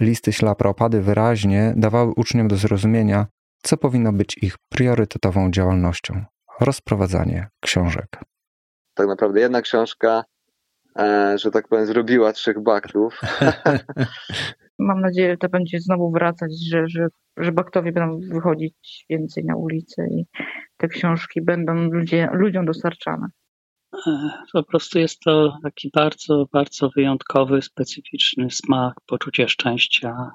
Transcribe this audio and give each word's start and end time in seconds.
Listy 0.00 0.32
ślapropady 0.32 1.00
wyraźnie 1.00 1.74
dawały 1.76 2.12
uczniom 2.16 2.48
do 2.48 2.56
zrozumienia, 2.56 3.26
co 3.62 3.76
powinno 3.76 4.12
być 4.12 4.38
ich 4.42 4.56
priorytetową 4.68 5.50
działalnością 5.50 6.24
rozprowadzanie 6.60 7.48
książek. 7.60 8.08
Tak 8.94 9.08
naprawdę 9.08 9.40
jedna 9.40 9.62
książka, 9.62 10.24
e, 10.98 11.34
że 11.38 11.50
tak 11.50 11.68
powiem, 11.68 11.86
zrobiła 11.86 12.32
trzech 12.32 12.62
baktów. 12.62 13.20
Mam 14.78 15.00
nadzieję, 15.00 15.30
że 15.30 15.36
to 15.36 15.48
będzie 15.48 15.80
znowu 15.80 16.10
wracać, 16.10 16.50
że, 16.70 16.84
że, 16.88 17.06
że 17.36 17.52
baktowie 17.52 17.92
będą 17.92 18.18
wychodzić 18.34 19.06
więcej 19.10 19.44
na 19.44 19.56
ulicę 19.56 20.06
i 20.10 20.26
te 20.76 20.88
książki 20.88 21.42
będą 21.42 21.74
ludzie, 21.74 22.28
ludziom 22.32 22.66
dostarczane. 22.66 23.26
E, 23.92 24.30
po 24.52 24.62
prostu 24.62 24.98
jest 24.98 25.20
to 25.20 25.58
taki 25.62 25.90
bardzo, 25.94 26.46
bardzo 26.52 26.90
wyjątkowy, 26.96 27.62
specyficzny 27.62 28.50
smak, 28.50 28.94
poczucie 29.06 29.48
szczęścia, 29.48 30.30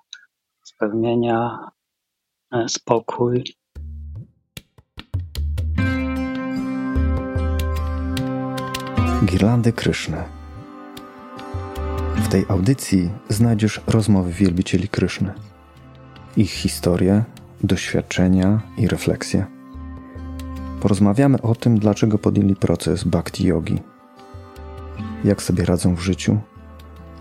spełnienia, 0.64 1.58
e, 2.52 2.70
spokój. 2.70 3.44
Girlandy 9.26 9.74
Kryszny. 9.74 10.24
W 12.16 12.28
tej 12.28 12.46
audycji 12.50 13.10
znajdziesz 13.30 13.82
rozmowy 13.88 14.32
wielbicieli 14.32 14.88
Kryszny, 14.88 15.34
ich 16.38 16.52
historie, 16.52 17.24
doświadczenia 17.64 18.62
i 18.78 18.88
refleksje. 18.88 19.63
Porozmawiamy 20.84 21.42
o 21.42 21.56
tym, 21.56 21.80
dlaczego 21.80 22.18
podjęli 22.18 22.56
proces 22.56 23.04
bhakti 23.04 23.48
yogi, 23.48 23.80
jak 25.24 25.42
sobie 25.42 25.66
radzą 25.66 25.96
w 25.96 26.00
życiu, 26.00 26.38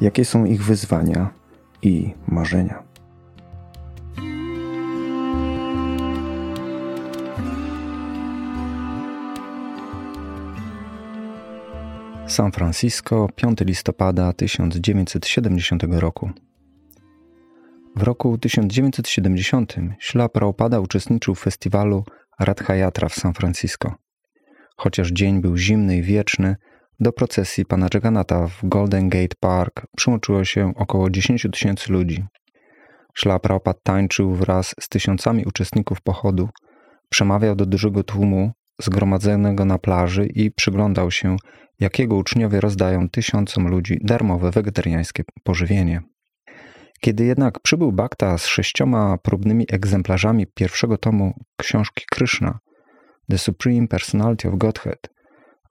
jakie 0.00 0.24
są 0.24 0.44
ich 0.44 0.64
wyzwania 0.64 1.30
i 1.82 2.14
marzenia. 2.28 2.82
San 12.26 12.52
Francisco, 12.52 13.28
5 13.36 13.58
listopada 13.60 14.32
1970 14.32 15.82
roku. 15.88 16.30
W 17.96 18.02
roku 18.02 18.38
1970 18.38 19.74
Śla 19.98 20.28
Prabhupada 20.28 20.80
uczestniczył 20.80 21.34
w 21.34 21.40
festiwalu 21.40 22.04
Radhayatra 22.44 23.08
w 23.08 23.14
San 23.14 23.34
Francisco. 23.34 23.94
Chociaż 24.76 25.10
dzień 25.12 25.40
był 25.40 25.56
zimny 25.56 25.96
i 25.96 26.02
wieczny, 26.02 26.56
do 27.00 27.12
procesji 27.12 27.64
pana 27.64 27.88
Jagannatha 27.94 28.46
w 28.46 28.60
Golden 28.62 29.08
Gate 29.08 29.36
Park 29.40 29.86
przyłączyło 29.96 30.44
się 30.44 30.72
około 30.76 31.10
10 31.10 31.46
tysięcy 31.52 31.92
ludzi. 31.92 32.24
Prabhupada 33.42 33.78
tańczył 33.82 34.34
wraz 34.34 34.74
z 34.80 34.88
tysiącami 34.88 35.44
uczestników 35.44 36.00
pochodu, 36.00 36.48
przemawiał 37.08 37.56
do 37.56 37.66
dużego 37.66 38.02
tłumu 38.02 38.52
zgromadzonego 38.82 39.64
na 39.64 39.78
plaży 39.78 40.26
i 40.26 40.50
przyglądał 40.50 41.10
się, 41.10 41.36
jakiego 41.80 42.16
uczniowie 42.16 42.60
rozdają 42.60 43.08
tysiącom 43.08 43.68
ludzi 43.68 43.98
darmowe 44.04 44.50
wegetariańskie 44.50 45.22
pożywienie. 45.44 46.11
Kiedy 47.04 47.24
jednak 47.24 47.60
przybył 47.60 47.92
Bakta 47.92 48.38
z 48.38 48.46
sześcioma 48.46 49.18
próbnymi 49.18 49.66
egzemplarzami 49.72 50.46
pierwszego 50.46 50.98
tomu 50.98 51.34
książki 51.56 52.04
Krishna, 52.10 52.58
The 53.30 53.38
Supreme 53.38 53.88
Personality 53.88 54.48
of 54.48 54.54
Godhead, 54.58 54.98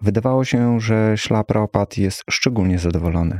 wydawało 0.02 0.45
się, 0.45 0.79
że 0.79 1.13
Śla 1.17 1.43
jest 1.97 2.23
szczególnie 2.29 2.79
zadowolony. 2.79 3.39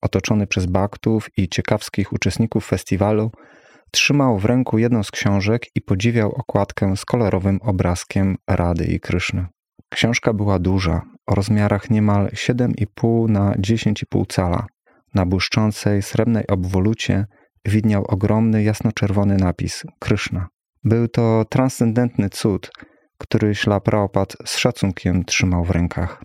Otoczony 0.00 0.46
przez 0.46 0.66
baktów 0.66 1.28
i 1.36 1.48
ciekawskich 1.48 2.12
uczestników 2.12 2.66
festiwalu, 2.66 3.30
trzymał 3.90 4.38
w 4.38 4.44
ręku 4.44 4.78
jedną 4.78 5.02
z 5.02 5.10
książek 5.10 5.66
i 5.74 5.80
podziwiał 5.80 6.32
okładkę 6.32 6.96
z 6.96 7.04
kolorowym 7.04 7.58
obrazkiem 7.62 8.36
Rady 8.48 8.84
i 8.84 9.00
Kryszny. 9.00 9.46
Książka 9.88 10.32
była 10.32 10.58
duża, 10.58 11.02
o 11.26 11.34
rozmiarach 11.34 11.90
niemal 11.90 12.26
7,5 12.26 13.28
na 13.28 13.54
10,5 13.54 14.24
cala. 14.28 14.66
Na 15.14 15.26
błyszczącej, 15.26 16.02
srebrnej 16.02 16.46
obwolucie 16.46 17.26
widniał 17.64 18.04
ogromny, 18.04 18.62
jasnoczerwony 18.62 19.36
napis 19.36 19.82
Kryszna. 19.98 20.48
Był 20.84 21.08
to 21.08 21.44
transcendentny 21.50 22.30
cud, 22.30 22.70
który 23.18 23.54
ślapraopat 23.54 24.36
z 24.46 24.56
szacunkiem 24.56 25.24
trzymał 25.24 25.64
w 25.64 25.70
rękach. 25.70 26.22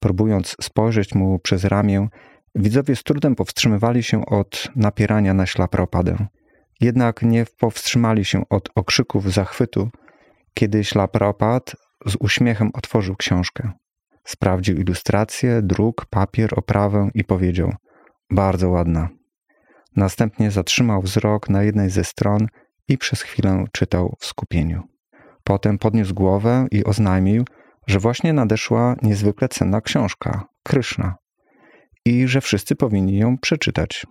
Próbując 0.00 0.56
spojrzeć 0.60 1.14
mu 1.14 1.38
przez 1.38 1.64
ramię, 1.64 2.08
widzowie 2.54 2.96
z 2.96 3.02
trudem 3.02 3.34
powstrzymywali 3.34 4.02
się 4.02 4.26
od 4.26 4.68
napierania 4.76 5.34
na 5.34 5.46
ślapraopadę. 5.46 6.26
Jednak 6.80 7.22
nie 7.22 7.44
powstrzymali 7.58 8.24
się 8.24 8.42
od 8.50 8.68
okrzyków 8.74 9.32
zachwytu, 9.32 9.90
kiedy 10.54 10.84
ślapraopat 10.84 11.76
z 12.06 12.16
uśmiechem 12.20 12.70
otworzył 12.74 13.16
książkę. 13.16 13.70
Sprawdził 14.24 14.76
ilustrację, 14.76 15.62
druk, 15.62 16.06
papier, 16.10 16.50
oprawę 16.56 17.10
i 17.14 17.24
powiedział: 17.24 17.72
Bardzo 18.32 18.70
ładna. 18.70 19.08
Następnie 19.96 20.50
zatrzymał 20.50 21.02
wzrok 21.02 21.48
na 21.48 21.62
jednej 21.62 21.90
ze 21.90 22.04
stron 22.04 22.46
i 22.88 22.98
przez 22.98 23.22
chwilę 23.22 23.64
czytał 23.72 24.16
w 24.18 24.26
skupieniu. 24.26 24.82
Potem 25.44 25.78
podniósł 25.78 26.14
głowę 26.14 26.66
i 26.70 26.84
oznajmił, 26.84 27.44
że 27.86 27.98
właśnie 27.98 28.32
nadeszła 28.32 28.96
niezwykle 29.02 29.48
cenna 29.48 29.80
książka 29.80 30.44
Kryszna 30.62 31.14
i 32.04 32.28
że 32.28 32.40
wszyscy 32.40 32.76
powinni 32.76 33.18
ją 33.18 33.38
przeczytać. 33.38 34.06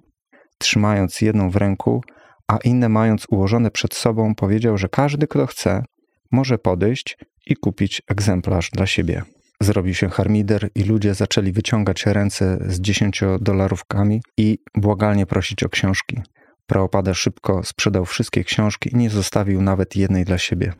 Trzymając 0.57 1.21
jedną 1.21 1.49
w 1.49 1.55
ręku, 1.55 2.03
a 2.47 2.57
inne 2.63 2.89
mając 2.89 3.25
ułożone 3.29 3.71
przed 3.71 3.93
sobą, 3.93 4.35
powiedział, 4.35 4.77
że 4.77 4.89
każdy, 4.89 5.27
kto 5.27 5.45
chce, 5.45 5.83
może 6.31 6.57
podejść 6.57 7.17
i 7.45 7.55
kupić 7.55 8.01
egzemplarz 8.07 8.69
dla 8.69 8.85
siebie. 8.85 9.23
Zrobił 9.61 9.93
się 9.93 10.09
harmider 10.09 10.69
i 10.75 10.83
ludzie 10.83 11.13
zaczęli 11.13 11.51
wyciągać 11.51 12.05
ręce 12.05 12.57
z 12.67 12.81
dziesięciodolarówkami 12.81 14.21
i 14.37 14.59
błagalnie 14.75 15.25
prosić 15.25 15.63
o 15.63 15.69
książki. 15.69 16.21
Praopada 16.67 17.13
szybko 17.13 17.63
sprzedał 17.63 18.05
wszystkie 18.05 18.43
książki 18.43 18.89
i 18.93 18.95
nie 18.95 19.09
zostawił 19.09 19.61
nawet 19.61 19.95
jednej 19.95 20.25
dla 20.25 20.37
siebie. 20.37 20.73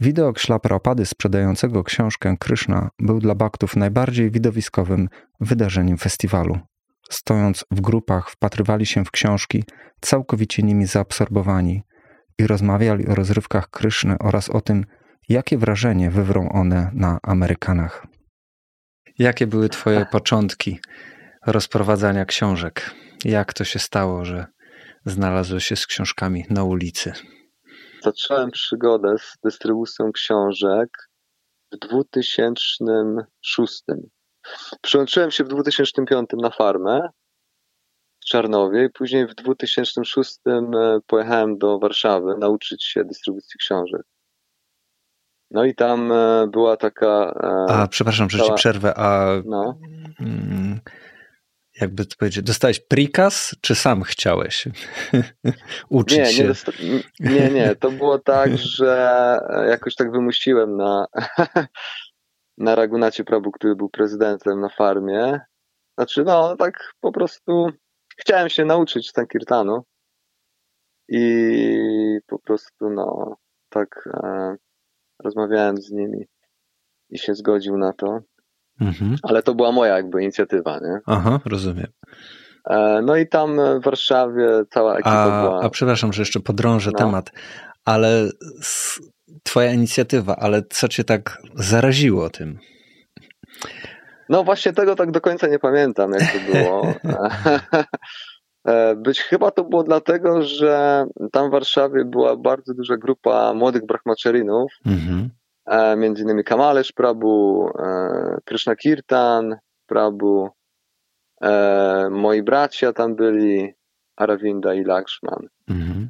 Widok 0.00 0.38
szlapraopady 0.38 1.06
sprzedającego 1.06 1.84
książkę 1.84 2.36
Kryszna 2.40 2.90
był 2.98 3.20
dla 3.20 3.34
baktów 3.34 3.76
najbardziej 3.76 4.30
widowiskowym 4.30 5.08
wydarzeniem 5.40 5.98
festiwalu. 5.98 6.58
Stojąc 7.10 7.64
w 7.70 7.80
grupach, 7.80 8.30
wpatrywali 8.30 8.86
się 8.86 9.04
w 9.04 9.10
książki, 9.10 9.64
całkowicie 10.00 10.62
nimi 10.62 10.86
zaabsorbowani 10.86 11.82
i 12.38 12.46
rozmawiali 12.46 13.06
o 13.06 13.14
rozrywkach 13.14 13.70
Kryszny 13.70 14.16
oraz 14.18 14.48
o 14.50 14.60
tym, 14.60 14.84
jakie 15.28 15.58
wrażenie 15.58 16.10
wywrą 16.10 16.48
one 16.52 16.90
na 16.94 17.18
Amerykanach. 17.22 18.06
Jakie 19.18 19.46
były 19.46 19.68
Twoje 19.68 20.06
początki 20.12 20.80
rozprowadzania 21.46 22.24
książek? 22.24 22.94
Jak 23.24 23.54
to 23.54 23.64
się 23.64 23.78
stało, 23.78 24.24
że 24.24 24.46
znalazłeś 25.06 25.66
się 25.66 25.76
z 25.76 25.86
książkami 25.86 26.44
na 26.50 26.64
ulicy? 26.64 27.12
Zacząłem 28.02 28.50
przygodę 28.50 29.14
z 29.18 29.38
dystrybucją 29.44 30.12
książek 30.12 30.88
w 31.72 31.78
2006. 31.78 33.82
Przyłączyłem 34.82 35.30
się 35.30 35.44
w 35.44 35.48
2005 35.48 36.30
na 36.42 36.50
farmę 36.50 37.08
w 38.20 38.24
Czarnowie 38.24 38.84
i 38.84 38.90
później 38.90 39.26
w 39.26 39.34
2006 39.34 40.38
e, 40.46 40.62
pojechałem 41.06 41.58
do 41.58 41.78
Warszawy 41.78 42.34
nauczyć 42.38 42.84
się 42.84 43.04
dystrybucji 43.04 43.58
książek. 43.58 44.02
No 45.50 45.64
i 45.64 45.74
tam 45.74 46.12
e, 46.12 46.46
była 46.52 46.76
taka. 46.76 47.34
E, 47.42 47.72
a 47.72 47.86
przepraszam, 47.86 48.30
że 48.30 48.38
cała... 48.38 48.50
ci 48.50 48.54
przerwę, 48.54 48.94
a. 48.96 49.42
No. 49.44 49.78
Mm, 50.20 50.80
jakby 51.80 52.06
to 52.06 52.16
powiedzieć, 52.18 52.44
dostałeś 52.44 52.80
prikaz, 52.80 53.56
czy 53.60 53.74
sam 53.74 54.02
chciałeś 54.02 54.68
uczyć 55.88 56.18
nie, 56.18 56.26
się? 56.26 56.42
Nie, 56.42 56.48
dosta... 56.48 56.72
nie, 57.20 57.50
nie, 57.50 57.76
to 57.76 57.90
było 57.90 58.18
tak, 58.18 58.58
że 58.76 59.38
jakoś 59.68 59.94
tak 59.94 60.12
wymusiłem 60.12 60.76
na, 60.76 61.06
na 62.58 62.74
Ragunacie 62.74 63.24
Prabu, 63.24 63.52
który 63.52 63.76
był 63.76 63.88
prezydentem 63.88 64.60
na 64.60 64.68
farmie. 64.68 65.40
Znaczy, 65.98 66.24
no, 66.24 66.56
tak 66.56 66.92
po 67.00 67.12
prostu 67.12 67.70
chciałem 68.18 68.48
się 68.48 68.64
nauczyć 68.64 69.10
Sankirtanu 69.10 69.82
i 71.08 72.18
po 72.26 72.38
prostu, 72.38 72.90
no, 72.90 73.36
tak 73.68 74.08
e, 74.24 74.56
rozmawiałem 75.24 75.76
z 75.76 75.90
nimi 75.90 76.24
i 77.10 77.18
się 77.18 77.34
zgodził 77.34 77.78
na 77.78 77.92
to. 77.92 78.20
Mhm. 78.80 79.16
Ale 79.22 79.42
to 79.42 79.54
była 79.54 79.72
moja 79.72 79.96
jakby 79.96 80.22
inicjatywa, 80.22 80.78
nie? 80.78 80.98
Aha, 81.06 81.40
rozumiem. 81.44 81.86
E, 82.70 83.00
no 83.02 83.16
i 83.16 83.28
tam 83.28 83.56
w 83.80 83.84
Warszawie 83.84 84.48
cała 84.70 84.94
ekipa 84.94 85.10
a, 85.10 85.42
była. 85.42 85.62
A 85.62 85.70
przepraszam, 85.70 86.12
że 86.12 86.22
jeszcze 86.22 86.40
podrążę 86.40 86.90
no. 86.92 86.98
temat, 86.98 87.32
ale 87.84 88.30
twoja 89.42 89.72
inicjatywa, 89.72 90.36
ale 90.36 90.62
co 90.70 90.88
cię 90.88 91.04
tak 91.04 91.38
zaraziło 91.54 92.30
tym? 92.30 92.58
No 94.28 94.44
właśnie 94.44 94.72
tego 94.72 94.94
tak 94.94 95.10
do 95.10 95.20
końca 95.20 95.46
nie 95.46 95.58
pamiętam, 95.58 96.12
jak 96.12 96.32
to 96.32 96.52
było. 96.52 96.94
E, 98.68 98.96
być 98.96 99.20
chyba 99.20 99.50
to 99.50 99.64
było 99.64 99.82
dlatego, 99.82 100.42
że 100.42 101.04
tam 101.32 101.48
w 101.48 101.52
Warszawie 101.52 102.04
była 102.04 102.36
bardzo 102.36 102.74
duża 102.74 102.96
grupa 102.96 103.54
młodych 103.54 103.86
brahmacharinów, 103.86 104.72
mhm. 104.86 105.30
E, 105.66 105.96
między 105.96 106.22
innymi 106.22 106.44
Kamalesz 106.44 106.92
Prabhu, 106.92 107.68
e, 107.78 108.38
Krishna 108.44 108.76
Kirtan 108.76 109.56
Prabhu, 109.86 110.48
moi 112.10 112.42
bracia 112.42 112.92
tam 112.92 113.14
byli, 113.14 113.74
Aravinda 114.16 114.74
i 114.74 114.84
Lakshman. 114.84 115.48
Mhm. 115.68 116.08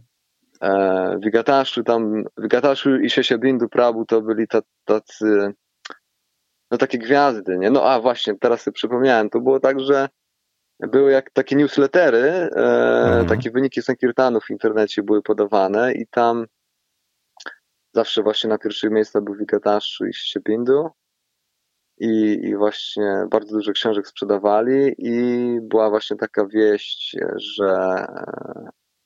Vigatashu 1.20 1.82
tam, 1.84 2.25
Vigatashu 2.38 2.96
i 2.96 3.10
Sheshabindu 3.10 3.69
Prabhu 3.69 4.05
to 4.05 4.22
byli 4.22 4.46
tacy, 4.84 5.55
no 6.70 6.78
takie 6.78 6.99
gwiazdy, 6.99 7.58
nie? 7.58 7.70
No 7.70 7.84
a 7.84 8.00
właśnie, 8.00 8.34
teraz 8.40 8.62
sobie 8.62 8.75
przypomniałem, 8.75 9.31
to 9.31 9.40
było 9.40 9.60
tak, 9.60 9.81
że 9.81 10.08
były 10.81 11.13
jak 11.13 11.31
takie 11.31 11.57
newslettery, 11.57 12.23
e, 12.23 12.49
mhm. 13.05 13.27
takie 13.27 13.51
wyniki 13.51 13.83
Sankirtanów 13.83 14.45
w 14.45 14.51
internecie 14.51 15.03
były 15.03 15.23
podawane 15.23 15.93
i 15.93 16.07
tam 16.07 16.47
zawsze 17.95 18.23
właśnie 18.23 18.51
na 18.51 18.59
pierwszych 18.59 18.91
miejscach 18.91 19.23
był 19.23 19.35
Wikataszu 19.35 20.07
i 20.07 20.13
Szczepindu 20.13 20.91
i, 21.99 22.41
i 22.43 22.57
właśnie 22.57 23.27
bardzo 23.31 23.57
dużo 23.57 23.73
książek 23.73 24.09
sprzedawali 24.09 24.95
i 24.99 25.59
była 25.63 25.91
właśnie 25.91 26.17
taka 26.17 26.47
wieść, 26.47 27.17
że 27.37 28.05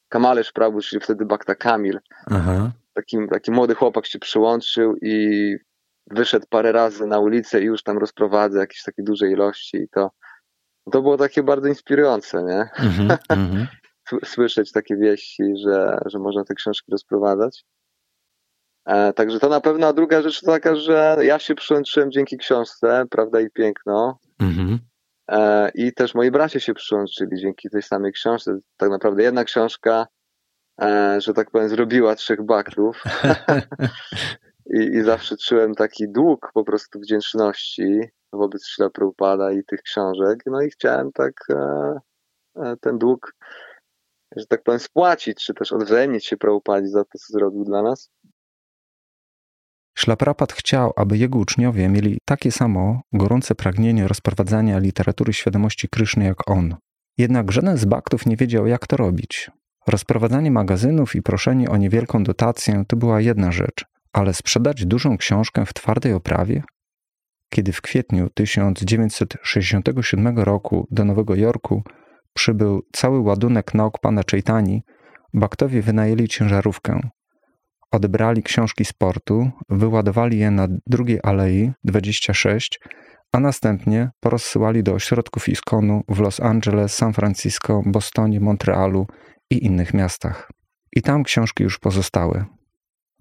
Kamalesz 0.09 0.53
Prabhu, 0.53 0.81
czyli 0.81 1.01
wtedy 1.01 1.25
Bakta 1.25 1.55
Kamil, 1.55 2.01
taki, 2.95 3.17
taki 3.31 3.51
młody 3.51 3.75
chłopak 3.75 4.07
się 4.07 4.19
przyłączył 4.19 4.97
i 5.03 5.57
wyszedł 6.11 6.47
parę 6.51 6.73
razy 6.73 7.07
na 7.07 7.19
ulicę 7.19 7.61
i 7.61 7.65
już 7.65 7.83
tam 7.83 7.99
rozprowadza 7.99 8.61
jakieś 8.61 8.83
takie 8.83 9.03
duże 9.03 9.31
ilości 9.31 9.77
i 9.77 9.89
to 9.89 10.11
to 10.90 11.02
było 11.02 11.17
takie 11.17 11.43
bardzo 11.43 11.69
inspirujące, 11.69 12.43
nie? 12.43 12.69
Mm 13.29 13.50
-hmm. 13.50 13.67
Słyszeć 14.25 14.73
takie 14.73 14.96
wieści, 14.96 15.43
że, 15.64 15.99
że 16.06 16.19
można 16.19 16.44
te 16.44 16.55
książki 16.55 16.93
rozprowadzać. 16.93 17.64
E, 18.87 19.12
także 19.12 19.40
to 19.40 19.49
na 19.49 19.61
pewno, 19.61 19.87
a 19.87 19.93
druga 19.93 20.23
rzecz 20.23 20.40
to 20.40 20.46
taka, 20.46 20.76
że 20.76 21.17
ja 21.23 21.38
się 21.38 21.55
przyłączyłem 21.55 22.11
dzięki 22.11 22.38
książce, 22.38 23.05
Prawda 23.11 23.40
i 23.40 23.50
Piękno. 23.50 24.19
Mm 24.40 24.55
-hmm. 24.55 24.79
e, 25.29 25.70
I 25.75 25.93
też 25.93 26.14
moi 26.14 26.31
bracia 26.31 26.61
się 26.61 26.75
przyłączyli 26.75 27.40
dzięki 27.40 27.70
tej 27.70 27.82
samej 27.82 28.12
książce. 28.12 28.58
Tak 28.76 28.90
naprawdę 28.90 29.23
jedna 29.23 29.44
książka, 29.44 30.06
e, 30.82 31.20
że 31.20 31.35
tak 31.35 31.50
powiem, 31.50 31.69
zrobiła 31.69 32.14
trzech 32.14 32.43
baktów. 32.43 33.02
I, 34.73 34.79
I 34.79 35.03
zawsze 35.03 35.37
czułem 35.37 35.75
taki 35.75 36.09
dług 36.09 36.51
po 36.55 36.65
prostu 36.65 37.01
wdzięczności 37.01 38.01
wobec 38.33 38.67
Śla 38.67 38.91
i 39.53 39.65
tych 39.65 39.83
książek. 39.83 40.43
No 40.47 40.63
i 40.63 40.71
chciałem 40.71 41.13
tak 41.13 41.33
e, 41.51 42.01
e, 42.57 42.77
ten 42.81 42.99
dług, 42.99 43.35
że 44.37 44.47
tak 44.47 44.63
powiem, 44.63 44.81
spłacić, 44.81 45.45
czy 45.45 45.55
też 45.55 45.73
odwzajemnić 45.73 46.27
się 46.27 46.37
Prabhupadzie 46.37 46.89
za 46.89 47.05
to, 47.05 47.19
co 47.19 47.33
zrobił 47.33 47.65
dla 47.65 47.83
nas. 47.83 48.11
Szlaprapat 49.99 50.53
chciał, 50.53 50.93
aby 50.97 51.19
jego 51.19 51.39
uczniowie 51.39 51.89
mieli 51.89 52.19
takie 52.25 52.53
samo 52.53 53.01
gorące 53.13 53.55
pragnienie 53.55 54.09
rozprowadzania 54.09 54.79
literatury 54.79 55.33
świadomości 55.33 55.89
Kryszny 55.89 56.25
jak 56.25 56.51
on. 56.51 56.77
Jednak 57.19 57.53
żaden 57.53 57.77
z 57.77 57.85
baktów 57.85 58.27
nie 58.27 58.37
wiedział, 58.37 58.67
jak 58.67 58.87
to 58.87 58.97
robić. 58.97 59.51
Rozprowadzanie 59.87 60.51
magazynów 60.51 61.15
i 61.15 61.23
proszenie 61.23 61.71
o 61.71 61.77
niewielką 61.77 62.25
dotację 62.25 62.85
to 62.89 62.97
była 62.97 63.21
jedna 63.21 63.53
rzecz, 63.53 63.85
ale 64.12 64.35
sprzedać 64.35 64.87
dużą 64.87 65.19
książkę 65.19 65.67
w 65.67 65.75
twardej 65.75 66.12
oprawie 66.12 66.62
kiedy 67.53 67.73
w 67.73 67.81
kwietniu 67.81 68.31
1967 68.31 70.38
roku 70.38 70.87
do 70.91 71.05
Nowego 71.05 71.35
Jorku 71.35 71.82
przybył 72.35 72.82
cały 72.93 73.20
ładunek 73.20 73.75
nauk 73.75 73.99
pana 73.99 74.23
Chaitani, 74.31 74.82
Baktowie 75.35 75.82
wynajęli 75.82 76.29
ciężarówkę. 76.29 77.00
Odebrali 77.91 78.43
książki 78.43 78.85
sportu, 78.85 79.50
wyładowali 79.69 80.38
je 80.38 80.50
na 80.50 80.69
drugiej 80.87 81.20
alei 81.23 81.73
26, 81.85 82.81
a 83.32 83.41
następnie 83.41 84.11
porozsyłali 84.20 84.82
do 84.82 84.94
ośrodków 84.94 85.49
Iskonu 85.49 86.03
w 86.09 86.20
Los 86.20 86.41
Angeles, 86.41 86.94
San 86.94 87.12
Francisco, 87.12 87.82
Bostonie, 87.87 88.41
Montrealu 88.41 89.06
i 89.50 89.67
innych 89.67 89.94
miastach. 89.94 90.50
I 90.93 91.03
tam 91.03 91.25
książki 91.25 91.62
już 91.62 91.79
pozostały. 91.79 92.44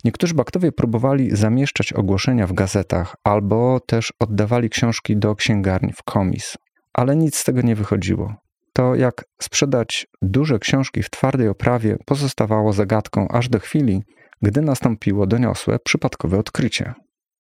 Niektórzy 0.04 0.34
baktowie 0.34 0.72
próbowali 0.72 1.36
zamieszczać 1.36 1.94
ogłoszenia 1.94 2.48
w 2.48 2.54
gazetach 2.54 3.16
albo 3.24 3.80
też 3.80 4.14
oddawali 4.20 4.70
książki 4.70 5.18
do 5.18 5.36
księgarni 5.36 5.94
w 5.94 6.04
komis, 6.04 6.58
ale 6.94 7.16
nic 7.16 7.38
z 7.38 7.44
tego 7.44 7.62
nie 7.62 7.76
wychodziło. 7.76 8.36
To 8.74 8.96
jak 8.96 9.26
sprzedać 9.42 10.08
duże 10.22 10.60
książki 10.60 11.04
w 11.04 11.10
twardej 11.10 11.48
oprawie 11.48 11.98
pozostawało 12.06 12.74
zagadką 12.74 13.28
aż 13.28 13.50
do 13.50 13.60
chwili, 13.60 14.04
gdy 14.42 14.62
nastąpiło 14.62 15.28
doniosłe 15.28 15.80
przypadkowe 15.80 16.38
odkrycie. 16.38 16.94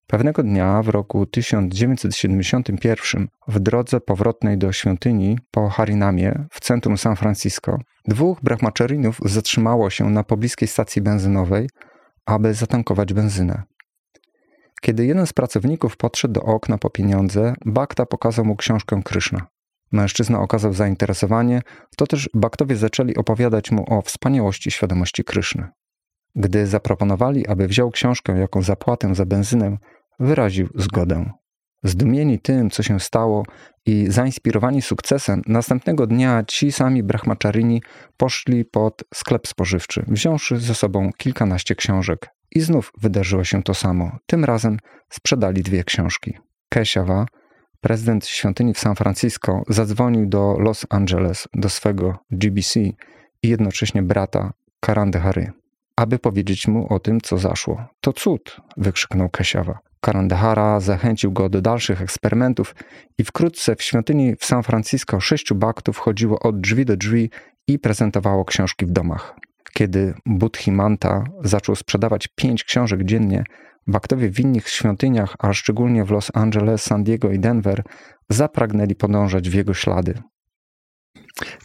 Pewnego 0.07 0.43
dnia 0.43 0.81
w 0.81 0.89
roku 0.89 1.25
1971 1.25 3.27
w 3.47 3.59
drodze 3.59 3.99
powrotnej 3.99 4.57
do 4.57 4.71
świątyni 4.71 5.37
po 5.51 5.69
Harinamie 5.69 6.45
w 6.51 6.59
centrum 6.59 6.97
San 6.97 7.15
Francisco 7.15 7.77
dwóch 8.07 8.41
brahmacharinów 8.41 9.19
zatrzymało 9.25 9.89
się 9.89 10.09
na 10.09 10.23
pobliskiej 10.23 10.67
stacji 10.67 11.01
benzynowej 11.01 11.67
aby 12.31 12.53
zatankować 12.53 13.13
benzynę. 13.13 13.63
Kiedy 14.81 15.05
jeden 15.05 15.27
z 15.27 15.33
pracowników 15.33 15.97
podszedł 15.97 16.33
do 16.33 16.41
okna 16.41 16.77
po 16.77 16.89
pieniądze, 16.89 17.53
Bakta 17.65 18.05
pokazał 18.05 18.45
mu 18.45 18.55
książkę 18.55 19.01
Kryszna. 19.05 19.47
Mężczyzna 19.91 20.39
okazał 20.39 20.73
zainteresowanie, 20.73 21.61
to 21.97 22.07
też 22.07 22.29
Baktowie 22.33 22.75
zaczęli 22.75 23.15
opowiadać 23.15 23.71
mu 23.71 23.93
o 23.93 24.01
wspaniałości 24.01 24.71
świadomości 24.71 25.23
Kryszny. 25.23 25.67
Gdy 26.35 26.67
zaproponowali, 26.67 27.47
aby 27.47 27.67
wziął 27.67 27.91
książkę 27.91 28.39
jako 28.39 28.61
zapłatę 28.61 29.15
za 29.15 29.25
benzynę, 29.25 29.77
wyraził 30.19 30.69
zgodę. 30.75 31.31
Zdumieni 31.83 32.39
tym, 32.39 32.69
co 32.69 32.83
się 32.83 32.99
stało 32.99 33.45
i 33.85 34.05
zainspirowani 34.09 34.81
sukcesem, 34.81 35.41
następnego 35.47 36.07
dnia 36.07 36.43
ci 36.47 36.71
sami 36.71 37.03
brahmacharini 37.03 37.81
poszli 38.17 38.65
pod 38.65 39.03
sklep 39.13 39.47
spożywczy, 39.47 40.05
wziąwszy 40.07 40.57
ze 40.57 40.75
sobą 40.75 41.09
kilkanaście 41.17 41.75
książek. 41.75 42.29
I 42.51 42.61
znów 42.61 42.91
wydarzyło 42.97 43.43
się 43.43 43.63
to 43.63 43.73
samo. 43.73 44.17
Tym 44.25 44.45
razem 44.45 44.77
sprzedali 45.09 45.63
dwie 45.63 45.83
książki. 45.83 46.37
Keshawa, 46.69 47.25
prezydent 47.81 48.25
świątyni 48.25 48.73
w 48.73 48.79
San 48.79 48.95
Francisco, 48.95 49.61
zadzwonił 49.69 50.29
do 50.29 50.55
Los 50.59 50.85
Angeles, 50.89 51.47
do 51.53 51.69
swego 51.69 52.17
GBC 52.31 52.79
i 52.79 52.95
jednocześnie 53.49 54.03
brata 54.03 54.53
Karandehary, 54.79 55.51
aby 55.95 56.19
powiedzieć 56.19 56.67
mu 56.67 56.93
o 56.93 56.99
tym, 56.99 57.21
co 57.21 57.37
zaszło. 57.37 57.85
To 58.01 58.13
cud, 58.13 58.57
wykrzyknął 58.77 59.29
Keshawa. 59.29 59.90
Karandahara 60.01 60.79
zachęcił 60.79 61.31
go 61.31 61.49
do 61.49 61.61
dalszych 61.61 62.01
eksperymentów 62.01 62.75
i 63.17 63.23
wkrótce 63.23 63.75
w 63.75 63.81
świątyni 63.81 64.35
w 64.39 64.45
San 64.45 64.63
Francisco 64.63 65.19
sześciu 65.19 65.55
baktów 65.55 65.97
chodziło 65.97 66.39
od 66.39 66.61
drzwi 66.61 66.85
do 66.85 66.97
drzwi 66.97 67.29
i 67.67 67.79
prezentowało 67.79 68.45
książki 68.45 68.85
w 68.85 68.91
domach. 68.91 69.35
Kiedy 69.73 70.13
Buddhimanta 70.25 71.23
zaczął 71.43 71.75
sprzedawać 71.75 72.27
pięć 72.35 72.63
książek 72.63 73.03
dziennie, 73.03 73.43
baktowie 73.87 74.29
w 74.29 74.39
innych 74.39 74.69
świątyniach, 74.69 75.35
a 75.39 75.53
szczególnie 75.53 76.05
w 76.05 76.11
Los 76.11 76.31
Angeles, 76.33 76.83
San 76.83 77.03
Diego 77.03 77.31
i 77.31 77.39
Denver, 77.39 77.83
zapragnęli 78.29 78.95
podążać 78.95 79.49
w 79.49 79.53
jego 79.53 79.73
ślady. 79.73 80.21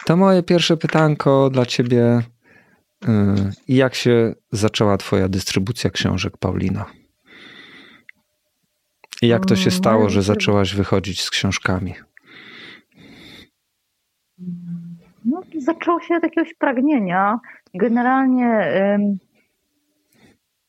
To 0.07 0.17
moje 0.17 0.43
pierwsze 0.43 0.77
pytanko 0.77 1.51
dla 1.51 1.67
ciebie. 1.67 2.23
Y, 3.05 3.09
jak 3.69 3.95
się 3.95 4.35
zaczęła 4.53 4.97
twoja 4.97 5.29
dystrybucja 5.29 5.91
książek, 5.91 6.39
Paulina? 6.39 6.87
Jak 9.27 9.47
to 9.47 9.57
się 9.57 9.71
stało, 9.71 10.09
że 10.09 10.23
zaczęłaś 10.23 10.75
wychodzić 10.75 11.23
z 11.23 11.31
książkami? 11.31 11.95
No, 15.25 15.43
zaczęło 15.59 16.01
się 16.01 16.15
od 16.15 16.23
jakiegoś 16.23 16.55
pragnienia. 16.55 17.39
Generalnie 17.75 18.73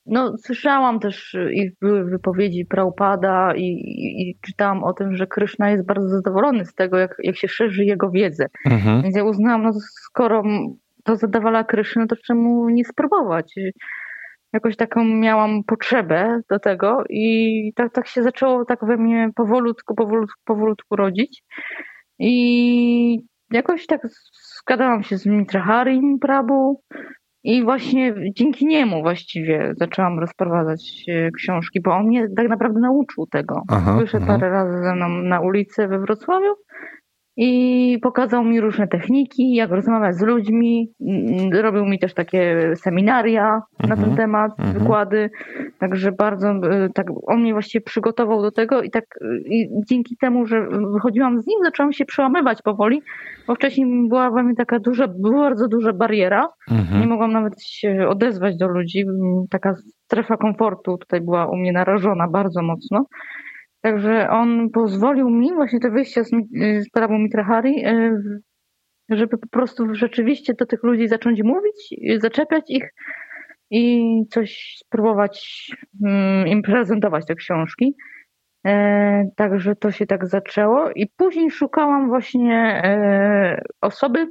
no, 0.07 0.37
słyszałam 0.37 0.99
też 0.99 1.37
i 1.53 1.71
były 1.81 2.05
wypowiedzi 2.05 2.65
Praupada 2.65 3.53
i, 3.55 3.63
i, 3.63 4.21
i, 4.21 4.37
czytałam 4.41 4.83
o 4.83 4.93
tym, 4.93 5.15
że 5.15 5.27
Kryszna 5.27 5.69
jest 5.69 5.85
bardzo 5.85 6.09
zadowolony 6.09 6.65
z 6.65 6.73
tego, 6.73 6.97
jak, 6.97 7.15
jak 7.23 7.37
się 7.37 7.47
szerzy 7.47 7.85
jego 7.85 8.09
wiedzę. 8.09 8.45
Mhm. 8.65 9.01
Więc 9.01 9.15
ja 9.15 9.23
uznałam, 9.23 9.63
no 9.63 9.71
skoro 9.79 10.43
to 11.03 11.15
zadawala 11.15 11.63
Kryszny, 11.63 12.07
to 12.07 12.15
czemu 12.15 12.69
nie 12.69 12.85
spróbować? 12.85 13.55
Jakoś 14.53 14.75
taką 14.75 15.03
miałam 15.03 15.63
potrzebę 15.63 16.41
do 16.49 16.59
tego 16.59 17.03
i 17.09 17.71
tak, 17.75 17.93
tak 17.93 18.07
się 18.07 18.23
zaczęło 18.23 18.65
tak 18.65 18.85
we 18.85 18.97
mnie 18.97 19.29
powolutku, 19.35 19.95
powolutku, 19.95 20.41
powolutku 20.45 20.95
rodzić. 20.95 21.43
I 22.19 23.19
jakoś 23.51 23.85
tak 23.85 24.01
zgadałam 24.59 25.03
się 25.03 25.17
z 25.17 25.25
Mitraharim 25.25 26.19
Prabu 26.19 26.81
i 27.43 27.63
właśnie 27.63 28.13
dzięki 28.35 28.65
niemu 28.65 29.01
właściwie 29.01 29.73
zaczęłam 29.77 30.19
rozprowadzać 30.19 31.03
e, 31.07 31.31
książki, 31.31 31.81
bo 31.81 31.91
on 31.91 32.05
mnie 32.05 32.27
tak 32.37 32.49
naprawdę 32.49 32.79
nauczył 32.79 33.25
tego. 33.31 33.61
Aha, 33.69 33.97
Wyszedł 33.99 34.25
aha. 34.25 34.33
parę 34.33 34.49
razy 34.49 34.83
ze 34.83 34.95
mną 34.95 35.09
na 35.09 35.39
ulicę 35.39 35.87
we 35.87 35.99
Wrocławiu 35.99 36.55
i 37.39 38.00
pokazał 38.01 38.44
mi 38.44 38.62
różne 38.62 38.88
techniki, 38.88 39.53
jak 39.53 39.72
rozmawiać 39.72 40.15
z 40.15 40.22
ludźmi. 40.22 40.91
Mm, 41.01 41.62
robił 41.62 41.86
mi 41.86 42.00
też 42.00 42.13
takie 42.13 42.72
seminaria 42.75 43.62
na 43.79 43.96
ten 43.96 44.00
mhm. 44.00 44.15
temat, 44.15 44.51
mhm. 44.60 44.79
wykłady. 44.79 45.29
Także 45.79 46.12
bardzo 46.12 46.51
y, 46.51 46.89
tak, 46.94 47.08
on 47.27 47.41
mnie 47.41 47.53
właściwie 47.53 47.82
przygotował 47.82 48.41
do 48.41 48.51
tego 48.51 48.82
i 48.82 48.91
tak 48.91 49.03
y, 49.22 49.44
i 49.46 49.70
dzięki 49.89 50.17
temu, 50.17 50.46
że 50.46 50.67
wychodziłam 50.94 51.41
z 51.41 51.48
nim, 51.48 51.60
zaczęłam 51.63 51.94
się 51.94 52.06
przełamywać 52.06 52.62
powoli, 52.62 53.01
bo 53.48 53.56
wcześniej 53.56 54.08
była 54.10 54.32
we 54.32 54.44
mnie 54.44 54.56
taka 54.56 54.79
duża, 54.79 55.08
bardzo 55.08 55.67
duża 55.67 55.94
bariera. 55.94 56.50
Mhm. 56.72 57.01
Nie 57.01 57.08
mogłam 57.08 57.32
nawet 57.32 57.63
się 57.63 58.08
odezwać 58.10 58.58
do 58.58 58.67
ludzi. 58.67 59.06
Taka 59.50 59.74
strefa 60.06 60.38
komfortu 60.38 60.98
tutaj 60.98 61.22
była 61.22 61.48
u 61.48 61.56
mnie 61.56 61.72
narażona 61.72 62.27
bardzo 62.27 62.62
mocno. 62.62 63.06
Także 63.81 64.29
on 64.29 64.69
pozwolił 64.69 65.29
mi 65.29 65.53
właśnie 65.53 65.79
to 65.79 65.91
wyjście 65.91 66.24
z, 66.24 66.31
z 66.79 66.89
prawo 66.89 67.19
Mitrahari, 67.19 67.86
e, 67.86 68.22
żeby 69.10 69.38
po 69.38 69.48
prostu 69.48 69.96
rzeczywiście 69.96 70.53
do 70.53 70.65
tych 70.65 70.84
ludzi 70.84 71.07
zacząć 71.07 71.43
mówić, 71.43 71.96
zaczepiać 72.22 72.63
ich 72.67 72.93
i 73.72 74.03
coś 74.29 74.75
spróbować 74.77 75.67
mm, 76.03 76.48
im 76.48 76.62
prezentować 76.62 77.25
te 77.25 77.36
książki. 77.36 77.96
E, 78.65 79.29
także 79.36 79.75
to 79.75 79.91
się 79.91 80.05
tak 80.05 80.27
zaczęło 80.27 80.91
i 80.96 81.07
później 81.17 81.51
szukałam 81.51 82.07
właśnie 82.07 82.81
e, 82.84 83.62
osoby, 83.81 84.27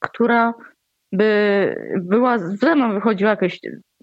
która 0.00 0.54
by 1.12 1.74
była 2.02 2.38
ze 2.38 2.76
mną 2.76 2.94
wychodziła 2.94 3.30
jakoś 3.30 3.60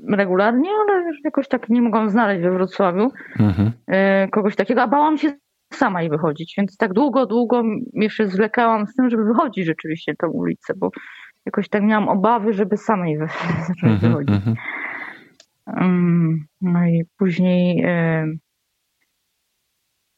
regularnie, 0.09 0.69
ale 0.69 1.11
jakoś 1.23 1.47
tak 1.47 1.69
nie 1.69 1.81
mogłam 1.81 2.09
znaleźć 2.09 2.43
we 2.43 2.51
Wrocławiu 2.51 3.11
mhm. 3.39 3.71
E, 3.87 4.27
kogoś 4.27 4.55
takiego, 4.55 4.81
a 4.81 4.87
bałam 4.87 5.17
się 5.17 5.31
sama 5.73 6.01
jej 6.01 6.09
wychodzić, 6.09 6.53
więc 6.57 6.77
tak 6.77 6.93
długo, 6.93 7.25
długo 7.25 7.63
jeszcze 7.93 8.27
zwlekałam 8.27 8.87
z 8.87 8.95
tym, 8.95 9.09
żeby 9.09 9.23
wychodzić 9.23 9.65
rzeczywiście 9.65 10.13
tą 10.15 10.27
ulicę, 10.27 10.73
bo 10.77 10.89
jakoś 11.45 11.69
tak 11.69 11.83
miałam 11.83 12.09
obawy, 12.09 12.53
żeby 12.53 12.77
samej 12.77 13.17
wy 13.17 13.27
zacząć 13.67 13.93
mhm, 13.93 14.11
wychodzić. 14.11 14.35
Mhm. 14.35 14.55
No 16.61 16.85
i 16.85 17.03
później 17.17 17.83
e, 17.85 18.25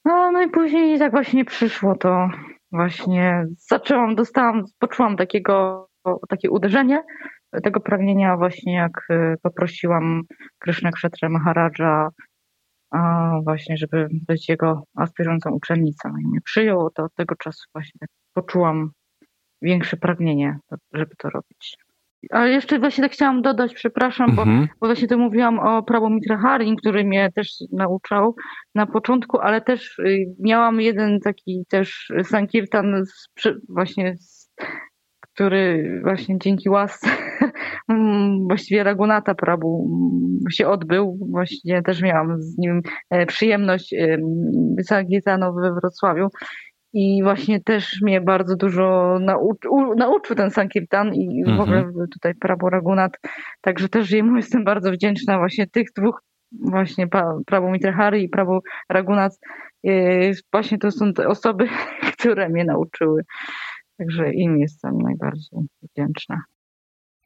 no, 0.05 0.31
no 0.31 0.41
i 0.41 0.49
później 0.49 0.99
tak 0.99 1.11
właśnie 1.11 1.45
przyszło 1.45 1.95
to 1.95 2.29
właśnie 2.71 3.45
zaczęłam, 3.69 4.15
dostałam, 4.15 4.63
poczułam 4.79 5.17
takiego 5.17 5.87
takie 6.29 6.49
uderzenie 6.49 7.03
tego 7.63 7.79
pragnienia 7.79 8.37
właśnie 8.37 8.75
jak 8.75 9.07
y, 9.11 9.35
poprosiłam 9.41 10.21
Krysznę 10.59 10.91
Kshetra 10.91 11.29
Maharadża 11.29 12.09
właśnie, 13.43 13.77
żeby 13.77 14.07
być 14.27 14.49
jego 14.49 14.83
aspirującą 14.95 15.51
uczennicą 15.51 16.09
i 16.09 16.27
mnie 16.27 16.39
przyjął, 16.43 16.89
to 16.89 17.03
od 17.03 17.15
tego 17.15 17.35
czasu 17.35 17.63
właśnie 17.73 17.99
tak 17.99 18.09
poczułam 18.33 18.91
większe 19.61 19.97
pragnienie, 19.97 20.59
żeby 20.93 21.15
to 21.17 21.29
robić. 21.29 21.77
Ale 22.31 22.51
jeszcze 22.51 22.79
właśnie 22.79 23.03
tak 23.03 23.11
chciałam 23.11 23.41
dodać, 23.41 23.73
przepraszam, 23.73 24.29
mhm. 24.29 24.61
bo, 24.61 24.67
bo 24.81 24.87
właśnie 24.87 25.07
tu 25.07 25.19
mówiłam 25.19 25.59
o 25.59 25.83
prawo 25.83 26.09
Mitra 26.09 26.37
Harin, 26.37 26.75
który 26.75 27.03
mnie 27.03 27.31
też 27.35 27.53
nauczał 27.71 28.35
na 28.75 28.85
początku, 28.85 29.39
ale 29.39 29.61
też 29.61 29.99
y, 29.99 30.25
miałam 30.39 30.81
jeden 30.81 31.19
taki 31.19 31.65
też 31.69 32.11
sankirtan 32.23 33.05
z, 33.05 33.29
właśnie 33.69 34.17
z 34.17 34.51
który 35.35 35.99
właśnie 36.03 36.39
dzięki 36.39 36.69
łasce 36.69 37.07
właściwie 38.47 38.83
Ragunata 38.83 39.35
Prabu 39.35 39.89
się 40.51 40.67
odbył. 40.67 41.19
Właściwie 41.31 41.81
też 41.81 42.01
miałam 42.01 42.41
z 42.41 42.57
nim 42.57 42.81
e, 43.09 43.25
przyjemność 43.25 43.95
Sankirtanu 44.83 45.53
we 45.53 45.73
Wrocławiu. 45.73 46.27
I 46.93 47.23
właśnie 47.23 47.61
też 47.61 48.01
mnie 48.01 48.21
bardzo 48.21 48.55
dużo 48.55 49.17
nauczył, 49.21 49.95
nauczył 49.95 50.35
ten 50.35 50.51
Sankirtan 50.51 51.13
i 51.13 51.43
w 51.57 51.59
ogóle 51.59 51.77
mhm. 51.77 52.07
tutaj 52.13 52.35
Prabu 52.35 52.69
Ragunat. 52.69 53.11
Także 53.61 53.89
też 53.89 54.11
jemu 54.11 54.37
jestem 54.37 54.63
bardzo 54.63 54.91
wdzięczna 54.91 55.37
właśnie 55.37 55.67
tych 55.67 55.87
dwóch 55.95 56.21
właśnie 56.51 57.07
Prabu 57.45 57.69
Mitrahari 57.69 58.23
i 58.23 58.29
Prabu 58.29 58.59
Ragunat. 58.89 59.39
E, 59.87 59.91
właśnie 60.51 60.77
to 60.77 60.91
są 60.91 61.13
te 61.13 61.27
osoby, 61.27 61.67
które 62.19 62.49
mnie 62.49 62.65
nauczyły. 62.65 63.21
Także 63.97 64.33
im 64.33 64.57
jestem 64.57 64.97
najbardziej 64.97 65.59
wdzięczna. 65.81 66.41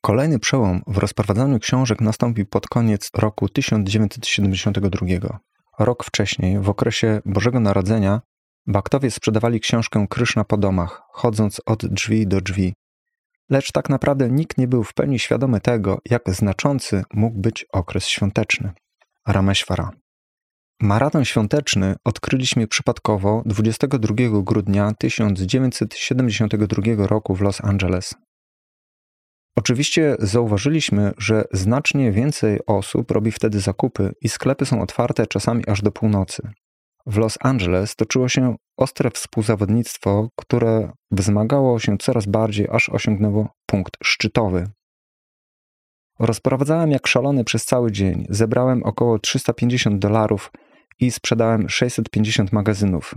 Kolejny 0.02 0.40
przełom 0.40 0.82
w 0.88 0.98
rozprowadzaniu 0.98 1.60
książek 1.60 2.02
nastąpił 2.02 2.46
pod 2.46 2.68
koniec 2.68 3.10
roku 3.18 3.50
1972. 3.50 5.40
Rok 5.80 6.04
wcześniej, 6.04 6.60
w 6.60 6.70
okresie 6.70 7.22
Bożego 7.26 7.60
Narodzenia, 7.60 8.22
baktowie 8.68 9.12
sprzedawali 9.12 9.60
książkę 9.60 10.08
Kryszna 10.10 10.44
po 10.44 10.58
domach, 10.58 11.02
chodząc 11.12 11.62
od 11.66 11.86
drzwi 11.86 12.28
do 12.28 12.42
drzwi. 12.42 12.74
Lecz 13.50 13.72
tak 13.72 13.90
naprawdę 13.90 14.30
nikt 14.30 14.58
nie 14.58 14.68
był 14.68 14.84
w 14.84 14.94
pełni 14.94 15.20
świadomy 15.20 15.62
tego, 15.62 16.00
jak 16.10 16.30
znaczący 16.30 17.04
mógł 17.14 17.40
być 17.40 17.66
okres 17.74 18.08
świąteczny. 18.08 18.72
Rameshwara. 19.28 19.92
Maraton 20.82 21.26
świąteczny 21.26 21.96
odkryliśmy 22.06 22.68
przypadkowo 22.68 23.44
22 23.46 24.16
grudnia 24.44 24.94
1972 25.00 27.08
roku 27.08 27.36
w 27.36 27.42
Los 27.42 27.64
Angeles. 27.64 28.16
Oczywiście 29.56 30.16
zauważyliśmy, 30.20 31.12
że 31.18 31.44
znacznie 31.52 32.12
więcej 32.12 32.60
osób 32.66 33.12
robi 33.12 33.32
wtedy 33.32 33.60
zakupy 33.60 34.12
i 34.22 34.30
sklepy 34.30 34.66
są 34.66 34.82
otwarte 34.82 35.28
czasami 35.28 35.68
aż 35.68 35.82
do 35.82 35.92
północy. 35.92 36.52
W 37.06 37.18
Los 37.18 37.38
Angeles 37.42 37.96
toczyło 37.96 38.30
się 38.30 38.56
ostre 38.78 39.12
współzawodnictwo, 39.12 40.30
które 40.36 40.92
wzmagało 41.12 41.80
się 41.80 41.98
coraz 41.98 42.26
bardziej, 42.26 42.68
aż 42.72 42.90
osiągnęło 42.90 43.50
punkt 43.66 43.98
szczytowy. 44.04 44.70
Rozprowadzałem 46.20 46.92
jak 46.92 47.08
szalony 47.08 47.44
przez 47.44 47.66
cały 47.66 47.92
dzień. 47.92 48.26
Zebrałem 48.30 48.84
około 48.84 49.20
350 49.20 50.00
dolarów 50.00 50.52
i 51.00 51.12
sprzedałem 51.12 51.70
650 51.70 52.54
magazynów. 52.54 53.16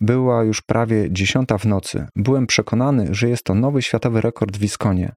Była 0.00 0.44
już 0.44 0.62
prawie 0.62 1.12
dziesiąta 1.12 1.58
w 1.58 1.64
nocy. 1.64 2.06
Byłem 2.16 2.46
przekonany, 2.46 3.14
że 3.14 3.28
jest 3.28 3.44
to 3.44 3.54
nowy 3.54 3.82
światowy 3.82 4.20
rekord 4.20 4.56
w 4.56 4.60
Wiskonie 4.60 5.12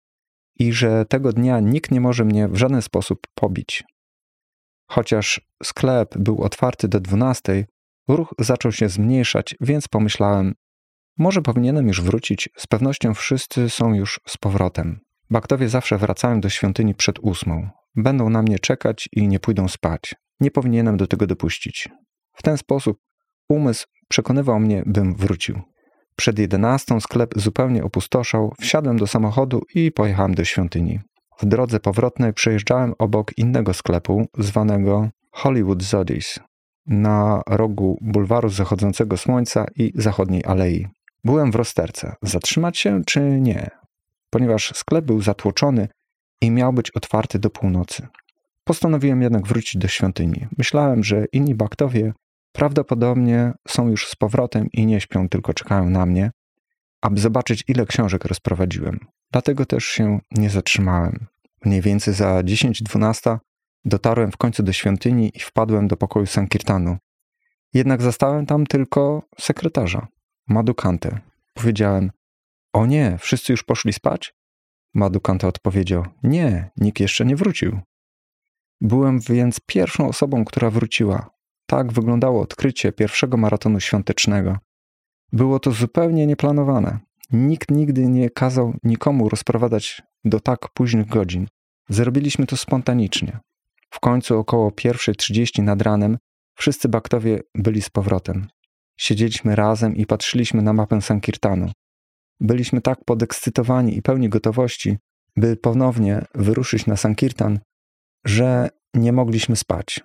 i 0.60 0.74
że 0.74 1.06
tego 1.06 1.34
dnia 1.34 1.60
nikt 1.60 1.92
nie 1.92 2.02
może 2.02 2.26
mnie 2.26 2.48
w 2.48 2.56
żaden 2.56 2.82
sposób 2.82 3.20
pobić. 3.36 3.84
Chociaż 4.92 5.42
sklep 5.64 6.18
był 6.18 6.42
otwarty 6.44 6.88
do 6.88 7.00
12, 7.00 7.66
ruch 8.08 8.34
zaczął 8.40 8.72
się 8.72 8.90
zmniejszać, 8.90 9.56
więc 9.62 9.88
pomyślałem, 9.88 10.54
może 11.18 11.42
powinienem 11.42 11.88
już 11.88 12.02
wrócić, 12.02 12.50
z 12.58 12.68
pewnością 12.68 13.14
wszyscy 13.14 13.70
są 13.70 13.94
już 13.94 14.20
z 14.28 14.38
powrotem. 14.38 15.00
Baktowie 15.30 15.70
zawsze 15.70 15.98
wracają 15.98 16.42
do 16.42 16.50
świątyni 16.50 16.96
przed 16.96 17.20
ósmą. 17.20 17.70
Będą 17.96 18.30
na 18.30 18.42
mnie 18.42 18.60
czekać 18.60 19.10
i 19.12 19.28
nie 19.28 19.40
pójdą 19.40 19.68
spać. 19.68 20.16
Nie 20.40 20.52
powinienem 20.52 20.98
do 20.98 21.08
tego 21.08 21.28
dopuścić. 21.28 21.90
W 22.34 22.44
ten 22.44 22.58
sposób 22.58 23.00
umysł 23.50 23.88
przekonywał 24.08 24.60
mnie, 24.60 24.84
bym 24.86 25.16
wrócił. 25.16 25.62
Przed 26.16 26.40
jedenastą 26.40 27.00
sklep 27.00 27.34
zupełnie 27.36 27.84
opustoszał, 27.84 28.54
wsiadłem 28.60 28.98
do 28.98 29.08
samochodu 29.08 29.62
i 29.76 29.92
pojechałem 29.92 30.36
do 30.36 30.46
świątyni. 30.46 31.00
W 31.40 31.46
drodze 31.46 31.80
powrotnej 31.80 32.34
przejeżdżałem 32.34 32.94
obok 32.98 33.38
innego 33.38 33.74
sklepu, 33.74 34.28
zwanego 34.38 35.10
Hollywood 35.32 35.84
Zodis, 35.84 36.40
na 36.86 37.42
rogu 37.48 37.98
bulwaru 38.02 38.50
zachodzącego 38.50 39.18
słońca 39.18 39.66
i 39.76 39.92
zachodniej 39.96 40.46
alei. 40.46 40.88
Byłem 41.24 41.52
w 41.52 41.56
rozterce, 41.56 42.16
zatrzymać 42.22 42.78
się 42.78 43.02
czy 43.06 43.20
nie, 43.20 43.70
ponieważ 44.30 44.72
sklep 44.76 45.06
był 45.06 45.22
zatłoczony 45.22 45.88
i 46.42 46.52
miał 46.52 46.74
być 46.74 46.92
otwarty 46.92 47.40
do 47.40 47.50
północy. 47.50 48.08
Postanowiłem 48.70 49.22
jednak 49.22 49.48
wrócić 49.48 49.78
do 49.78 49.88
świątyni. 49.88 50.48
Myślałem, 50.58 51.04
że 51.04 51.26
inni 51.32 51.56
baktowie 51.56 52.14
prawdopodobnie 52.52 53.54
są 53.68 53.88
już 53.88 54.08
z 54.08 54.16
powrotem 54.16 54.68
i 54.74 54.86
nie 54.86 55.02
śpią, 55.02 55.30
tylko 55.30 55.54
czekają 55.54 55.90
na 55.90 56.06
mnie, 56.06 56.32
aby 57.02 57.22
zobaczyć, 57.22 57.64
ile 57.68 57.86
książek 57.86 58.26
rozprowadziłem. 58.26 59.00
Dlatego 59.32 59.66
też 59.66 59.86
się 59.86 60.20
nie 60.32 60.50
zatrzymałem. 60.50 61.26
Mniej 61.66 61.82
więcej 61.82 62.14
za 62.14 62.42
10-12 62.42 63.38
dotarłem 63.86 64.32
w 64.32 64.38
końcu 64.38 64.64
do 64.64 64.74
świątyni 64.74 65.32
i 65.36 65.40
wpadłem 65.40 65.88
do 65.88 65.98
pokoju 65.98 66.26
Sankirtanu. 66.26 66.98
Jednak 67.74 68.02
zastałem 68.02 68.46
tam 68.46 68.66
tylko 68.66 69.24
sekretarza, 69.40 70.08
Madukantę. 70.48 71.20
Powiedziałem, 71.54 72.12
o 72.74 72.86
nie, 72.86 73.18
wszyscy 73.20 73.54
już 73.54 73.64
poszli 73.64 73.94
spać? 73.94 74.34
Madukanta 74.94 75.48
odpowiedział, 75.48 76.06
nie, 76.24 76.70
nikt 76.78 77.00
jeszcze 77.00 77.26
nie 77.26 77.36
wrócił. 77.36 77.80
Byłem 78.82 79.20
więc 79.20 79.60
pierwszą 79.66 80.08
osobą, 80.08 80.46
która 80.46 80.70
wróciła. 80.70 81.30
Tak 81.66 81.94
wyglądało 81.94 82.42
odkrycie 82.42 82.92
pierwszego 82.92 83.38
maratonu 83.38 83.80
świątecznego. 83.80 84.58
Było 85.32 85.60
to 85.60 85.72
zupełnie 85.72 86.28
nieplanowane. 86.28 87.00
Nikt 87.32 87.72
nigdy 87.72 88.10
nie 88.10 88.30
kazał 88.30 88.74
nikomu 88.84 89.30
rozprowadzać 89.30 90.02
do 90.26 90.40
tak 90.40 90.70
późnych 90.74 91.08
godzin. 91.08 91.48
Zrobiliśmy 91.90 92.46
to 92.46 92.58
spontanicznie. 92.58 93.40
W 93.90 94.00
końcu 94.00 94.40
około 94.40 94.70
1.30 94.70 95.64
nad 95.64 95.82
ranem 95.82 96.18
wszyscy 96.56 96.90
baktowie 96.90 97.40
byli 97.56 97.82
z 97.82 97.90
powrotem. 97.90 98.48
Siedzieliśmy 98.98 99.56
razem 99.56 99.96
i 99.96 100.06
patrzyliśmy 100.06 100.62
na 100.62 100.74
mapę 100.74 101.02
Sankirtanu. 101.02 101.72
Byliśmy 102.40 102.82
tak 102.82 103.06
podekscytowani 103.06 103.98
i 103.98 104.02
pełni 104.02 104.30
gotowości, 104.30 104.98
by 105.36 105.58
ponownie 105.58 106.26
wyruszyć 106.36 106.86
na 106.86 106.98
Sankirtan, 106.98 107.60
że 108.26 108.70
nie 108.94 109.14
mogliśmy 109.14 109.56
spać. 109.56 110.00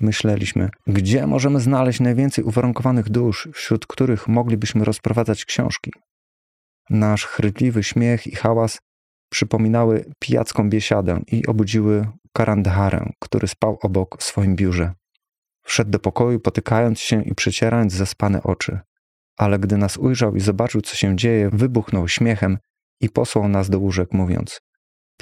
Myśleliśmy, 0.00 0.68
gdzie 0.86 1.26
możemy 1.26 1.60
znaleźć 1.60 2.00
najwięcej 2.00 2.44
uwarunkowanych 2.44 3.08
dusz, 3.08 3.48
wśród 3.54 3.86
których 3.86 4.28
moglibyśmy 4.28 4.84
rozprowadzać 4.84 5.44
książki. 5.44 5.90
Nasz 6.90 7.26
chrytliwy 7.26 7.82
śmiech 7.82 8.26
i 8.26 8.34
hałas 8.34 8.80
przypominały 9.30 10.04
pijacką 10.18 10.70
biesiadę 10.70 11.20
i 11.26 11.46
obudziły 11.46 12.08
Karandharę, 12.32 13.12
który 13.18 13.48
spał 13.48 13.78
obok 13.82 14.18
w 14.18 14.22
swoim 14.22 14.56
biurze. 14.56 14.92
Wszedł 15.62 15.90
do 15.90 15.98
pokoju, 15.98 16.40
potykając 16.40 17.00
się 17.00 17.22
i 17.22 17.34
przecierając 17.34 17.92
zaspane 17.92 18.42
oczy. 18.42 18.80
Ale 19.36 19.58
gdy 19.58 19.76
nas 19.76 19.96
ujrzał 19.96 20.36
i 20.36 20.40
zobaczył, 20.40 20.80
co 20.80 20.96
się 20.96 21.16
dzieje, 21.16 21.50
wybuchnął 21.52 22.08
śmiechem 22.08 22.58
i 23.00 23.10
posłał 23.10 23.48
nas 23.48 23.70
do 23.70 23.78
łóżek, 23.78 24.12
mówiąc: 24.12 24.60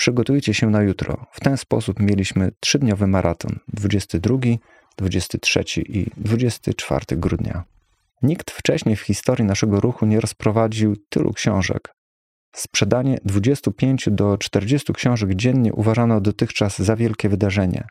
Przygotujcie 0.00 0.54
się 0.54 0.70
na 0.70 0.82
jutro. 0.82 1.26
W 1.32 1.40
ten 1.40 1.56
sposób 1.56 2.00
mieliśmy 2.00 2.50
trzydniowy 2.60 3.06
maraton 3.06 3.58
22, 3.68 4.38
23 4.96 5.64
i 5.88 6.06
24 6.16 7.04
grudnia. 7.10 7.64
Nikt 8.22 8.50
wcześniej 8.50 8.96
w 8.96 9.00
historii 9.00 9.44
naszego 9.44 9.80
ruchu 9.80 10.06
nie 10.06 10.20
rozprowadził 10.20 10.96
tylu 11.08 11.32
książek. 11.32 11.94
Sprzedanie 12.56 13.18
25 13.24 14.08
do 14.10 14.38
40 14.38 14.92
książek 14.92 15.34
dziennie 15.34 15.72
uważano 15.72 16.20
dotychczas 16.20 16.78
za 16.78 16.96
wielkie 16.96 17.28
wydarzenie. 17.28 17.84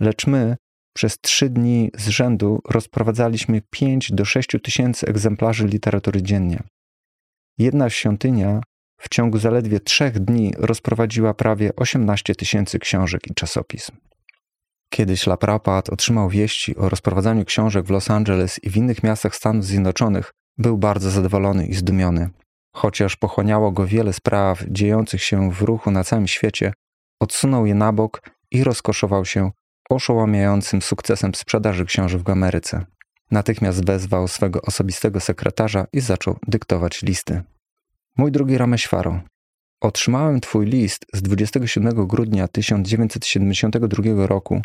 Lecz 0.00 0.26
my 0.26 0.56
przez 0.94 1.18
trzy 1.20 1.50
dni 1.50 1.90
z 1.96 2.08
rzędu 2.08 2.60
rozprowadzaliśmy 2.70 3.62
5 3.70 4.12
do 4.12 4.24
6 4.24 4.48
tysięcy 4.62 5.06
egzemplarzy 5.06 5.66
literatury 5.66 6.22
dziennie. 6.22 6.62
Jedna 7.58 7.90
świątynia 7.90 8.60
w 8.98 9.08
ciągu 9.08 9.38
zaledwie 9.38 9.80
trzech 9.80 10.18
dni 10.18 10.52
rozprowadziła 10.58 11.34
prawie 11.34 11.76
18 11.76 12.34
tysięcy 12.34 12.78
książek 12.78 13.26
i 13.30 13.34
czasopism. 13.34 13.96
Kiedy 14.90 15.14
Laprapad 15.26 15.90
otrzymał 15.90 16.28
wieści 16.28 16.76
o 16.76 16.88
rozprowadzaniu 16.88 17.44
książek 17.44 17.86
w 17.86 17.90
Los 17.90 18.10
Angeles 18.10 18.64
i 18.64 18.70
w 18.70 18.76
innych 18.76 19.02
miastach 19.02 19.36
Stanów 19.36 19.64
Zjednoczonych, 19.64 20.32
był 20.58 20.78
bardzo 20.78 21.10
zadowolony 21.10 21.66
i 21.66 21.74
zdumiony. 21.74 22.30
Chociaż 22.74 23.16
pochłaniało 23.16 23.72
go 23.72 23.86
wiele 23.86 24.12
spraw 24.12 24.64
dziejących 24.68 25.22
się 25.22 25.50
w 25.50 25.62
ruchu 25.62 25.90
na 25.90 26.04
całym 26.04 26.26
świecie, 26.26 26.72
odsunął 27.20 27.66
je 27.66 27.74
na 27.74 27.92
bok 27.92 28.22
i 28.50 28.64
rozkoszował 28.64 29.24
się 29.24 29.50
oszałamiającym 29.90 30.82
sukcesem 30.82 31.34
sprzedaży 31.34 31.84
książek 31.84 32.22
w 32.22 32.30
Ameryce. 32.30 32.86
Natychmiast 33.30 33.86
wezwał 33.86 34.28
swego 34.28 34.62
osobistego 34.62 35.20
sekretarza 35.20 35.86
i 35.92 36.00
zaczął 36.00 36.38
dyktować 36.48 37.02
listy. 37.02 37.42
Mój 38.18 38.32
drugi 38.32 38.58
Rameśwaro, 38.58 39.20
otrzymałem 39.80 40.40
Twój 40.40 40.66
list 40.66 41.06
z 41.12 41.22
27 41.22 42.06
grudnia 42.06 42.48
1972 42.48 44.26
roku 44.26 44.60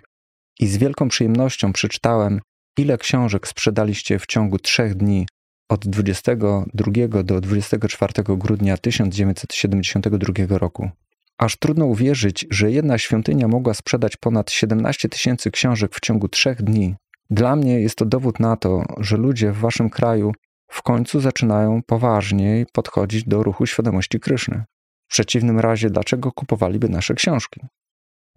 i 0.60 0.68
z 0.68 0.77
wielką 0.77 1.10
przyjemnością 1.10 1.74
przeczytałem, 1.74 2.41
ile 2.77 2.98
książek 2.98 3.48
sprzedaliście 3.48 4.20
w 4.20 4.25
ciągu 4.25 4.60
trzech 4.60 4.96
dni 4.96 5.27
od 5.70 5.88
22 5.88 7.24
do 7.24 7.41
24 7.41 8.13
grudnia 8.27 8.77
1972 8.77 10.58
roku. 10.58 10.89
Aż 11.38 11.58
trudno 11.58 11.86
uwierzyć, 11.86 12.46
że 12.50 12.72
jedna 12.72 12.98
świątynia 12.98 13.48
mogła 13.48 13.74
sprzedać 13.74 14.18
ponad 14.18 14.51
17 14.51 15.10
tysięcy 15.10 15.51
książek 15.51 15.96
w 15.96 16.00
ciągu 16.00 16.27
trzech 16.27 16.62
dni. 16.62 16.96
Dla 17.29 17.56
mnie 17.56 17.82
jest 17.82 17.96
to 17.96 18.06
dowód 18.06 18.39
na 18.39 18.58
to, 18.58 18.84
że 18.98 19.18
ludzie 19.18 19.51
w 19.51 19.58
waszym 19.58 19.89
kraju 19.89 20.32
w 20.69 20.81
końcu 20.81 21.19
zaczynają 21.19 21.81
poważniej 21.83 22.65
podchodzić 22.73 23.23
do 23.23 23.43
ruchu 23.43 23.65
świadomości 23.65 24.19
Kryszny. 24.19 24.63
W 25.07 25.11
przeciwnym 25.11 25.59
razie, 25.59 25.89
dlaczego 25.89 26.31
kupowaliby 26.31 26.89
nasze 26.89 27.13
książki? 27.13 27.61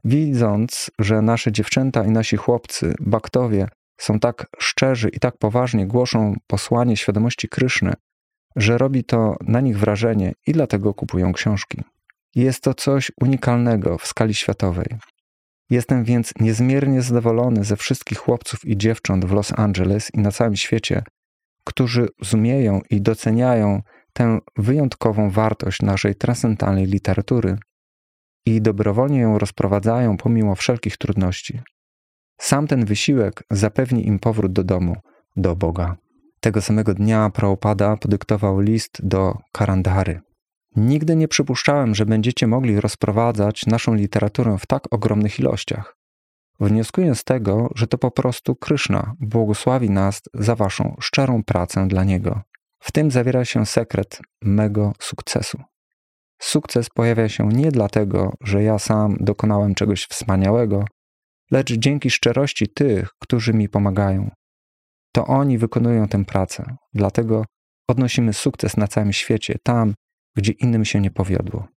Widząc, 0.05 0.91
że 0.99 1.23
nasze 1.23 1.53
dziewczęta 1.53 2.05
i 2.05 2.11
nasi 2.11 2.37
chłopcy, 2.37 2.95
baktowie, 3.01 3.69
są 4.01 4.21
tak 4.21 4.47
szczerzy 4.59 5.09
i 5.09 5.19
tak 5.19 5.39
poważnie 5.39 5.87
głoszą 5.87 6.35
posłanie 6.47 6.97
świadomości 6.97 7.49
Kryszny, 7.49 7.93
że 8.57 8.79
robi 8.79 9.05
to 9.05 9.37
na 9.41 9.61
nich 9.61 9.79
wrażenie 9.79 10.33
i 10.47 10.53
dlatego 10.53 10.95
kupują 10.95 11.33
książki. 11.33 11.83
Jest 12.35 12.63
to 12.63 12.75
coś 12.75 13.13
unikalnego 13.21 13.99
w 13.99 14.07
skali 14.07 14.35
światowej. 14.35 14.87
Jestem 15.71 16.05
więc 16.05 16.33
niezmiernie 16.41 17.03
zadowolony 17.03 17.65
ze 17.65 17.77
wszystkich 17.77 18.19
chłopców 18.19 18.65
i 18.65 18.77
dziewcząt 18.77 19.25
w 19.25 19.33
Los 19.33 19.53
Angeles 19.59 20.11
i 20.15 20.19
na 20.19 20.33
całym 20.33 20.57
świecie, 20.57 21.03
którzy 21.65 22.09
rozumieją 22.21 22.81
i 22.91 23.03
doceniają 23.03 23.83
tę 24.13 24.39
wyjątkową 24.57 25.31
wartość 25.31 25.83
naszej 25.83 26.15
transcendentalnej 26.15 26.87
literatury 26.87 27.59
i 28.47 28.63
dobrowolnie 28.63 29.21
ją 29.21 29.39
rozprowadzają 29.39 30.17
pomimo 30.17 30.55
wszelkich 30.55 30.97
trudności. 30.97 31.61
Sam 32.41 32.67
ten 32.67 32.85
wysiłek 32.85 33.45
zapewni 33.51 34.07
im 34.07 34.19
powrót 34.19 34.53
do 34.53 34.65
domu, 34.65 34.97
do 35.37 35.57
Boga. 35.57 35.97
Tego 36.41 36.63
samego 36.63 36.95
dnia 36.95 37.31
Prabhupada 37.31 37.97
podyktował 37.97 38.61
list 38.61 39.01
do 39.03 39.39
Karandhary. 39.53 40.21
Nigdy 40.77 41.17
nie 41.17 41.29
przypuszczałem, 41.29 41.95
że 41.95 42.07
będziecie 42.07 42.47
mogli 42.47 42.81
rozprowadzać 42.81 43.67
naszą 43.67 43.95
literaturę 43.95 44.57
w 44.59 44.67
tak 44.67 44.83
ogromnych 44.91 45.41
ilościach. 45.41 46.02
Wnioskuję 46.63 47.15
z 47.15 47.25
tego, 47.25 47.71
że 47.75 47.87
to 47.87 47.99
po 47.99 48.11
prostu 48.11 48.55
Kryszna 48.55 49.15
błogosławi 49.21 49.91
nas 49.91 50.23
za 50.35 50.55
waszą 50.55 50.97
szczerą 51.01 51.43
pracę 51.45 51.89
dla 51.89 52.05
Niego. 52.05 52.41
W 52.79 52.93
tym 52.93 53.11
zawiera 53.11 53.45
się 53.45 53.67
sekret 53.67 54.21
mego 54.43 54.93
sukcesu. 54.99 55.63
Sukces 56.41 56.91
pojawia 56.91 57.29
się 57.29 57.49
nie 57.49 57.71
dlatego, 57.71 58.33
że 58.41 58.63
ja 58.63 58.79
sam 58.79 59.17
dokonałem 59.21 59.75
czegoś 59.75 60.05
wspaniałego, 60.05 60.85
lecz 61.51 61.73
dzięki 61.73 62.11
szczerości 62.11 62.69
tych, 62.69 63.09
którzy 63.19 63.55
mi 63.55 63.69
pomagają. 63.69 64.31
To 65.13 65.27
oni 65.27 65.59
wykonują 65.59 66.09
tę 66.09 66.25
pracę, 66.25 66.77
dlatego 66.95 67.45
odnosimy 67.89 68.33
sukces 68.33 68.77
na 68.77 68.89
całym 68.89 69.13
świecie, 69.13 69.57
tam, 69.63 69.95
gdzie 70.37 70.53
innym 70.53 70.85
się 70.85 71.01
nie 71.01 71.11
powiodło. 71.11 71.69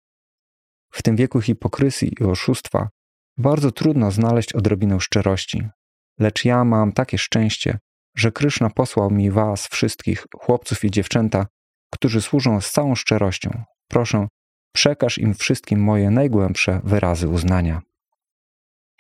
W 0.92 1.04
tym 1.04 1.16
wieku 1.16 1.42
hipokryzji 1.42 2.14
i 2.20 2.24
oszustwa 2.24 2.90
bardzo 3.38 3.72
trudno 3.72 4.12
znaleźć 4.12 4.54
odrobinę 4.54 5.00
szczerości, 5.00 5.68
lecz 6.20 6.46
ja 6.46 6.64
mam 6.64 6.92
takie 6.92 7.18
szczęście, 7.18 7.80
że 8.18 8.32
Kryszna 8.32 8.70
posłał 8.70 9.12
mi 9.12 9.32
was 9.32 9.68
wszystkich, 9.68 10.26
chłopców 10.36 10.84
i 10.84 10.92
dziewczęta, 10.92 11.48
którzy 11.94 12.22
służą 12.22 12.62
z 12.62 12.72
całą 12.72 12.96
szczerością. 12.96 13.64
Proszę, 13.90 14.28
przekaż 14.76 15.18
im 15.18 15.34
wszystkim 15.34 15.84
moje 15.84 16.12
najgłębsze 16.12 16.82
wyrazy 16.84 17.28
uznania. 17.28 17.82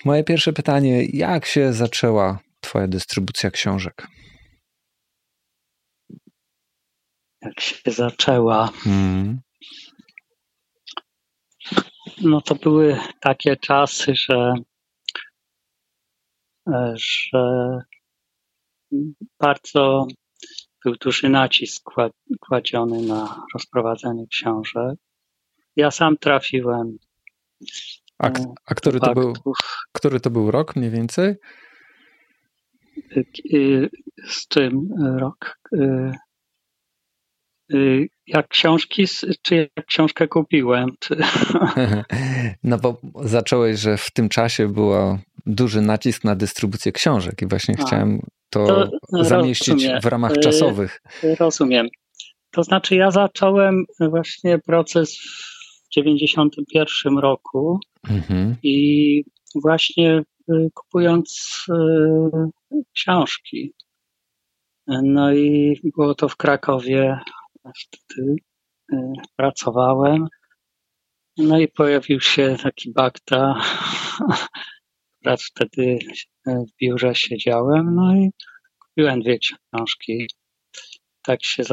Moje 0.05 0.23
pierwsze 0.23 0.53
pytanie: 0.53 1.05
jak 1.05 1.45
się 1.45 1.73
zaczęła 1.73 2.39
Twoja 2.61 2.87
dystrybucja 2.87 3.51
książek? 3.51 4.07
Jak 7.41 7.59
się 7.59 7.91
zaczęła? 7.91 8.67
Hmm. 8.67 9.41
No 12.21 12.41
to 12.41 12.55
były 12.55 12.97
takie 13.19 13.55
czasy, 13.57 14.13
że, 14.15 14.53
że 16.95 17.79
bardzo 19.39 20.07
był 20.85 20.95
duży 20.95 21.29
nacisk 21.29 21.83
kładziony 22.39 23.01
na 23.01 23.45
rozprowadzenie 23.53 24.27
książek. 24.27 24.99
Ja 25.75 25.91
sam 25.91 26.17
trafiłem. 26.17 26.97
A, 28.19 28.31
a 28.65 28.75
który, 28.75 28.99
to 28.99 29.13
był, 29.13 29.33
który 29.91 30.19
to 30.19 30.29
był 30.29 30.51
rok 30.51 30.75
mniej 30.75 30.89
więcej? 30.89 31.35
Y, 33.53 33.89
z 34.27 34.47
tym 34.47 34.87
rok? 35.19 35.59
Y, 37.73 38.07
jak 38.27 38.47
książki, 38.47 39.05
czy 39.41 39.55
jak 39.55 39.85
książkę 39.85 40.27
kupiłem? 40.27 40.89
No 42.63 42.77
bo 42.77 42.97
zacząłeś, 43.23 43.79
że 43.79 43.97
w 43.97 44.11
tym 44.11 44.29
czasie 44.29 44.67
był 44.67 44.91
duży 45.45 45.81
nacisk 45.81 46.23
na 46.23 46.35
dystrybucję 46.35 46.91
książek 46.91 47.41
i 47.41 47.47
właśnie 47.47 47.75
a, 47.79 47.85
chciałem 47.85 48.19
to, 48.49 48.89
to 49.11 49.23
zamieścić 49.23 49.67
rozumiem. 49.67 50.01
w 50.01 50.05
ramach 50.05 50.33
czasowych. 50.37 51.01
Rozumiem. 51.39 51.87
To 52.51 52.63
znaczy 52.63 52.95
ja 52.95 53.11
zacząłem 53.11 53.85
właśnie 53.99 54.59
proces 54.59 55.17
w 55.89 55.93
91 55.93 57.17
roku 57.17 57.79
mhm. 58.09 58.55
i 58.63 59.23
właśnie 59.55 60.23
y, 60.49 60.69
kupując 60.73 61.65
y, 61.69 62.81
książki. 62.93 63.73
No 64.87 65.33
i 65.33 65.79
było 65.97 66.15
to 66.15 66.29
w 66.29 66.35
Krakowie. 66.35 67.19
Wtedy 67.73 68.35
y, 68.93 68.97
pracowałem. 69.35 70.27
No 71.37 71.59
i 71.59 71.67
pojawił 71.67 72.21
się 72.21 72.55
taki 72.63 72.91
bakta. 72.91 73.61
Akurat 75.19 75.41
wtedy 75.51 75.99
w 76.45 76.77
biurze 76.81 77.15
siedziałem, 77.15 77.95
no 77.95 78.15
i 78.15 78.31
kupiłem 78.79 79.19
dwie 79.19 79.39
książki. 79.39 80.27
tak 81.21 81.43
się 81.43 81.63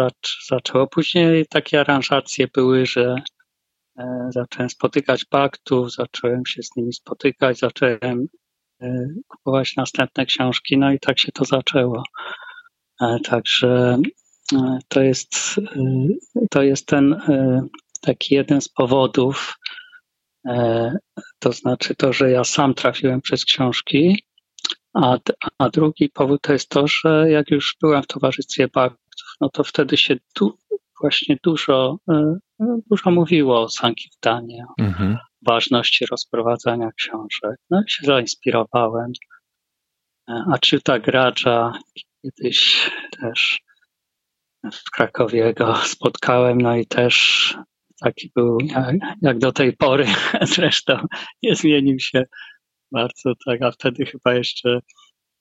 zaczęło. 0.48 0.86
Później 0.86 1.46
takie 1.46 1.80
aranżacje 1.80 2.48
były, 2.54 2.86
że 2.86 3.14
e, 3.98 4.28
zacząłem 4.30 4.70
spotykać 4.70 5.24
baktów, 5.30 5.92
zacząłem 5.92 6.46
się 6.46 6.62
z 6.62 6.76
nimi 6.76 6.92
spotykać, 6.92 7.58
zacząłem 7.58 8.26
e, 8.82 9.06
kupować 9.28 9.76
następne 9.76 10.26
książki, 10.26 10.78
no 10.78 10.92
i 10.92 10.98
tak 11.00 11.18
się 11.18 11.32
to 11.32 11.44
zaczęło. 11.44 12.02
Także 13.24 13.98
to 14.88 15.02
jest, 15.02 15.60
to 16.50 16.62
jest 16.62 16.86
ten 16.86 17.20
taki 18.00 18.34
jeden 18.34 18.60
z 18.60 18.68
powodów, 18.68 19.58
to 21.38 21.52
znaczy 21.52 21.94
to, 21.94 22.12
że 22.12 22.30
ja 22.30 22.44
sam 22.44 22.74
trafiłem 22.74 23.20
przez 23.20 23.44
książki, 23.44 24.24
a, 24.94 25.18
a 25.58 25.70
drugi 25.70 26.08
powód 26.08 26.40
to 26.42 26.52
jest 26.52 26.68
to, 26.68 26.86
że 26.86 27.30
jak 27.30 27.50
już 27.50 27.76
byłem 27.80 28.02
w 28.02 28.06
towarzystwie 28.06 28.68
baktów, 28.68 29.36
no 29.40 29.48
to 29.48 29.64
wtedy 29.64 29.96
się 29.96 30.16
właśnie 31.00 31.36
dużo, 31.42 31.98
dużo 32.90 33.10
mówiło 33.10 33.62
o 33.62 33.68
Sankirtanie, 33.68 34.64
mhm. 34.78 35.14
o 35.14 35.18
ważności 35.46 36.06
rozprowadzania 36.06 36.90
książek. 36.96 37.56
No 37.70 37.82
i 37.86 37.90
się 37.90 38.06
zainspirowałem. 38.06 39.12
A 40.26 40.58
czyta 40.58 40.98
Gradża 40.98 41.72
kiedyś 42.22 42.90
też 43.20 43.60
w 44.72 44.90
Krakowie 44.90 45.54
go 45.54 45.76
spotkałem, 45.76 46.60
no 46.60 46.76
i 46.76 46.86
też 46.86 47.56
taki 48.00 48.32
był 48.34 48.58
jak, 48.60 48.96
jak 49.22 49.38
do 49.38 49.52
tej 49.52 49.76
pory, 49.76 50.06
zresztą 50.56 51.06
nie 51.42 51.56
zmienił 51.56 51.98
się 51.98 52.24
bardzo 52.92 53.32
tak, 53.46 53.62
a 53.62 53.70
wtedy 53.70 54.06
chyba 54.06 54.34
jeszcze 54.34 54.80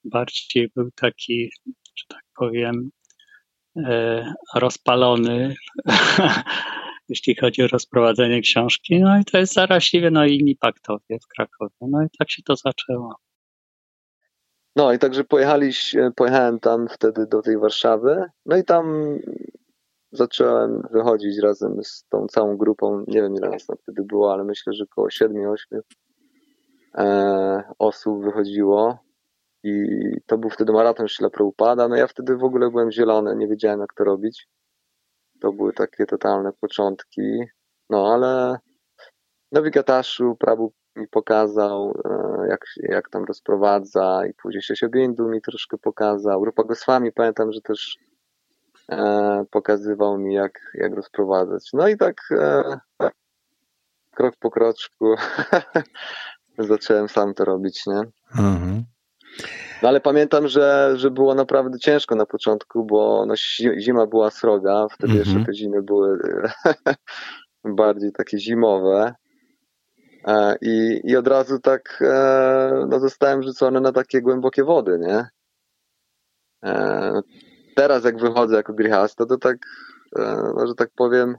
bardziej 0.04 0.68
był 0.76 0.90
taki, 0.96 1.50
że 1.96 2.04
tak 2.08 2.22
powiem, 2.36 2.90
e, 3.76 4.24
rozpalony, 4.54 5.54
jeśli 7.08 7.36
chodzi 7.36 7.62
o 7.62 7.66
rozprowadzenie 7.66 8.40
książki. 8.40 9.00
No 9.00 9.18
i 9.18 9.24
to 9.24 9.38
jest 9.38 9.52
zaraźliwe, 9.52 10.10
no 10.10 10.24
i 10.24 10.38
inni 10.38 10.56
paktowie 10.56 11.18
w 11.24 11.26
Krakowie. 11.36 11.74
No 11.80 12.02
i 12.02 12.06
tak 12.18 12.30
się 12.30 12.42
to 12.42 12.56
zaczęło. 12.56 13.16
No 14.76 14.92
i 14.92 14.98
także 14.98 15.24
pojechałem 16.16 16.60
tam 16.60 16.88
wtedy 16.88 17.26
do 17.26 17.42
tej 17.42 17.58
Warszawy. 17.58 18.24
No 18.46 18.56
i 18.56 18.64
tam 18.64 19.18
zacząłem 20.12 20.82
wychodzić 20.90 21.38
razem 21.38 21.84
z 21.84 22.04
tą 22.08 22.26
całą 22.26 22.56
grupą. 22.56 23.04
Nie 23.06 23.22
wiem 23.22 23.34
ile 23.34 23.48
nas 23.48 23.66
tam 23.66 23.76
wtedy 23.82 24.02
było, 24.02 24.32
ale 24.32 24.44
myślę, 24.44 24.72
że 24.72 24.84
około 24.84 25.08
7-8 25.08 25.56
e, 26.98 27.62
osób 27.78 28.24
wychodziło. 28.24 28.98
I 29.64 29.86
to 30.26 30.38
był 30.38 30.50
wtedy 30.50 30.72
maraton 30.72 31.08
Szila 31.08 31.30
Prabhupada. 31.30 31.88
No 31.88 31.96
ja 31.96 32.06
wtedy 32.06 32.36
w 32.36 32.44
ogóle 32.44 32.70
byłem 32.70 32.90
zielony, 32.90 33.36
nie 33.36 33.48
wiedziałem 33.48 33.80
jak 33.80 33.94
to 33.94 34.04
robić. 34.04 34.48
To 35.40 35.52
były 35.52 35.72
takie 35.72 36.06
totalne 36.06 36.52
początki. 36.52 37.44
No 37.90 38.14
ale 38.14 38.58
no 39.52 39.62
Wigataszu 39.62 40.36
Prabhu 40.36 40.72
mi 40.96 41.08
pokazał, 41.08 42.00
e, 42.04 42.48
jak, 42.48 42.64
jak 42.76 43.10
tam 43.10 43.24
rozprowadza 43.24 44.26
i 44.26 44.34
później 44.34 44.62
się 44.62 44.88
Bindu 44.88 45.28
mi 45.28 45.42
troszkę 45.42 45.78
pokazał. 45.78 46.44
Rupa 46.44 46.64
Goswami 46.64 47.12
pamiętam, 47.12 47.52
że 47.52 47.60
też 47.60 47.98
e, 48.90 49.44
pokazywał 49.50 50.18
mi, 50.18 50.34
jak, 50.34 50.60
jak 50.74 50.94
rozprowadzać. 50.94 51.70
No 51.72 51.88
i 51.88 51.96
tak 51.96 52.16
e, 52.30 52.62
krok 54.10 54.34
po 54.40 54.50
kroczku 54.50 55.14
zacząłem 56.58 57.08
sam 57.08 57.34
to 57.34 57.44
robić, 57.44 57.86
nie? 57.86 58.00
Mhm. 58.38 58.84
No 59.82 59.88
ale 59.88 60.00
pamiętam, 60.00 60.48
że, 60.48 60.92
że 60.96 61.10
było 61.10 61.34
naprawdę 61.34 61.78
ciężko 61.78 62.14
na 62.14 62.26
początku, 62.26 62.84
bo 62.84 63.26
no, 63.26 63.34
zima 63.78 64.06
była 64.06 64.30
sroga, 64.30 64.86
wtedy 64.90 65.12
jeszcze 65.12 65.30
mhm. 65.30 65.46
te 65.46 65.54
zimy 65.54 65.82
były 65.82 66.18
bardziej 67.64 68.12
takie 68.12 68.38
zimowe. 68.38 69.14
E, 70.26 70.56
I, 70.60 71.00
I 71.04 71.16
od 71.16 71.28
razu 71.28 71.58
tak 71.58 71.98
e, 72.00 72.86
no, 72.88 73.00
zostałem 73.00 73.42
rzucony 73.42 73.80
na 73.80 73.92
takie 73.92 74.22
głębokie 74.22 74.64
wody, 74.64 74.98
nie? 74.98 75.28
E, 76.64 77.20
teraz 77.76 78.04
jak 78.04 78.18
wychodzę 78.18 78.56
jako 78.56 78.72
grihasta, 78.72 79.26
to 79.26 79.38
tak, 79.38 79.56
no, 80.56 80.66
że 80.66 80.74
tak 80.74 80.90
powiem, 80.96 81.36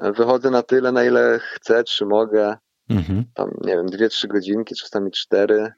wychodzę 0.00 0.50
na 0.50 0.62
tyle, 0.62 0.92
na 0.92 1.04
ile 1.04 1.38
chcę, 1.42 1.84
czy 1.84 2.06
mogę. 2.06 2.56
Mhm. 2.90 3.24
Tam, 3.34 3.50
nie 3.60 3.76
wiem, 3.76 3.86
dwie, 3.86 4.08
trzy 4.08 4.28
godzinki, 4.28 4.74
czasami 4.74 5.10
cztery. 5.10 5.72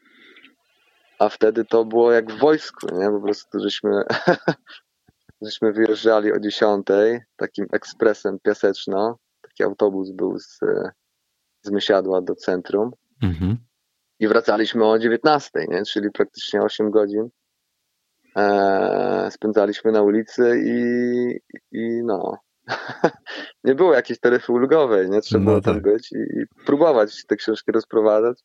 A 1.18 1.28
wtedy 1.28 1.64
to 1.64 1.84
było 1.84 2.12
jak 2.12 2.32
w 2.32 2.38
wojsku, 2.38 2.86
nie? 2.98 3.10
Po 3.10 3.20
prostu 3.20 3.60
żeśmy, 3.60 4.02
żeśmy 5.42 5.72
wyjeżdżali 5.72 6.32
o 6.32 6.40
dziesiątej 6.40 7.20
takim 7.36 7.66
ekspresem 7.72 8.38
piaseczno. 8.42 9.18
Taki 9.42 9.62
autobus 9.62 10.10
był 10.10 10.38
z, 10.38 10.60
z 11.62 11.70
Mysiadła 11.70 12.22
do 12.22 12.34
centrum. 12.34 12.90
Mhm. 13.22 13.56
I 14.18 14.28
wracaliśmy 14.28 14.84
o 14.84 14.98
19, 14.98 15.50
nie? 15.68 15.82
czyli 15.82 16.10
praktycznie 16.10 16.62
8 16.62 16.90
godzin. 16.90 17.28
E, 18.36 19.28
spędzaliśmy 19.30 19.92
na 19.92 20.02
ulicy 20.02 20.62
i, 20.64 20.80
i 21.72 22.02
no, 22.04 22.36
nie 23.64 23.74
było 23.74 23.94
jakiejś 23.94 24.20
taryfy 24.20 24.52
ulgowej, 24.52 25.10
nie? 25.10 25.20
Trzeba 25.20 25.44
no 25.44 25.50
było 25.50 25.60
tak. 25.60 25.74
tam 25.74 25.82
być 25.82 26.12
i, 26.12 26.16
i, 26.16 26.64
próbować 26.66 27.26
te 27.26 27.36
książki 27.36 27.72
rozprowadzać. 27.72 28.40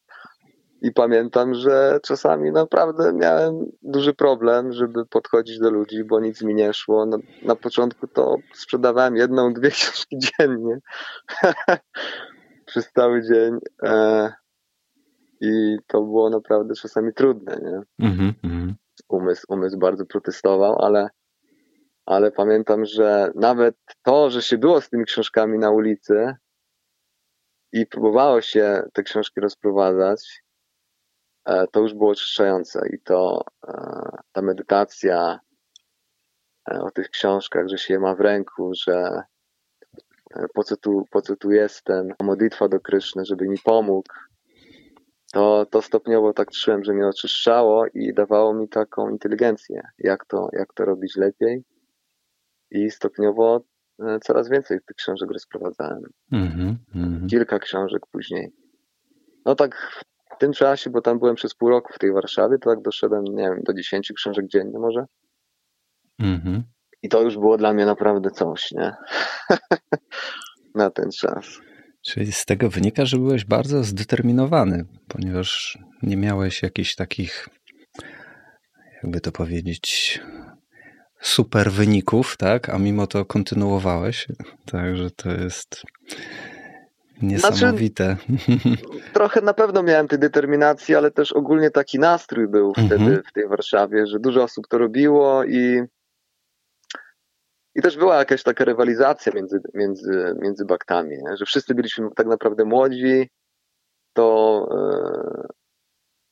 I 0.81 0.91
pamiętam, 0.91 1.53
że 1.53 1.99
czasami 2.03 2.51
naprawdę 2.51 3.13
miałem 3.13 3.65
duży 3.81 4.13
problem, 4.13 4.73
żeby 4.73 5.05
podchodzić 5.05 5.59
do 5.59 5.69
ludzi, 5.69 6.03
bo 6.03 6.19
nic 6.19 6.41
mi 6.41 6.55
nie 6.55 6.73
szło. 6.73 7.05
Na, 7.05 7.17
na 7.43 7.55
początku 7.55 8.07
to 8.07 8.35
sprzedawałem 8.53 9.15
jedną, 9.15 9.53
dwie 9.53 9.69
książki 9.77 10.17
dziennie 10.17 10.79
przez 12.75 12.91
cały 12.91 13.21
dzień. 13.21 13.59
E, 13.83 14.33
I 15.41 15.77
to 15.87 16.01
było 16.01 16.29
naprawdę 16.29 16.73
czasami 16.73 17.13
trudne, 17.13 17.59
nie? 17.63 18.07
Mm 18.07 18.17
-hmm. 18.17 18.73
Umysł, 19.09 19.45
umysł 19.49 19.77
bardzo 19.77 20.05
protestował, 20.05 20.79
ale 20.79 21.09
ale 22.05 22.31
pamiętam, 22.31 22.85
że 22.85 23.31
nawet 23.35 23.75
to, 24.03 24.29
że 24.29 24.41
się 24.41 24.57
było 24.57 24.81
z 24.81 24.89
tymi 24.89 25.05
książkami 25.05 25.59
na 25.59 25.71
ulicy 25.71 26.35
i 27.71 27.85
próbowało 27.85 28.41
się 28.41 28.83
te 28.93 29.03
książki 29.03 29.41
rozprowadzać, 29.41 30.43
e, 31.45 31.67
to 31.67 31.79
już 31.79 31.93
było 31.93 32.11
oczyszczające 32.11 32.89
i 32.93 32.99
to 33.01 33.41
e, 33.67 33.73
ta 34.31 34.41
medytacja 34.41 35.39
e, 36.71 36.79
o 36.79 36.91
tych 36.91 37.09
książkach, 37.09 37.67
że 37.67 37.77
się 37.77 37.93
je 37.93 37.99
ma 37.99 38.15
w 38.15 38.21
ręku, 38.21 38.71
że 38.87 39.23
po 40.53 40.63
co 40.63 40.77
tu, 40.77 41.05
po 41.11 41.21
co 41.21 41.35
tu 41.35 41.51
jestem, 41.51 42.07
modlitwa 42.23 42.67
do 42.67 42.79
Kryszny, 42.79 43.25
żeby 43.25 43.47
mi 43.47 43.57
pomógł, 43.63 44.09
to, 45.33 45.65
to 45.65 45.81
stopniowo 45.81 46.33
tak 46.33 46.51
czułem, 46.51 46.83
że 46.83 46.93
mnie 46.93 47.07
oczyszczało 47.07 47.85
i 47.93 48.13
dawało 48.13 48.53
mi 48.53 48.69
taką 48.69 49.09
inteligencję, 49.09 49.81
jak 49.97 50.25
to, 50.25 50.49
jak 50.53 50.73
to 50.73 50.85
robić 50.85 51.15
lepiej 51.15 51.63
i 52.71 52.91
stopniowo 52.91 53.61
e, 53.99 54.19
coraz 54.19 54.49
więcej 54.49 54.79
tych 54.87 54.95
książek 54.95 55.31
rozprowadzałem. 55.31 56.01
Mm 56.31 56.47
-hmm. 56.47 57.29
Kilka 57.29 57.59
książek 57.59 58.01
później. 58.11 58.51
No 59.45 59.55
tak 59.55 60.01
w 60.35 60.37
tym 60.37 60.53
czasie, 60.53 60.89
bo 60.89 61.01
tam 61.01 61.19
byłem 61.19 61.35
przez 61.35 61.55
pół 61.55 61.69
roku 61.69 61.93
w 61.93 61.99
tej 61.99 62.13
Warszawie, 62.13 62.57
to 62.57 62.69
tak 62.69 62.81
doszedłem, 62.81 63.23
nie 63.23 63.43
wiem, 63.43 63.59
do 63.63 63.73
10 63.73 64.13
książek 64.15 64.47
dziennie 64.47 64.79
może. 64.79 65.05
-hmm. 66.39 66.61
I 67.05 67.09
to 67.09 67.21
już 67.21 67.33
było 67.33 67.57
dla 67.57 67.73
mnie 67.73 67.85
naprawdę 67.85 68.31
coś, 68.31 68.71
nie? 68.71 68.93
Na 70.75 70.89
ten 70.89 71.11
czas. 71.11 71.45
Czyli 72.01 72.31
z 72.31 72.45
tego 72.45 72.69
wynika, 72.69 73.05
że 73.05 73.17
byłeś 73.17 73.45
bardzo 73.45 73.83
zdeterminowany, 73.83 74.85
ponieważ 75.07 75.77
nie 76.03 76.17
miałeś 76.17 76.63
jakichś 76.63 76.95
takich, 76.95 77.49
jakby 79.03 79.21
to 79.21 79.31
powiedzieć, 79.31 80.19
super 81.21 81.71
wyników, 81.71 82.37
tak? 82.37 82.69
A 82.69 82.77
mimo 82.77 83.07
to 83.07 83.25
kontynuowałeś. 83.25 84.27
Także 84.65 85.11
to 85.11 85.31
jest 85.31 85.83
niesamowite. 87.21 88.17
Znaczy, 88.29 88.77
trochę 89.13 89.41
na 89.41 89.53
pewno 89.53 89.83
miałem 89.83 90.07
tej 90.07 90.19
determinacji, 90.19 90.95
ale 90.95 91.11
też 91.11 91.31
ogólnie 91.31 91.71
taki 91.71 91.99
nastrój 91.99 92.47
był 92.47 92.73
wtedy 92.73 92.95
mhm. 92.95 93.23
w 93.29 93.33
tej 93.33 93.47
Warszawie, 93.47 94.07
że 94.07 94.19
dużo 94.19 94.43
osób 94.43 94.67
to 94.67 94.77
robiło 94.77 95.43
i 95.43 95.83
i 97.75 97.81
też 97.81 97.97
była 97.97 98.17
jakaś 98.17 98.43
taka 98.43 98.65
rywalizacja 98.65 99.31
między, 99.35 99.61
między, 99.73 100.35
między 100.41 100.65
baktami, 100.65 101.09
nie? 101.09 101.37
że 101.37 101.45
wszyscy 101.45 101.75
byliśmy 101.75 102.09
tak 102.15 102.27
naprawdę 102.27 102.65
młodzi, 102.65 103.29
to 104.13 104.67
e, 104.71 105.47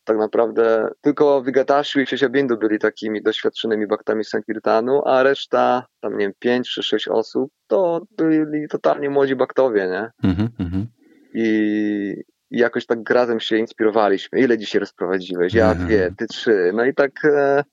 tak 0.04 0.18
naprawdę 0.18 0.90
tylko 1.02 1.44
Wigatasiu 1.44 2.00
i 2.00 2.08
Siesiabindu 2.08 2.58
byli 2.58 2.80
takimi 2.80 3.24
doświadczonymi 3.24 3.88
baktami 3.88 4.24
Sankirtanu, 4.24 5.02
a 5.06 5.24
reszta, 5.24 5.86
tam 6.00 6.18
nie 6.18 6.26
wiem, 6.26 6.34
pięć 6.40 6.70
czy 6.70 6.84
sześć 6.84 7.08
osób, 7.08 7.52
to 7.68 8.02
byli 8.18 8.68
totalnie 8.68 9.10
młodzi 9.10 9.36
baktowie, 9.36 9.88
nie? 9.88 10.30
Mm 10.30 10.36
-hmm. 10.36 10.86
I, 11.34 12.14
I 12.52 12.58
jakoś 12.60 12.86
tak 12.86 13.10
razem 13.10 13.40
się 13.40 13.58
inspirowaliśmy. 13.58 14.40
Ile 14.40 14.58
dzisiaj 14.58 14.80
rozprowadziłeś? 14.80 15.54
Ja 15.54 15.72
mm 15.72 15.78
-hmm. 15.78 15.86
dwie, 15.86 16.14
ty 16.18 16.28
trzy. 16.28 16.72
No 16.74 16.86
i 16.86 16.94
tak... 16.94 17.12
E, 17.26 17.64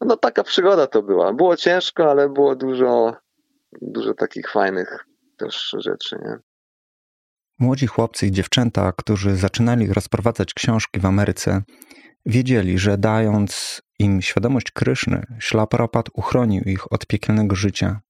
no 0.00 0.16
taka 0.16 0.42
przygoda 0.42 0.86
to 0.86 1.02
była. 1.02 1.32
Było 1.32 1.56
ciężko, 1.56 2.10
ale 2.10 2.28
było 2.28 2.56
dużo, 2.56 3.16
dużo 3.82 4.14
takich 4.14 4.50
fajnych 4.50 5.06
też 5.36 5.76
rzeczy, 5.78 6.16
nie? 6.24 6.38
Młodzi 7.58 7.86
chłopcy 7.86 8.26
i 8.26 8.32
dziewczęta, 8.32 8.92
którzy 8.92 9.36
zaczynali 9.36 9.92
rozprowadzać 9.92 10.54
książki 10.54 11.00
w 11.00 11.06
Ameryce, 11.06 11.62
wiedzieli, 12.26 12.78
że 12.78 12.98
dając 12.98 13.82
im 13.98 14.22
świadomość 14.22 14.70
Kryszny, 14.70 15.22
Szlaprapad 15.38 16.06
uchronił 16.14 16.62
ich 16.62 16.92
od 16.92 17.06
piekielnego 17.06 17.56
życia. 17.56 18.00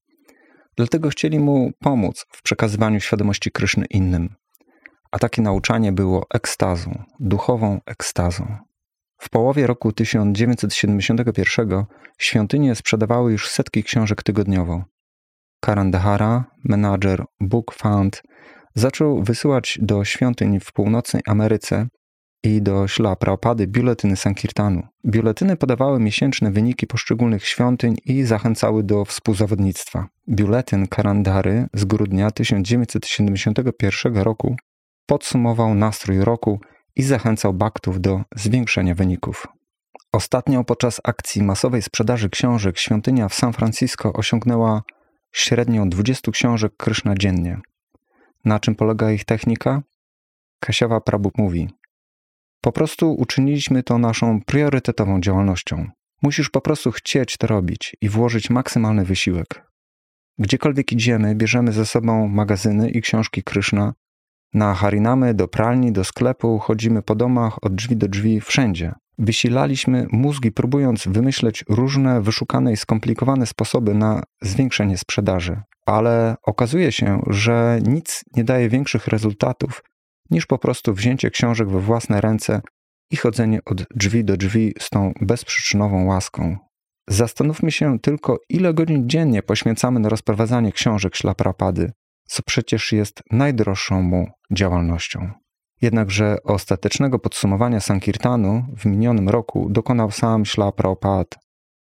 Dlatego 0.77 1.09
chcieli 1.09 1.38
mu 1.38 1.70
pomóc 1.81 2.27
w 2.31 2.42
przekazywaniu 2.42 3.01
świadomości 3.01 3.51
Kryszny 3.51 3.85
innym. 3.90 4.35
A 5.11 5.18
takie 5.18 5.42
nauczanie 5.42 5.92
było 5.92 6.27
ekstazą, 6.35 7.05
duchową 7.20 7.81
ekstazą. 7.87 8.57
W 9.18 9.31
połowie 9.31 9.66
roku 9.66 9.92
1971 9.92 11.85
świątynie 12.18 12.74
sprzedawały 12.74 13.33
już 13.33 13.50
setki 13.50 13.83
książek 13.83 14.22
tygodniowo. 14.22 14.85
Karan 15.61 15.90
Dahara, 15.90 16.44
menadżer 16.64 17.24
Book 17.40 17.74
Fund, 17.74 18.22
zaczął 18.74 19.22
wysyłać 19.22 19.79
do 19.83 20.05
świątyń 20.05 20.61
w 20.61 20.72
północnej 20.72 21.22
Ameryce 21.27 21.87
i 22.42 22.62
do 22.62 22.88
Śla 22.88 23.16
Prabhupady 23.16 23.66
biuletyny 23.66 24.16
Sankirtanu. 24.16 24.83
Biuletyny 25.07 25.57
podawały 25.57 26.00
miesięczne 26.00 26.50
wyniki 26.50 26.87
poszczególnych 26.87 27.46
świątyń 27.46 27.96
i 28.05 28.22
zachęcały 28.22 28.83
do 28.83 29.05
współzawodnictwa. 29.05 30.09
Biuletyn 30.29 30.88
Karandary 30.88 31.66
z 31.74 31.85
grudnia 31.85 32.31
1971 32.31 34.16
roku 34.16 34.57
podsumował 35.07 35.74
nastrój 35.74 36.18
roku 36.18 36.61
i 36.96 37.02
zachęcał 37.02 37.54
baktów 37.54 38.00
do 38.00 38.22
zwiększenia 38.37 38.94
wyników. 38.94 39.46
Ostatnio 40.12 40.64
podczas 40.64 41.00
akcji 41.04 41.42
masowej 41.42 41.83
sprzedaży 41.83 42.30
książek 42.30 42.78
świątynia 42.78 43.28
w 43.28 43.35
San 43.35 43.52
Francisco 43.52 44.12
osiągnęła 44.12 44.83
średnią 45.33 45.88
20 45.88 46.33
książek 46.33 46.72
Kryszna 46.76 47.14
dziennie. 47.14 47.61
Na 48.44 48.61
czym 48.61 48.74
polega 48.74 49.11
ich 49.11 49.24
technika? 49.24 49.83
Kasiawa 50.61 51.00
Prabhup 51.00 51.38
mówi: 51.38 51.68
Po 52.61 52.72
prostu 52.72 53.12
uczyniliśmy 53.12 53.83
to 53.83 53.98
naszą 53.98 54.40
priorytetową 54.40 55.20
działalnością. 55.20 55.87
Musisz 56.22 56.50
po 56.50 56.61
prostu 56.61 56.90
chcieć 56.90 57.37
to 57.37 57.46
robić 57.46 57.96
i 58.00 58.09
włożyć 58.09 58.50
maksymalny 58.50 59.04
wysiłek. 59.04 59.66
Gdziekolwiek 60.38 60.92
idziemy, 60.92 61.35
bierzemy 61.35 61.72
ze 61.72 61.87
sobą 61.87 62.28
magazyny 62.28 62.90
i 62.90 63.02
książki 63.02 63.42
Kryszna. 63.42 63.94
Na 64.54 64.74
harinamy, 64.74 65.34
do 65.34 65.48
pralni, 65.48 65.92
do 65.92 66.04
sklepu, 66.04 66.58
chodzimy 66.58 67.02
po 67.02 67.14
domach, 67.14 67.64
od 67.64 67.74
drzwi 67.74 67.96
do 67.96 68.08
drzwi, 68.08 68.40
wszędzie. 68.40 68.92
Wysilaliśmy 69.18 70.06
mózgi, 70.12 70.52
próbując 70.52 71.08
wymyśleć 71.08 71.64
różne 71.68 72.20
wyszukane 72.20 72.72
i 72.72 72.76
skomplikowane 72.76 73.46
sposoby 73.46 73.94
na 73.94 74.22
zwiększenie 74.42 74.98
sprzedaży. 74.98 75.60
Ale 75.86 76.36
okazuje 76.42 76.92
się, 76.92 77.22
że 77.26 77.78
nic 77.86 78.24
nie 78.36 78.44
daje 78.44 78.68
większych 78.68 79.06
rezultatów 79.06 79.82
niż 80.30 80.46
po 80.46 80.58
prostu 80.58 80.94
wzięcie 80.94 81.30
książek 81.30 81.68
we 81.68 81.80
własne 81.80 82.20
ręce 82.20 82.60
i 83.10 83.16
chodzenie 83.16 83.60
od 83.64 83.84
drzwi 83.94 84.24
do 84.24 84.36
drzwi 84.36 84.74
z 84.78 84.90
tą 84.90 85.12
bezprzyczynową 85.20 86.04
łaską. 86.06 86.56
Zastanówmy 87.08 87.72
się 87.72 87.98
tylko, 87.98 88.38
ile 88.48 88.74
godzin 88.74 89.08
dziennie 89.08 89.42
poświęcamy 89.42 90.00
na 90.00 90.08
rozprowadzanie 90.08 90.72
książek 90.72 91.16
ślaprapady, 91.16 91.92
co 92.26 92.42
przecież 92.42 92.92
jest 92.92 93.22
najdroższą 93.30 94.02
mu 94.02 94.26
działalnością. 94.54 95.30
Jednakże 95.82 96.36
ostatecznego 96.44 97.18
podsumowania 97.18 97.80
Sankirtanu 97.80 98.64
w 98.76 98.84
minionym 98.84 99.28
roku 99.28 99.68
dokonał 99.70 100.10
sam 100.10 100.44
Śla 100.44 100.72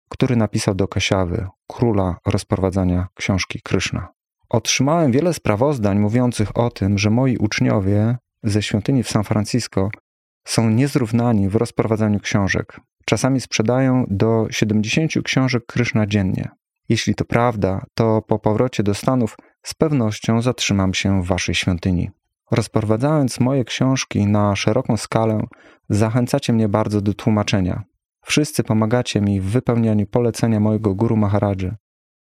który 0.09 0.35
napisał 0.35 0.75
do 0.75 0.87
Kasiawy, 0.87 1.47
króla 1.67 2.17
rozprowadzania 2.25 3.07
książki 3.15 3.61
Kryszna. 3.63 4.07
Otrzymałem 4.49 5.11
wiele 5.11 5.33
sprawozdań 5.33 5.99
mówiących 5.99 6.57
o 6.57 6.69
tym, 6.69 6.97
że 6.97 7.09
moi 7.09 7.37
uczniowie 7.37 8.17
ze 8.43 8.61
świątyni 8.63 9.03
w 9.03 9.09
San 9.09 9.23
Francisco 9.23 9.89
są 10.47 10.69
niezrównani 10.69 11.49
w 11.49 11.55
rozprowadzaniu 11.55 12.19
książek. 12.19 12.79
Czasami 13.05 13.41
sprzedają 13.41 14.05
do 14.09 14.47
70 14.51 15.11
książek 15.23 15.65
Kryszna 15.65 16.07
dziennie. 16.07 16.49
Jeśli 16.89 17.15
to 17.15 17.25
prawda, 17.25 17.85
to 17.93 18.21
po 18.21 18.39
powrocie 18.39 18.83
do 18.83 18.93
Stanów 18.93 19.37
z 19.63 19.73
pewnością 19.73 20.41
zatrzymam 20.41 20.93
się 20.93 21.21
w 21.21 21.25
waszej 21.25 21.55
świątyni. 21.55 22.11
Rozprowadzając 22.51 23.39
moje 23.39 23.63
książki 23.63 24.25
na 24.25 24.55
szeroką 24.55 24.97
skalę, 24.97 25.43
zachęcacie 25.89 26.53
mnie 26.53 26.69
bardzo 26.69 27.01
do 27.01 27.13
tłumaczenia. 27.13 27.83
Wszyscy 28.25 28.63
pomagacie 28.63 29.21
mi 29.21 29.41
w 29.41 29.45
wypełnianiu 29.45 30.07
polecenia 30.07 30.59
mojego 30.59 30.95
guru 30.95 31.17
Maharadży. 31.17 31.75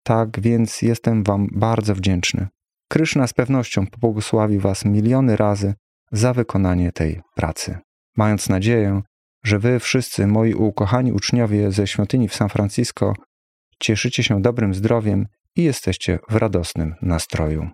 Tak 0.03 0.41
więc 0.41 0.83
jestem 0.83 1.25
Wam 1.25 1.49
bardzo 1.53 1.95
wdzięczny. 1.95 2.49
Kryszna 2.89 3.27
z 3.27 3.33
pewnością 3.33 3.87
pobłogosławi 3.87 4.59
Was 4.59 4.85
miliony 4.85 5.37
razy 5.37 5.75
za 6.13 6.33
wykonanie 6.33 6.93
tej 6.93 7.23
pracy. 7.35 7.79
Mając 8.17 8.49
nadzieję, 8.49 9.03
że 9.45 9.59
Wy 9.59 9.81
wszyscy, 9.81 10.27
moi 10.27 10.55
ukochani 10.55 11.13
uczniowie 11.13 11.73
ze 11.73 11.87
świątyni 11.87 12.29
w 12.29 12.35
San 12.35 12.49
Francisco, 12.49 13.15
cieszycie 13.79 14.23
się 14.23 14.43
dobrym 14.43 14.75
zdrowiem 14.75 15.27
i 15.57 15.63
jesteście 15.63 16.19
w 16.31 16.37
radosnym 16.37 16.95
nastroju. 17.03 17.71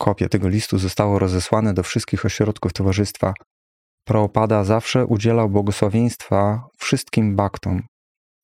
Kopie 0.00 0.28
tego 0.28 0.48
listu 0.48 0.78
zostało 0.78 1.18
rozesłane 1.18 1.74
do 1.74 1.82
wszystkich 1.82 2.24
ośrodków 2.24 2.72
towarzystwa. 2.72 3.34
Prabhupada 4.04 4.64
zawsze 4.64 5.06
udzielał 5.06 5.48
błogosławieństwa 5.48 6.68
wszystkim 6.78 7.36
baktom, 7.36 7.82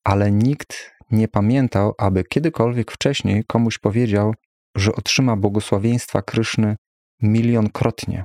ale 0.05 0.31
nikt 0.31 0.93
nie 1.11 1.29
pamiętał, 1.29 1.95
aby 1.99 2.25
kiedykolwiek 2.25 2.93
wcześniej 2.93 3.45
komuś 3.47 3.79
powiedział, 3.79 4.35
że 4.77 4.93
otrzyma 4.93 5.37
błogosławieństwa 5.37 6.23
Kryszny 6.23 6.77
milionkrotnie. 7.23 8.25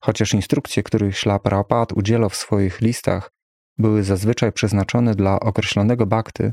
Chociaż 0.00 0.34
instrukcje, 0.34 0.82
których 0.82 1.18
Śla 1.18 1.38
Prabhupada 1.38 1.94
udzielał 1.94 2.30
w 2.30 2.36
swoich 2.36 2.80
listach, 2.80 3.30
były 3.78 4.02
zazwyczaj 4.02 4.52
przeznaczone 4.52 5.14
dla 5.14 5.40
określonego 5.40 6.06
bakty, 6.06 6.52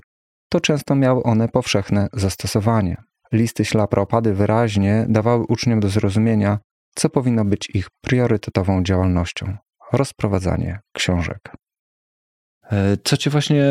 to 0.49 0.59
często 0.59 0.95
miały 0.95 1.23
one 1.23 1.47
powszechne 1.47 2.07
zastosowanie. 2.13 3.03
Listy 3.33 3.65
ślapropady 3.65 4.33
wyraźnie 4.33 5.05
dawały 5.09 5.45
uczniom 5.47 5.79
do 5.79 5.89
zrozumienia, 5.89 6.59
co 6.95 7.09
powinno 7.09 7.45
być 7.45 7.69
ich 7.69 7.87
priorytetową 8.01 8.83
działalnością 8.83 9.57
rozprowadzanie 9.91 10.79
książek. 10.93 11.51
E, 12.71 12.97
co 13.03 13.17
cię 13.17 13.29
właśnie, 13.29 13.65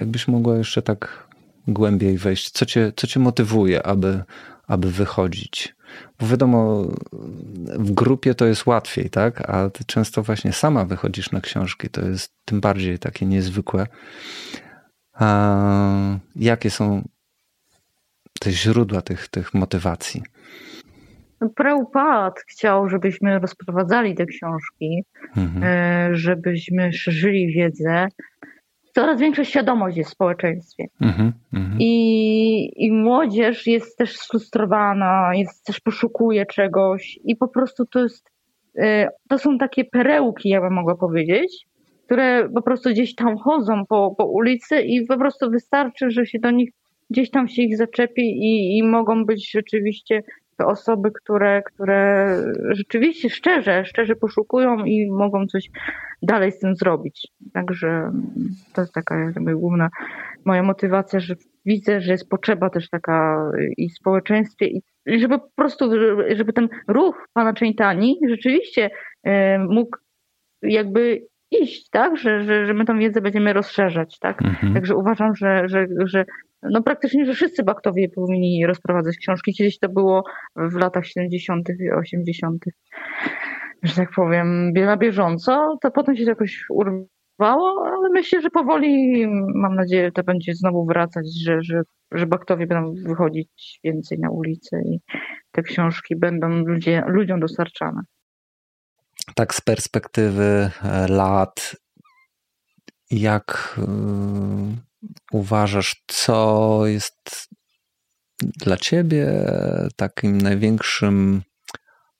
jakbyś 0.00 0.28
mogła 0.28 0.56
jeszcze 0.56 0.82
tak 0.82 1.28
głębiej 1.68 2.18
wejść, 2.18 2.50
co 2.50 2.66
cię, 2.66 2.92
co 2.96 3.06
cię 3.06 3.20
motywuje, 3.20 3.86
aby, 3.86 4.22
aby 4.66 4.92
wychodzić? 4.92 5.76
Bo 6.20 6.26
wiadomo, 6.26 6.82
w 7.78 7.90
grupie 7.92 8.34
to 8.34 8.46
jest 8.46 8.66
łatwiej, 8.66 9.10
tak? 9.10 9.50
A 9.50 9.70
ty 9.70 9.84
często 9.84 10.22
właśnie 10.22 10.52
sama 10.52 10.84
wychodzisz 10.84 11.30
na 11.30 11.40
książki, 11.40 11.88
to 11.88 12.00
jest 12.00 12.32
tym 12.44 12.60
bardziej 12.60 12.98
takie 12.98 13.26
niezwykłe. 13.26 13.86
A 15.12 16.18
jakie 16.36 16.70
są 16.70 17.08
te 18.40 18.50
źródła 18.50 19.02
tych, 19.02 19.28
tych 19.28 19.54
motywacji? 19.54 20.22
Prabhupada 21.56 22.32
chciał, 22.48 22.88
żebyśmy 22.88 23.38
rozprowadzali 23.38 24.14
te 24.14 24.26
książki, 24.26 25.04
mhm. 25.36 25.64
E, 25.64 26.16
żebyśmy 26.16 26.92
szerzyli 26.92 27.52
wiedzę. 27.52 28.06
Coraz 28.94 29.20
większa 29.20 29.44
świadomość 29.44 29.96
jest 29.96 30.10
w 30.10 30.12
społeczeństwie. 30.12 30.84
Mhm, 31.00 31.32
mhm. 31.52 31.76
I, 31.80 32.72
I 32.76 32.92
młodzież 32.92 33.66
jest 33.66 33.98
też 33.98 34.16
sfrustrowana, 34.16 35.30
jest, 35.34 35.66
też 35.66 35.80
poszukuje 35.80 36.46
czegoś 36.46 37.18
i 37.24 37.36
po 37.36 37.48
prostu 37.48 37.86
to 37.86 38.02
jest, 38.02 38.30
e, 38.78 39.08
to 39.28 39.38
są 39.38 39.58
takie 39.58 39.84
perełki, 39.84 40.48
ja 40.48 40.60
bym 40.60 40.72
mogła 40.72 40.96
powiedzieć, 40.96 41.66
które 42.06 42.48
po 42.54 42.62
prostu 42.62 42.90
gdzieś 42.90 43.14
tam 43.14 43.38
chodzą 43.38 43.86
po, 43.86 44.14
po 44.18 44.26
ulicy 44.26 44.80
i 44.80 45.06
po 45.06 45.18
prostu 45.18 45.50
wystarczy, 45.50 46.10
że 46.10 46.26
się 46.26 46.38
do 46.38 46.50
nich 46.50 46.70
gdzieś 47.10 47.30
tam 47.30 47.48
się 47.48 47.62
ich 47.62 47.76
zaczepi 47.76 48.22
i, 48.22 48.78
i 48.78 48.82
mogą 48.82 49.24
być 49.24 49.50
rzeczywiście 49.50 50.22
te 50.56 50.66
osoby, 50.66 51.10
które, 51.22 51.62
które 51.62 52.38
rzeczywiście 52.70 53.30
szczerze, 53.30 53.84
szczerze 53.84 54.16
poszukują 54.16 54.84
i 54.84 55.10
mogą 55.10 55.46
coś 55.46 55.70
dalej 56.22 56.52
z 56.52 56.58
tym 56.58 56.76
zrobić. 56.76 57.28
Także 57.52 58.12
to 58.74 58.80
jest 58.80 58.94
taka 58.94 59.18
jakby 59.18 59.56
główna 59.56 59.88
moja 60.44 60.62
motywacja, 60.62 61.20
że 61.20 61.34
widzę, 61.64 62.00
że 62.00 62.12
jest 62.12 62.28
potrzeba 62.28 62.70
też 62.70 62.88
taka 62.88 63.50
i 63.76 63.90
w 63.90 63.94
społeczeństwie, 63.94 64.66
i 64.66 64.82
żeby 65.06 65.38
po 65.38 65.50
prostu, 65.56 65.90
żeby 66.36 66.52
ten 66.52 66.68
ruch 66.88 67.28
pana 67.32 67.54
Czejtani 67.54 68.18
rzeczywiście 68.28 68.90
e, 69.22 69.58
mógł 69.58 69.96
jakby 70.62 71.26
iść, 71.62 71.90
tak? 71.90 72.16
Że, 72.16 72.44
że, 72.44 72.66
że 72.66 72.74
my 72.74 72.84
tą 72.84 72.98
wiedzę 72.98 73.20
będziemy 73.20 73.52
rozszerzać, 73.52 74.18
tak? 74.18 74.42
Mhm. 74.42 74.74
Także 74.74 74.96
uważam, 74.96 75.34
że, 75.34 75.68
że, 75.68 75.86
że 76.04 76.24
no 76.62 76.82
praktycznie, 76.82 77.26
że 77.26 77.34
wszyscy 77.34 77.62
baktowie 77.62 78.08
powinni 78.08 78.66
rozprowadzać 78.66 79.16
książki. 79.16 79.54
Kiedyś 79.54 79.78
to 79.78 79.88
było 79.88 80.24
w 80.56 80.74
latach 80.74 81.06
70. 81.06 81.68
i 81.80 81.90
80., 81.90 82.64
że 83.82 83.94
tak 83.94 84.10
powiem, 84.16 84.72
na 84.72 84.96
bieżąco, 84.96 85.78
to 85.82 85.90
potem 85.90 86.16
się 86.16 86.24
to 86.24 86.30
jakoś 86.30 86.66
trwało, 87.36 87.86
ale 87.86 88.08
myślę, 88.12 88.40
że 88.40 88.50
powoli, 88.50 89.26
mam 89.54 89.74
nadzieję, 89.74 90.12
to 90.12 90.22
będzie 90.22 90.54
znowu 90.54 90.86
wracać, 90.86 91.26
że, 91.44 91.62
że, 91.62 91.82
że 92.12 92.26
baktowie 92.26 92.66
będą 92.66 92.94
wychodzić 93.08 93.80
więcej 93.84 94.18
na 94.18 94.30
ulicę 94.30 94.82
i 94.82 95.00
te 95.52 95.62
książki 95.62 96.16
będą 96.16 96.48
ludzie, 96.48 97.02
ludziom 97.06 97.40
dostarczane. 97.40 98.00
Tak 99.34 99.54
z 99.54 99.60
perspektywy 99.60 100.70
e, 100.82 101.08
lat, 101.08 101.76
jak 103.10 103.78
yy, 103.78 104.76
uważasz, 105.32 106.02
co 106.06 106.80
jest 106.86 107.48
dla 108.40 108.76
ciebie 108.76 109.52
takim 109.96 110.40
największym 110.40 111.42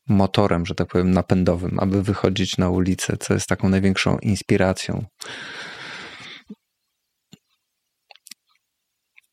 motorem, 0.08 0.66
że 0.66 0.74
tak 0.74 0.88
powiem, 0.88 1.10
napędowym, 1.10 1.78
aby 1.80 2.02
wychodzić 2.02 2.58
na 2.58 2.70
ulicę? 2.70 3.16
Co 3.16 3.34
jest 3.34 3.48
taką 3.48 3.68
największą 3.68 4.18
inspiracją? 4.18 5.04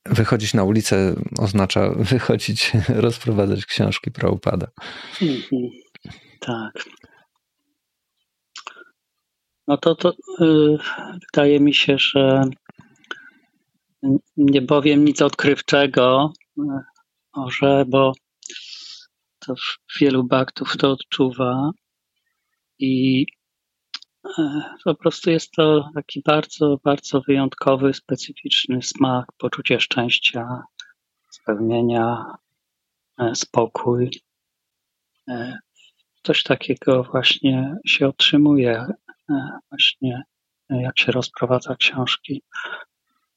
Wychodzić 0.05 0.53
na 0.53 0.63
ulicę 0.63 1.15
oznacza 1.37 1.89
wychodzić, 1.89 2.71
rozprowadzać 2.89 3.65
książki 3.65 4.11
Prabhupada. 4.11 4.67
Mhm. 5.21 5.69
Tak. 6.39 6.73
No 9.67 9.77
to, 9.77 9.95
to 9.95 10.13
yy, 10.39 10.77
wydaje 11.21 11.59
mi 11.59 11.73
się, 11.73 11.95
że 11.97 12.41
nie 14.37 14.61
powiem 14.61 15.05
nic 15.05 15.21
odkrywczego, 15.21 16.33
może, 17.35 17.85
bo 17.87 18.13
to 19.39 19.53
wielu 19.99 20.23
baktów 20.23 20.77
to 20.77 20.91
odczuwa 20.91 21.71
i 22.79 23.25
e, 24.39 24.63
po 24.83 24.95
prostu 24.95 25.29
jest 25.29 25.51
to 25.51 25.89
taki 25.95 26.21
bardzo, 26.25 26.77
bardzo 26.83 27.21
wyjątkowy, 27.21 27.93
specyficzny 27.93 28.81
smak, 28.81 29.25
poczucie 29.37 29.79
szczęścia, 29.79 30.61
spełnienia, 31.31 32.25
e, 33.19 33.35
spokój. 33.35 34.11
Coś 36.23 36.43
takiego 36.43 37.03
właśnie 37.03 37.75
się 37.85 38.07
otrzymuje, 38.07 38.85
właśnie 39.71 40.23
jak 40.69 40.99
się 40.99 41.11
rozprowadza 41.11 41.75
książki. 41.75 42.41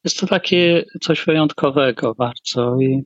Jest 0.04 0.20
to 0.20 0.26
takie 0.26 0.84
coś 1.00 1.24
wyjątkowego 1.24 2.14
bardzo 2.14 2.76
i 2.80 3.04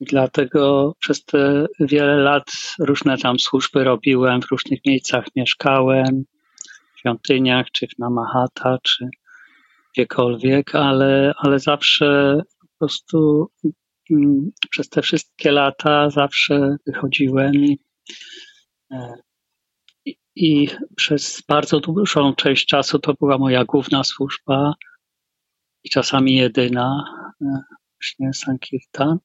i 0.00 0.04
dlatego 0.04 0.92
przez 0.98 1.24
te 1.24 1.66
wiele 1.80 2.16
lat 2.16 2.44
różne 2.78 3.18
tam 3.18 3.38
służby 3.38 3.84
robiłem, 3.84 4.42
w 4.42 4.50
różnych 4.50 4.80
miejscach 4.86 5.24
mieszkałem, 5.36 6.24
w 6.94 6.98
świątyniach, 6.98 7.66
czy 7.70 7.86
w 7.86 7.98
Namahata, 7.98 8.78
czy 8.82 9.08
gdziekolwiek, 9.92 10.74
ale, 10.74 11.32
ale 11.36 11.58
zawsze 11.58 12.40
po 12.60 12.66
prostu 12.78 13.50
mm, 14.10 14.50
przez 14.70 14.88
te 14.88 15.02
wszystkie 15.02 15.52
lata 15.52 16.10
zawsze 16.10 16.76
wychodziłem 16.86 17.54
i, 17.54 17.78
e, 18.92 19.14
i, 20.36 20.68
przez 20.96 21.42
bardzo 21.48 21.80
dużą 21.80 22.34
część 22.34 22.66
czasu 22.66 22.98
to 22.98 23.14
była 23.14 23.38
moja 23.38 23.64
główna 23.64 24.04
służba 24.04 24.74
i 25.84 25.90
czasami 25.90 26.34
jedyna, 26.34 27.04
e, 27.42 27.62
właśnie 28.00 28.32
Sankirtan. 28.34 29.18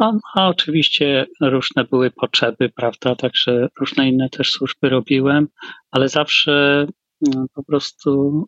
A, 0.00 0.12
a 0.34 0.48
oczywiście 0.48 1.26
różne 1.40 1.84
były 1.84 2.10
potrzeby, 2.10 2.68
prawda? 2.76 3.16
Także 3.16 3.68
różne 3.80 4.08
inne 4.08 4.28
też 4.28 4.50
służby 4.50 4.88
robiłem, 4.88 5.48
ale 5.90 6.08
zawsze 6.08 6.86
mm, 7.34 7.46
po 7.54 7.64
prostu 7.64 8.44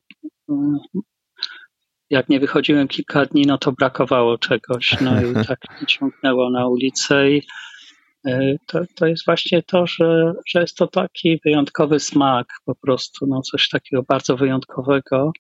mm, 0.49 0.79
jak 2.11 2.29
nie 2.29 2.41
wychodziłem 2.41 2.89
kilka 2.89 3.27
dni, 3.27 3.47
no 3.47 3.59
to 3.59 3.73
brakowało 3.73 4.39
czegoś. 4.39 5.01
No 5.01 5.23
i 5.23 5.35
tak 5.49 5.59
ciągnęło 5.87 6.51
na 6.51 6.69
ulicę 6.69 7.31
i 7.31 7.43
to, 8.67 8.81
to 8.95 9.07
jest 9.07 9.25
właśnie 9.27 9.63
to, 9.63 9.87
że, 9.87 10.33
że 10.47 10.61
jest 10.61 10.77
to 10.77 10.87
taki 10.87 11.41
wyjątkowy 11.45 12.01
smak, 12.01 12.47
po 12.65 12.75
prostu, 12.75 13.27
no 13.27 13.43
coś 13.43 13.69
takiego 13.69 14.03
bardzo 14.03 14.37
wyjątkowego. 14.37 15.33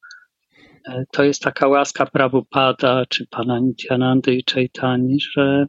E, 0.88 1.04
to 1.12 1.24
jest 1.24 1.42
taka 1.42 1.68
łaska 1.68 2.06
Prabhupada, 2.06 3.06
czy 3.08 3.26
pana 3.26 3.58
Nityanandy 3.58 4.34
i 4.34 4.44
Chaitani, 4.52 5.18
że 5.20 5.66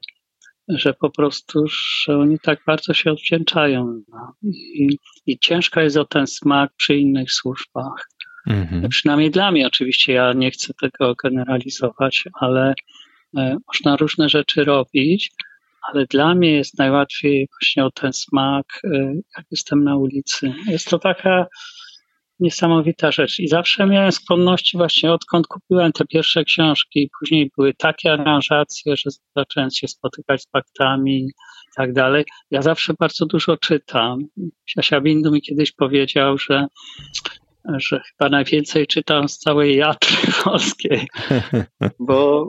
że 0.70 0.94
po 0.94 1.10
prostu, 1.10 1.66
że 1.68 2.18
oni 2.18 2.40
tak 2.40 2.60
bardzo 2.68 2.94
się 2.94 3.12
odwdzięczają. 3.12 4.02
No. 4.08 4.34
I, 4.74 4.98
I 5.26 5.40
ciężko 5.40 5.82
jest 5.82 5.98
o 5.98 6.06
ten 6.06 6.28
smak 6.28 6.72
przy 6.78 6.96
innych 6.96 7.32
służbach. 7.32 8.08
Mhm. 8.48 8.90
Przynajmniej 8.90 9.32
dla 9.32 9.52
mnie, 9.52 9.68
oczywiście, 9.68 10.14
ja 10.14 10.34
nie 10.34 10.52
chcę 10.52 10.74
tego 10.82 11.16
generalizować, 11.24 12.24
ale 12.34 12.74
e, 13.38 13.58
można 13.68 13.96
różne 13.96 14.30
rzeczy 14.30 14.64
robić, 14.64 15.32
ale 15.82 16.06
dla 16.06 16.36
mnie 16.36 16.52
jest 16.52 16.78
najłatwiej 16.78 17.48
właśnie 17.54 17.86
o 17.86 17.92
ten 17.92 18.14
smak, 18.14 18.66
e, 18.84 18.90
jak 19.38 19.46
jestem 19.52 19.84
na 19.84 19.98
ulicy. 19.98 20.54
Jest 20.68 20.90
to 20.90 21.00
taka 21.00 21.46
niesamowita 22.40 23.12
rzecz. 23.12 23.40
I 23.40 23.48
zawsze 23.48 23.86
miałem 23.86 24.12
skłonności 24.12 24.78
właśnie 24.78 25.12
odkąd 25.12 25.48
kupiłem 25.48 25.92
te 25.92 26.06
pierwsze 26.06 26.44
książki, 26.44 27.10
później 27.20 27.52
były 27.58 27.74
takie 27.74 28.14
aranżacje, 28.14 28.98
że 28.98 29.10
zacząłem 29.36 29.72
się 29.72 29.88
spotykać 29.88 30.42
z 30.42 30.50
faktami 30.50 31.18
i 31.18 31.32
tak 31.76 31.94
dalej. 31.94 32.26
Ja 32.52 32.62
zawsze 32.62 32.94
bardzo 33.00 33.26
dużo 33.26 33.58
czytam. 33.58 34.20
Siasia 34.66 35.02
Bindu 35.02 35.32
mi 35.32 35.42
kiedyś 35.42 35.72
powiedział, 35.72 36.38
że 36.38 36.68
że 37.78 38.02
chyba 38.02 38.30
najwięcej 38.30 38.88
czytam 38.88 39.30
z 39.30 39.38
całej 39.38 39.76
jatry 39.76 40.18
polskiej, 40.44 41.08
bo, 42.00 42.48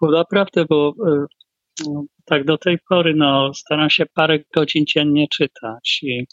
bo 0.00 0.10
naprawdę, 0.10 0.64
bo 0.64 0.94
no, 1.86 2.04
tak 2.26 2.44
do 2.44 2.58
tej 2.58 2.78
pory 2.88 3.14
no, 3.14 3.54
staram 3.54 3.90
się 3.90 4.06
parę 4.14 4.38
godzin 4.54 4.84
dziennie 4.86 5.26
czytać 5.28 6.00
i, 6.02 6.26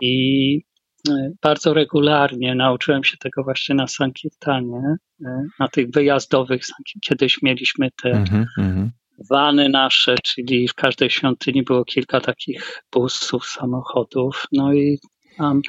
i 0.00 0.60
E, 1.08 1.30
bardzo 1.42 1.74
regularnie 1.74 2.54
nauczyłem 2.54 3.04
się 3.04 3.16
tego 3.16 3.44
właśnie 3.44 3.74
na 3.74 3.86
Sankirtanie, 3.86 4.96
e, 5.26 5.42
na 5.58 5.68
tych 5.68 5.90
wyjazdowych. 5.90 6.62
Kiedyś 7.08 7.42
mieliśmy 7.42 7.90
te 8.02 8.10
mm 8.10 8.46
-hmm. 8.58 8.88
wany 9.30 9.68
nasze, 9.68 10.14
czyli 10.24 10.68
w 10.68 10.74
każdej 10.74 11.10
świątyni 11.10 11.62
było 11.62 11.84
kilka 11.84 12.20
takich 12.20 12.82
busów, 12.92 13.46
samochodów. 13.46 14.46
No 14.52 14.72
i 14.72 14.98
tam 15.38 15.60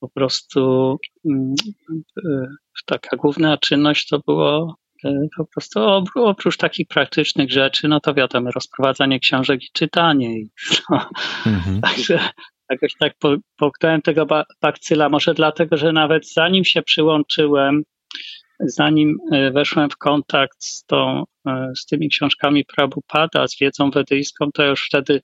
po 0.00 0.08
prostu 0.08 0.96
mm, 1.24 1.54
e, 2.26 2.46
taka 2.86 3.16
główna 3.16 3.58
czynność 3.58 4.08
to 4.08 4.18
było 4.26 4.76
po 5.36 5.44
prostu 5.44 5.80
oprócz 6.14 6.56
takich 6.56 6.88
praktycznych 6.88 7.50
rzeczy, 7.50 7.88
no 7.88 8.00
to 8.00 8.14
wiadomo, 8.14 8.50
rozprowadzanie 8.50 9.20
książek 9.20 9.62
i 9.62 9.70
czytanie. 9.72 10.34
No, 10.90 11.10
mm 11.46 11.60
-hmm. 11.60 11.80
Także 11.80 12.18
jakoś 12.70 12.92
tak 13.00 13.14
połknąłem 13.58 14.02
tego 14.02 14.26
bakcyla, 14.62 15.08
może 15.08 15.34
dlatego, 15.34 15.76
że 15.76 15.92
nawet 15.92 16.32
zanim 16.32 16.64
się 16.64 16.82
przyłączyłem, 16.82 17.82
zanim 18.60 19.18
e, 19.32 19.50
weszłem 19.50 19.90
w 19.90 19.96
kontakt 19.96 20.64
z, 20.64 20.84
tą, 20.84 21.24
e, 21.46 21.72
z 21.76 21.86
tymi 21.86 22.08
książkami 22.08 22.64
Prabhupada, 22.64 23.48
z 23.48 23.58
wiedzą 23.58 23.90
wedyjską, 23.90 24.52
to 24.52 24.64
już 24.64 24.86
wtedy 24.86 25.22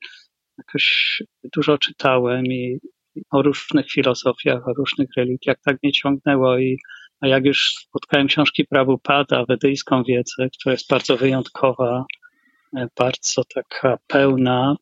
jakoś 0.58 1.22
dużo 1.54 1.78
czytałem 1.78 2.46
i 2.46 2.78
o 3.30 3.42
różnych 3.42 3.90
filozofiach, 3.90 4.68
o 4.68 4.72
różnych 4.72 5.08
religiach, 5.16 5.56
tak 5.64 5.76
mnie 5.82 5.92
ciągnęło 5.92 6.58
i 6.58 6.78
a 7.22 7.28
jak 7.28 7.44
już 7.44 7.74
spotkałem 7.88 8.26
książki 8.26 8.64
Prabhupada, 8.64 9.44
wedyjską 9.48 10.02
wiedzę, 10.04 10.48
która 10.58 10.72
jest 10.72 10.88
bardzo 10.88 11.16
wyjątkowa, 11.16 12.04
e, 12.76 12.88
bardzo 12.98 13.42
taka 13.54 13.98
pełna, 14.06 14.76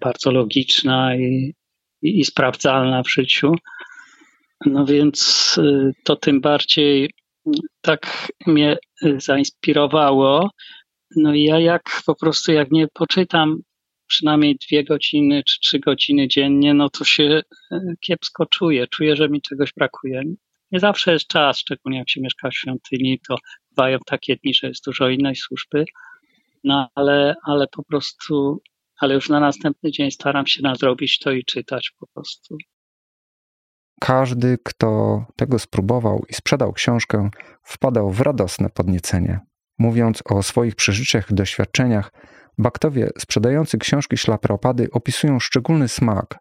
bardzo 0.00 0.30
logiczna 0.30 1.16
i, 1.16 1.54
i, 2.02 2.20
i 2.20 2.24
sprawdzalna 2.24 3.02
w 3.02 3.10
życiu. 3.10 3.54
No 4.66 4.86
więc 4.86 5.54
y, 5.58 5.92
to 6.04 6.16
tym 6.16 6.40
bardziej 6.40 7.10
tak 7.80 8.32
mnie 8.46 8.78
zainspirowało. 9.18 10.50
No 11.16 11.34
i 11.34 11.42
ja 11.42 11.60
jak 11.60 11.82
po 12.06 12.14
prostu, 12.14 12.52
jak 12.52 12.70
nie 12.70 12.88
poczytam 12.94 13.60
przynajmniej 14.06 14.56
dwie 14.56 14.84
godziny 14.84 15.42
czy 15.46 15.60
trzy 15.60 15.78
godziny 15.78 16.28
dziennie, 16.28 16.74
no 16.74 16.90
to 16.90 17.04
się 17.04 17.42
kiepsko 18.00 18.46
czuję. 18.46 18.86
Czuję, 18.86 19.16
że 19.16 19.28
mi 19.28 19.42
czegoś 19.42 19.72
brakuje. 19.72 20.22
Nie 20.72 20.80
zawsze 20.80 21.12
jest 21.12 21.26
czas, 21.26 21.58
szczególnie 21.58 21.98
jak 21.98 22.10
się 22.10 22.20
mieszka 22.20 22.50
w 22.50 22.54
świątyni, 22.54 23.20
to 23.28 23.36
bywają 23.70 23.98
takie 24.06 24.36
dni, 24.36 24.54
że 24.54 24.68
jest 24.68 24.84
dużo 24.84 25.08
innej 25.08 25.36
służby, 25.36 25.84
no 26.64 26.88
ale, 26.94 27.34
ale 27.44 27.66
po 27.66 27.84
prostu 27.84 28.60
ale 29.00 29.14
już 29.14 29.28
na 29.28 29.40
następny 29.40 29.90
dzień 29.90 30.10
staram 30.10 30.46
się 30.46 30.62
nadrobić 30.62 31.18
to 31.18 31.30
i 31.30 31.44
czytać 31.44 31.92
po 32.00 32.06
prostu. 32.06 32.56
Każdy, 34.00 34.58
kto 34.64 35.20
tego 35.36 35.58
spróbował 35.58 36.24
i 36.28 36.34
sprzedał 36.34 36.72
książkę, 36.72 37.30
wpadał 37.62 38.10
w 38.10 38.20
radosne 38.20 38.70
podniecenie. 38.70 39.40
Mówiąc 39.78 40.22
o 40.24 40.42
swoich 40.42 40.74
przeżyciach 40.74 41.30
i 41.30 41.34
doświadczeniach, 41.34 42.12
baktowie 42.58 43.10
sprzedający 43.18 43.78
książki 43.78 44.16
szlapropady 44.16 44.88
opisują 44.92 45.40
szczególny 45.40 45.88
smak, 45.88 46.38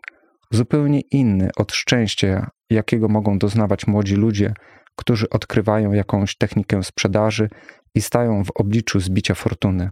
zupełnie 0.51 1.01
inny 1.01 1.49
od 1.57 1.73
szczęścia, 1.73 2.49
jakiego 2.69 3.07
mogą 3.07 3.37
doznawać 3.37 3.87
młodzi 3.87 4.15
ludzie, 4.15 4.53
którzy 4.95 5.29
odkrywają 5.29 5.91
jakąś 5.91 6.37
technikę 6.37 6.83
sprzedaży 6.83 7.49
i 7.95 8.01
stają 8.01 8.43
w 8.43 8.51
obliczu 8.51 8.99
zbicia 8.99 9.35
fortuny. 9.35 9.89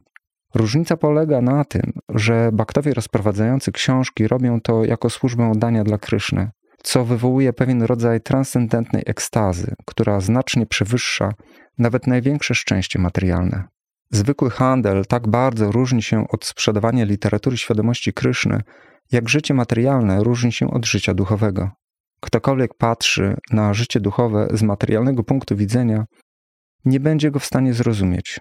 Różnica 0.56 0.97
polega 0.97 1.41
na 1.41 1.66
tym, 1.66 1.93
że 2.10 2.49
baktowie 2.54 2.93
rozprowadzający 2.93 3.72
książki 3.72 4.28
robią 4.28 4.62
to 4.62 4.86
jako 4.86 5.10
służbę 5.10 5.51
oddania 5.51 5.84
dla 5.84 5.97
Kryszny, 5.97 6.51
co 6.84 7.06
wywołuje 7.06 7.54
pewien 7.54 7.84
rodzaj 7.84 8.22
transcendentnej 8.22 9.04
ekstazy, 9.06 9.74
która 9.86 10.20
znacznie 10.20 10.66
przewyższa 10.66 11.34
nawet 11.78 12.08
największe 12.08 12.56
szczęście 12.56 12.99
materialne. 12.99 13.64
Zwykły 14.12 14.49
handel 14.49 15.06
tak 15.06 15.28
bardzo 15.28 15.72
różni 15.72 16.01
się 16.01 16.28
od 16.30 16.45
sprzedawania 16.45 17.06
literatury 17.06 17.58
świadomości 17.58 18.14
Kryszny, 18.14 18.62
jak 19.14 19.30
życie 19.30 19.53
materialne 19.53 20.24
różni 20.24 20.51
się 20.51 20.72
od 20.72 20.86
życia 20.86 21.14
duchowego. 21.14 21.72
Ktokolwiek 22.22 22.74
patrzy 22.74 23.38
na 23.51 23.74
życie 23.74 23.99
duchowe 23.99 24.47
z 24.53 24.64
materialnego 24.64 25.24
punktu 25.24 25.55
widzenia, 25.55 26.05
nie 26.86 26.99
będzie 26.99 27.32
go 27.32 27.39
w 27.39 27.45
stanie 27.45 27.74
zrozumieć. 27.74 28.39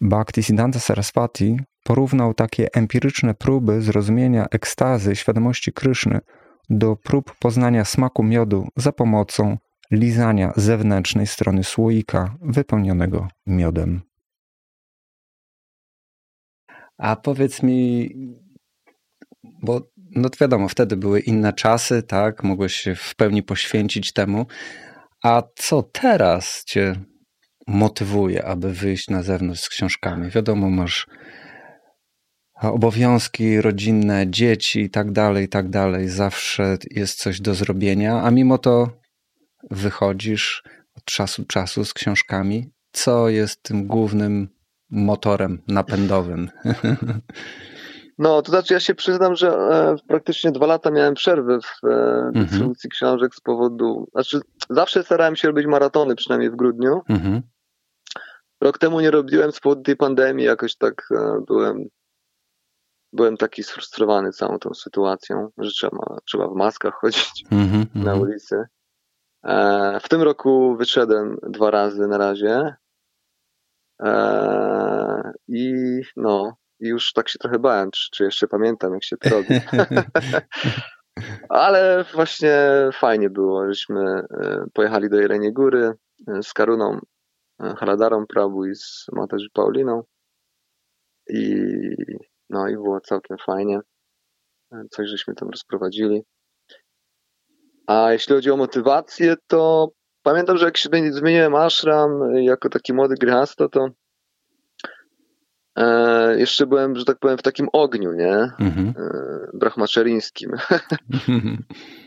Bhaktisiddhanta 0.00 0.80
Saraswati 0.80 1.56
porównał 1.84 2.34
takie 2.34 2.74
empiryczne 2.74 3.34
próby 3.34 3.82
zrozumienia 3.82 4.46
ekstazy 4.50 5.16
świadomości 5.16 5.72
Kryszny 5.72 6.20
do 6.70 6.96
prób 6.96 7.34
poznania 7.38 7.84
smaku 7.84 8.22
miodu 8.22 8.68
za 8.76 8.92
pomocą 8.92 9.56
lizania 9.90 10.52
zewnętrznej 10.56 11.26
strony 11.26 11.64
słoika 11.64 12.36
wypełnionego 12.40 13.28
miodem. 13.46 14.00
A 16.98 17.16
powiedz 17.16 17.62
mi, 17.62 18.10
bo 19.62 19.80
no 20.16 20.30
to 20.30 20.36
wiadomo, 20.40 20.68
wtedy 20.68 20.96
były 20.96 21.20
inne 21.20 21.52
czasy, 21.52 22.02
tak? 22.02 22.44
Mogłeś 22.44 22.74
się 22.74 22.94
w 22.94 23.14
pełni 23.14 23.42
poświęcić 23.42 24.12
temu. 24.12 24.46
A 25.22 25.42
co 25.56 25.82
teraz 25.82 26.64
cię 26.64 26.94
motywuje, 27.66 28.44
aby 28.44 28.72
wyjść 28.72 29.08
na 29.08 29.22
zewnątrz 29.22 29.60
z 29.60 29.68
książkami? 29.68 30.30
Wiadomo, 30.30 30.70
masz 30.70 31.06
obowiązki 32.62 33.60
rodzinne, 33.60 34.30
dzieci 34.30 34.80
i 34.80 34.90
tak 34.90 35.12
dalej, 35.12 35.44
i 35.44 35.48
tak 35.48 35.68
dalej. 35.68 36.08
Zawsze 36.08 36.76
jest 36.90 37.18
coś 37.18 37.40
do 37.40 37.54
zrobienia, 37.54 38.22
a 38.22 38.30
mimo 38.30 38.58
to 38.58 38.90
wychodzisz 39.70 40.62
od 40.96 41.04
czasu 41.04 41.44
czasu 41.44 41.84
z 41.84 41.94
książkami. 41.94 42.70
Co 42.92 43.28
jest 43.28 43.62
tym 43.62 43.86
głównym 43.86 44.48
motorem 44.90 45.62
napędowym? 45.68 46.50
No, 48.18 48.42
to 48.42 48.50
znaczy 48.52 48.74
ja 48.74 48.80
się 48.80 48.94
przyznam, 48.94 49.36
że 49.36 49.48
e, 49.48 49.96
praktycznie 50.08 50.52
dwa 50.52 50.66
lata 50.66 50.90
miałem 50.90 51.14
przerwy 51.14 51.58
w 51.60 51.86
e, 51.86 51.88
mhm. 51.88 52.46
dystrybucji 52.46 52.90
książek 52.90 53.34
z 53.34 53.40
powodu, 53.40 54.08
znaczy 54.12 54.40
zawsze 54.70 55.02
starałem 55.02 55.36
się 55.36 55.48
robić 55.48 55.66
maratony, 55.66 56.14
przynajmniej 56.14 56.50
w 56.50 56.56
grudniu. 56.56 57.00
Mhm. 57.08 57.42
Rok 58.60 58.78
temu 58.78 59.00
nie 59.00 59.10
robiłem 59.10 59.52
z 59.52 59.60
powodu 59.60 59.82
tej 59.82 59.96
pandemii, 59.96 60.46
jakoś 60.46 60.76
tak 60.76 61.08
e, 61.10 61.40
byłem 61.46 61.88
byłem 63.12 63.36
taki 63.36 63.62
sfrustrowany 63.62 64.32
całą 64.32 64.58
tą 64.58 64.74
sytuacją, 64.74 65.48
że 65.58 65.70
trzeba, 65.70 66.18
trzeba 66.24 66.48
w 66.48 66.54
maskach 66.54 66.94
chodzić 66.94 67.44
mm-hmm, 67.50 67.86
na 67.94 68.14
ulicy. 68.14 68.64
E, 69.44 70.00
w 70.00 70.08
tym 70.08 70.22
roku 70.22 70.76
wyszedłem 70.76 71.36
dwa 71.42 71.70
razy 71.70 72.06
na 72.06 72.18
razie. 72.18 72.74
E, 74.02 75.32
I 75.48 75.74
no, 76.16 76.56
i 76.82 76.88
już 76.88 77.12
tak 77.12 77.28
się 77.28 77.38
trochę 77.38 77.58
bałem, 77.58 77.90
czy, 77.90 78.08
czy 78.12 78.24
jeszcze 78.24 78.48
pamiętam, 78.48 78.94
jak 78.94 79.04
się 79.04 79.16
to 79.16 79.30
robi. 79.30 79.48
Ale 81.48 82.04
właśnie 82.14 82.56
fajnie 82.92 83.30
było, 83.30 83.66
żeśmy 83.68 84.00
e, 84.00 84.64
pojechali 84.72 85.10
do 85.10 85.20
Jeleniej 85.20 85.52
Góry 85.52 85.92
e, 86.28 86.42
z 86.42 86.52
Karuną, 86.52 87.00
e, 87.60 87.74
Haladarą 87.78 88.26
Prabu 88.26 88.66
i 88.66 88.74
z 88.74 89.06
Materzy 89.12 89.48
Pauliną. 89.52 90.02
I 91.28 91.54
no 92.50 92.68
i 92.68 92.72
było 92.72 93.00
całkiem 93.00 93.36
fajnie. 93.46 93.80
Coś 94.90 95.08
żeśmy 95.08 95.34
tam 95.34 95.50
rozprowadzili. 95.50 96.22
A 97.86 98.12
jeśli 98.12 98.34
chodzi 98.34 98.50
o 98.50 98.56
motywację, 98.56 99.34
to 99.46 99.88
pamiętam, 100.22 100.56
że 100.56 100.64
jak 100.64 100.76
się 100.76 100.88
zmieniłem 101.10 101.54
ashram 101.54 102.36
jako 102.36 102.68
taki 102.68 102.92
młody 102.92 103.14
gryhasta, 103.14 103.68
to 103.68 103.88
e, 105.76 106.38
jeszcze 106.38 106.66
byłem, 106.66 106.96
że 106.96 107.04
tak 107.04 107.18
powiem, 107.18 107.38
w 107.38 107.42
takim 107.42 107.68
ogniu, 107.72 108.12
nie? 108.12 108.34
Mhm. 108.58 108.94
E. 108.96 109.32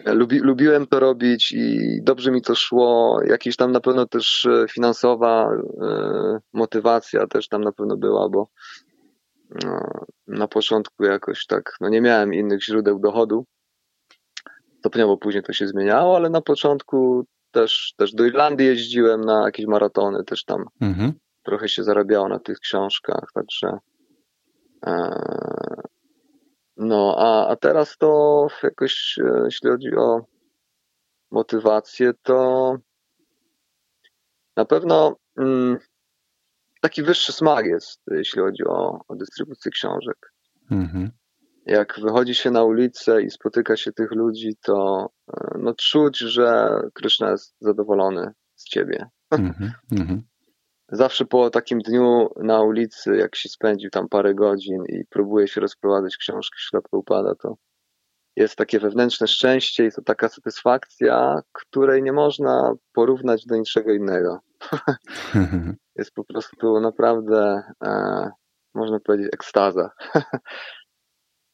Lubi, 0.20 0.39
lubiłem 0.39 0.88
to 0.88 0.99
robić 0.99 1.51
i 1.51 1.99
dobrze 2.03 2.32
mi 2.32 2.41
to 2.41 2.55
szło. 2.55 3.20
Jakiś 3.28 3.55
tam 3.55 3.72
na 3.72 3.80
pewno 3.80 4.05
też 4.05 4.45
e, 4.45 4.66
finansowa 4.70 5.49
e, 5.82 6.39
motywacja 6.53 7.28
też 7.28 7.47
tam 7.47 7.63
na 7.63 7.72
pewno 7.72 7.97
była, 7.97 8.30
bo 8.30 8.49
no, 9.63 9.80
na 10.28 10.47
początku 10.47 11.03
jakoś 11.03 11.45
tak, 11.45 11.76
no 11.82 11.89
nie 11.89 12.01
miałem 12.01 12.34
innych 12.34 12.63
źródeł 12.63 12.99
dochodu. 12.99 13.45
Stopniowo 14.80 15.18
później 15.18 15.43
to 15.43 15.53
się 15.53 15.68
zmieniało, 15.68 16.16
ale 16.16 16.30
na 16.30 16.41
początku 16.41 17.26
też, 17.51 17.93
też 17.97 18.13
do 18.13 18.26
Irlandii 18.26 18.68
jeździłem 18.68 19.22
na 19.22 19.45
jakieś 19.45 19.66
maratony, 19.66 20.24
też 20.24 20.43
tam 20.43 20.66
mhm. 20.82 21.13
Trochę 21.46 21.70
się 21.70 21.84
zarabiało 21.84 22.30
na 22.30 22.39
tych 22.39 22.60
książkach, 22.60 23.30
także 23.34 23.78
e, 24.88 25.20
no, 26.78 27.16
a, 27.18 27.48
a 27.48 27.56
teraz 27.56 27.98
to 27.98 28.48
jakoś, 28.64 29.20
e, 29.24 29.41
jeśli 29.46 29.70
chodzi 29.70 29.96
o 29.96 30.26
motywację, 31.32 32.14
to 32.24 32.78
na 34.56 34.66
pewno 34.66 35.16
mm, 35.38 35.78
taki 36.82 37.04
wyższy 37.04 37.34
smak 37.34 37.66
jest, 37.66 38.02
jeśli 38.12 38.41
chodzi 38.41 38.64
o, 38.64 39.00
o 39.08 39.16
dystrybucję 39.16 39.72
książek. 39.72 40.34
Mhm. 40.72 41.12
Jak 41.66 42.00
wychodzi 42.00 42.36
się 42.36 42.52
na 42.52 42.64
ulicę 42.64 43.22
i 43.24 43.32
spotyka 43.32 43.78
się 43.78 43.91
tych 43.91 44.12
ludzi, 44.12 44.56
to 44.62 45.10
e, 45.34 45.58
no, 45.60 45.74
czuć, 45.74 46.18
że 46.18 46.70
Kryszna 46.93 47.32
jest 47.32 47.56
zadowolony 47.60 48.34
z 48.56 48.64
ciebie. 48.64 49.06
Mhm. 49.91 50.24
Zawsze 50.89 51.25
po 51.25 51.49
takim 51.49 51.79
dniu 51.79 52.29
na 52.36 52.61
ulicy, 52.61 53.15
jak 53.15 53.36
się 53.36 53.49
spędził 53.49 53.89
tam 53.89 54.09
parę 54.09 54.36
godzin 54.36 54.83
i 54.89 55.05
próbuje 55.09 55.47
się 55.47 55.61
rozprowadzać 55.61 56.17
książki 56.17 56.57
ślepo 56.59 56.97
upada, 56.97 57.36
to 57.36 57.55
jest 58.36 58.55
takie 58.55 58.79
wewnętrzne 58.79 59.27
szczęście 59.27 59.86
i 59.86 59.91
to 59.91 60.01
taka 60.01 60.29
satysfakcja, 60.29 61.41
której 61.51 62.03
nie 62.03 62.13
można 62.13 62.73
porównać 62.93 63.45
do 63.45 63.57
niczego 63.57 63.93
innego. 63.93 64.39
jest 65.95 66.11
po 66.11 66.23
prostu 66.23 66.79
naprawdę, 66.79 67.63
e, 67.83 68.29
można 68.73 68.99
powiedzieć, 68.99 69.29
ekstaza. 69.33 69.89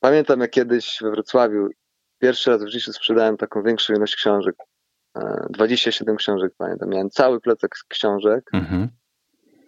Pamiętam, 0.03 0.39
jak 0.39 0.51
kiedyś 0.51 0.97
we 1.01 1.11
Wrocławiu 1.11 1.67
pierwszy 2.19 2.49
raz 2.49 2.63
w 2.63 2.67
życiu 2.67 2.93
sprzedałem 2.93 3.37
taką 3.37 3.63
większą 3.63 3.93
ilość 3.93 4.15
książek. 4.15 4.55
E, 5.17 5.45
27 5.49 6.15
książek, 6.15 6.53
pamiętam. 6.57 6.89
Miałem 6.89 7.09
cały 7.09 7.41
plecak 7.41 7.71
książek. 7.87 8.49
Mhm. 8.53 8.89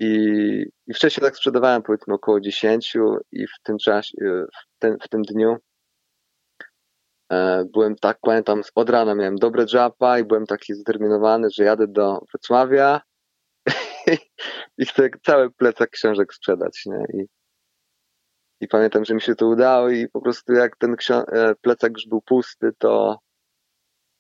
I, 0.04 0.66
I 0.88 0.93
wcześniej 0.93 1.22
tak 1.24 1.38
sprzedawałem 1.38 1.84
powiedzmy 1.84 2.14
około 2.14 2.39
10 2.39 2.93
i 3.32 3.47
w 3.47 3.62
tym 3.64 3.78
czasie, 3.78 4.18
e, 4.22 4.45
w, 4.45 4.80
ten, 4.80 4.97
w 5.04 5.10
tym 5.10 5.22
dniu 5.22 5.58
e, 7.32 7.66
byłem 7.74 7.95
tak, 7.95 8.18
pamiętam, 8.22 8.62
od 8.76 8.89
rana 8.89 9.16
miałem 9.16 9.36
dobre 9.36 9.66
japa 9.74 10.20
i 10.20 10.24
byłem 10.24 10.45
taki 10.45 10.74
zdeterminowany, 10.74 11.47
że 11.49 11.64
jadę 11.64 11.88
do 11.88 12.20
Wrocławia 12.32 13.01
i 14.78 14.86
chcę 14.86 15.10
cały 15.26 15.51
plecak 15.51 15.89
książek 15.89 16.34
sprzedać, 16.34 16.84
nie? 16.86 17.06
I, 17.14 17.26
I 18.62 18.68
pamiętam, 18.68 19.06
że 19.06 19.14
mi 19.14 19.22
się 19.22 19.36
to 19.36 19.47
udało 19.47 19.89
i 19.89 20.08
po 20.08 20.22
prostu 20.22 20.54
jak 20.54 20.78
ten 20.78 20.95
e, 21.10 21.56
plecak 21.62 21.91
już 21.91 22.08
był 22.08 22.22
pusty, 22.22 22.72
to 22.78 23.20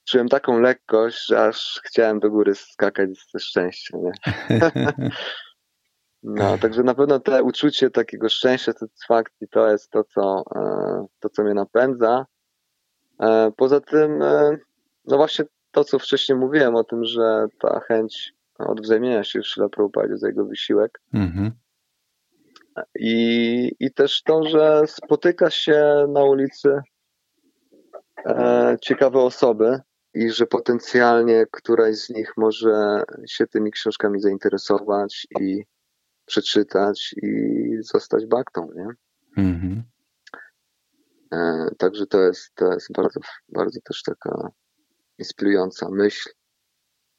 czułem 0.09 0.29
taką 0.29 0.59
lekkość, 0.59 1.27
że 1.27 1.43
aż 1.43 1.81
chciałem 1.85 2.19
do 2.19 2.29
góry 2.29 2.55
skakać 2.55 3.09
ze 3.33 3.39
szczęścia, 3.39 3.97
nie? 3.97 4.11
No, 6.23 6.57
także 6.57 6.83
na 6.83 6.95
pewno 6.95 7.19
te 7.19 7.43
uczucie 7.43 7.89
takiego 7.89 8.29
szczęścia, 8.29 8.73
satysfakcji 8.73 9.47
to 9.47 9.71
jest 9.71 9.89
to, 9.89 10.03
co, 10.03 10.43
e, 10.55 11.05
to, 11.19 11.29
co 11.29 11.43
mnie 11.43 11.53
napędza. 11.53 12.25
E, 13.19 13.51
poza 13.57 13.81
tym, 13.81 14.19
no 15.05 15.17
właśnie 15.17 15.45
to, 15.71 15.83
co 15.83 15.99
wcześniej 15.99 16.37
mówiłem 16.37 16.75
o 16.75 16.83
tym, 16.83 17.05
że 17.05 17.47
ta 17.59 17.79
chęć 17.79 18.33
odwzajemnienia 18.59 19.23
się 19.23 19.41
w 19.41 19.47
Srila 19.47 19.69
Prabhupadzie 19.69 20.17
za 20.17 20.27
jego 20.27 20.45
wysiłek. 20.45 21.01
Mhm. 21.13 21.51
I, 22.99 23.71
I 23.79 23.91
też 23.91 24.23
to, 24.23 24.43
że 24.43 24.81
spotyka 24.87 25.49
się 25.49 26.05
na 26.09 26.23
ulicy 26.23 26.81
e, 28.25 28.77
ciekawe 28.81 29.19
osoby 29.19 29.79
i 30.13 30.31
że 30.31 30.45
potencjalnie 30.45 31.45
któraś 31.51 31.95
z 31.95 32.09
nich 32.09 32.33
może 32.37 33.03
się 33.27 33.47
tymi 33.47 33.71
książkami 33.71 34.19
zainteresować 34.19 35.27
i 35.39 35.63
przeczytać 36.25 37.15
i 37.23 37.77
zostać 37.81 38.25
baktą, 38.25 38.69
nie? 38.75 38.87
Mhm. 39.37 39.83
E, 41.33 41.69
także 41.77 42.05
to 42.05 42.21
jest, 42.21 42.55
to 42.55 42.73
jest 42.73 42.91
bardzo, 42.91 43.19
bardzo 43.49 43.79
też 43.83 44.03
taka 44.03 44.49
inspirująca 45.17 45.89
myśl 45.91 46.29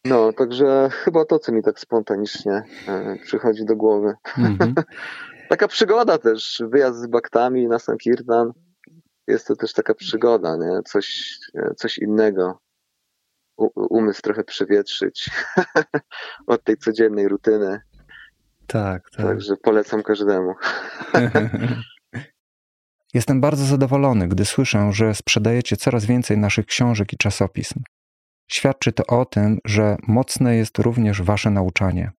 No, 0.04 0.32
także 0.32 0.88
chyba 0.92 1.24
to, 1.24 1.38
co 1.38 1.52
mi 1.52 1.62
tak 1.62 1.80
spontanicznie 1.80 2.62
e, 2.88 3.16
przychodzi 3.22 3.64
do 3.64 3.76
głowy. 3.76 4.14
Mhm. 4.38 4.74
taka 5.50 5.68
przygoda 5.68 6.18
też, 6.18 6.62
wyjazd 6.68 7.00
z 7.00 7.06
baktami 7.06 7.68
na 7.68 7.78
Sankirtan. 7.78 8.52
Jest 9.26 9.46
to 9.46 9.56
też 9.56 9.72
taka 9.72 9.94
przygoda, 9.94 10.56
nie? 10.56 10.82
Coś, 10.82 11.38
e, 11.54 11.74
coś 11.74 11.98
innego. 11.98 12.58
U, 13.56 13.68
umysł 13.74 14.22
trochę 14.22 14.44
przewietrzyć 14.44 15.30
od 16.46 16.64
tej 16.64 16.76
codziennej 16.76 17.28
rutyny. 17.28 17.80
Tak, 18.66 19.10
tak. 19.10 19.26
Także 19.26 19.56
polecam 19.62 20.02
każdemu. 20.02 20.54
Jestem 23.14 23.40
bardzo 23.40 23.64
zadowolony, 23.64 24.28
gdy 24.28 24.44
słyszę, 24.44 24.92
że 24.92 25.14
sprzedajecie 25.14 25.76
coraz 25.76 26.04
więcej 26.04 26.38
naszych 26.38 26.66
książek 26.66 27.12
i 27.12 27.16
czasopism. 27.16 27.82
Świadczy 28.50 28.92
to 28.92 29.06
o 29.06 29.24
tym, 29.24 29.58
że 29.64 29.96
mocne 30.08 30.56
jest 30.56 30.78
również 30.78 31.22
wasze 31.22 31.50
nauczanie. 31.50 32.10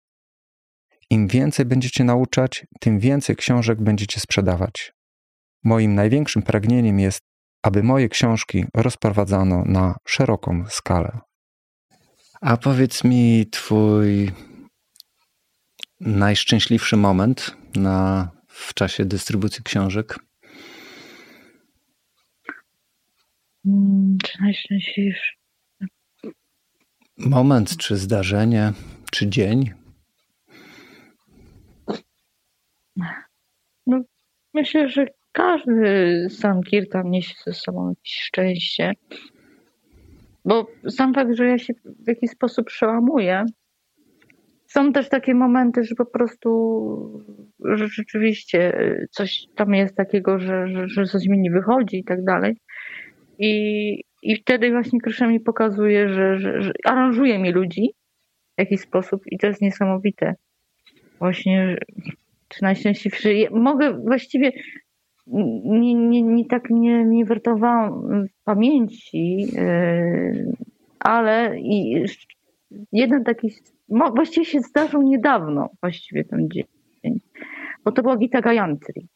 Im 1.09 1.27
więcej 1.27 1.65
będziecie 1.65 2.03
nauczać, 2.03 2.65
tym 2.79 2.99
więcej 2.99 3.35
książek 3.35 3.81
będziecie 3.81 4.19
sprzedawać. 4.19 4.93
Moim 5.63 5.95
największym 5.95 6.41
pragnieniem 6.41 6.99
jest, 6.99 7.19
aby 7.63 7.83
moje 7.83 8.09
książki 8.09 8.65
rozprowadzano 8.73 9.63
na 9.65 9.95
szeroką 10.07 10.63
skalę. 10.69 11.19
A 12.41 12.57
powiedz 12.57 13.03
mi 13.03 13.45
twój 13.51 14.31
najszczęśliwszy 15.99 16.97
moment 16.97 17.57
na, 17.75 18.29
w 18.47 18.73
czasie 18.73 19.05
dystrybucji 19.05 19.63
książek? 19.63 20.19
Hmm, 23.63 24.17
czy 24.23 24.41
najszczęśliwszy? 24.41 25.33
Moment, 27.17 27.77
czy 27.77 27.97
zdarzenie, 27.97 28.73
czy 29.11 29.27
dzień? 29.27 29.71
No, 33.87 34.01
myślę, 34.53 34.89
że 34.89 35.05
każdy 35.31 36.27
Sankirtan 36.29 37.09
niesie 37.09 37.33
ze 37.45 37.53
sobą 37.53 37.89
jakieś 37.89 38.19
szczęście. 38.19 38.91
Bo 40.45 40.67
sam 40.89 41.13
fakt, 41.13 41.35
że 41.35 41.45
ja 41.45 41.57
się 41.57 41.73
w 41.83 42.07
jakiś 42.07 42.29
sposób 42.31 42.67
przełamuję, 42.67 43.45
są 44.75 44.93
też 44.93 45.09
takie 45.09 45.33
momenty, 45.33 45.83
że 45.83 45.95
po 45.95 46.05
prostu 46.05 46.49
że 47.59 47.87
rzeczywiście 47.87 48.73
coś 49.11 49.45
tam 49.55 49.73
jest 49.73 49.95
takiego, 49.95 50.39
że, 50.39 50.67
że, 50.67 50.87
że 50.87 51.05
coś 51.05 51.27
mi 51.27 51.39
nie 51.39 51.51
wychodzi 51.51 51.97
i 51.97 52.03
tak 52.03 52.23
dalej. 52.23 52.57
I, 53.39 54.03
i 54.21 54.35
wtedy 54.35 54.71
właśnie 54.71 55.01
Krysza 55.01 55.27
mi 55.27 55.39
pokazuje, 55.39 56.09
że, 56.09 56.39
że, 56.39 56.61
że 56.61 56.71
aranżuje 56.85 57.39
mi 57.39 57.51
ludzi 57.51 57.93
w 58.57 58.59
jakiś 58.59 58.81
sposób 58.81 59.21
i 59.31 59.37
to 59.37 59.47
jest 59.47 59.61
niesamowite. 59.61 60.35
Właśnie, 61.19 61.77
czy 62.47 62.63
najszczęśliwszy. 62.63 63.47
Mogę 63.51 63.93
właściwie 63.93 64.51
nie, 65.65 65.93
nie, 65.93 66.21
nie 66.21 66.45
tak 66.45 66.69
nie, 66.69 67.05
nie 67.05 67.25
wertowałam 67.25 68.25
w 68.27 68.43
pamięci, 68.43 69.37
yy, 69.37 70.53
ale 70.99 71.59
i 71.59 72.05
jeden 72.91 73.23
taki, 73.23 73.51
właściwie 73.89 74.45
się 74.45 74.59
zdarzył 74.59 75.01
niedawno, 75.01 75.69
właściwie 75.81 76.23
ten 76.23 76.47
dzień, 76.49 77.19
bo 77.85 77.91
to 77.91 78.01
była 78.01 78.17
Gita 78.17 78.41
Gayantri. 78.41 79.07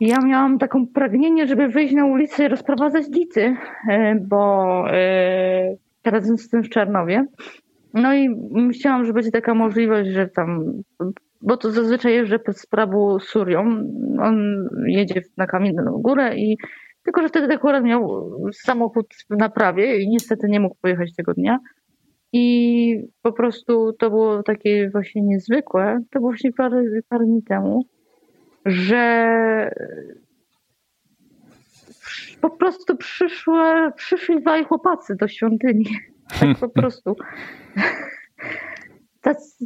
Ja 0.00 0.18
miałam 0.18 0.58
taką 0.58 0.86
pragnienie, 0.86 1.46
żeby 1.46 1.68
wyjść 1.68 1.94
na 1.94 2.06
ulicę 2.06 2.44
i 2.44 2.48
rozprowadzać 2.48 3.10
gity, 3.10 3.56
e, 3.88 4.14
bo 4.14 4.84
e, 4.90 5.76
teraz 6.02 6.28
jestem 6.28 6.62
w 6.62 6.68
Czarnowie. 6.68 7.24
No 7.94 8.14
i 8.14 8.28
myślałam, 8.50 9.04
że 9.04 9.12
będzie 9.12 9.30
taka 9.30 9.54
możliwość, 9.54 10.10
że 10.10 10.28
tam, 10.28 10.72
bo 11.42 11.56
to 11.56 11.70
zazwyczaj 11.70 12.12
jeżdżę 12.12 12.38
z 12.52 12.66
Prabu 12.66 13.20
Surią. 13.20 13.60
On 14.20 14.68
jedzie 14.86 15.22
na 15.36 15.46
Kamienną 15.46 15.92
Górę 16.02 16.36
i 16.36 16.56
tylko, 17.02 17.22
że 17.22 17.28
wtedy 17.28 17.54
akurat 17.54 17.84
miał 17.84 18.30
samochód 18.52 19.06
w 19.30 19.36
naprawie 19.36 20.02
i 20.02 20.08
niestety 20.08 20.48
nie 20.48 20.60
mógł 20.60 20.76
pojechać 20.82 21.14
tego 21.14 21.34
dnia. 21.34 21.58
I 22.32 23.08
po 23.22 23.32
prostu 23.32 23.92
to 23.92 24.10
było 24.10 24.42
takie 24.42 24.90
właśnie 24.90 25.22
niezwykłe. 25.22 25.98
To 26.10 26.18
było 26.18 26.30
właśnie 26.30 26.52
parę, 26.52 26.84
parę 27.08 27.24
dni 27.24 27.42
temu 27.42 27.84
że 28.68 29.70
po 32.40 32.50
prostu 32.50 32.96
przyszły, 32.96 33.92
przyszli 33.96 34.40
dwaj 34.40 34.64
chłopacy 34.64 35.16
do 35.16 35.28
świątyni. 35.28 35.86
Tak 36.40 36.58
po 36.58 36.68
prostu. 36.80 37.16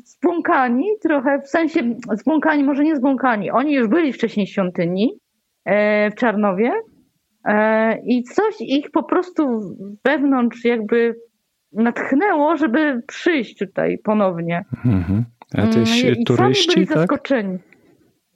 Zbłąkani 0.04 0.86
trochę, 1.02 1.40
w 1.40 1.48
sensie 1.48 1.94
zbłąkani, 2.12 2.64
może 2.64 2.84
nie 2.84 2.96
zbłąkani. 2.96 3.50
Oni 3.50 3.74
już 3.74 3.88
byli 3.88 4.12
wcześniej 4.12 4.46
w 4.46 4.50
świątyni 4.50 5.18
e, 5.64 6.10
w 6.10 6.14
Czarnowie 6.14 6.72
e, 7.44 7.98
i 8.06 8.22
coś 8.22 8.60
ich 8.60 8.90
po 8.90 9.02
prostu 9.02 9.60
wewnątrz 10.04 10.64
jakby 10.64 11.14
natchnęło, 11.72 12.56
żeby 12.56 13.02
przyjść 13.06 13.58
tutaj 13.58 13.98
ponownie. 14.04 14.64
Mhm. 14.84 15.24
Mm, 15.54 15.70
I 16.18 16.24
turyści, 16.24 16.72
sami 16.72 16.74
byli 16.74 16.86
tak? 16.86 16.98
zaskoczeni. 16.98 17.58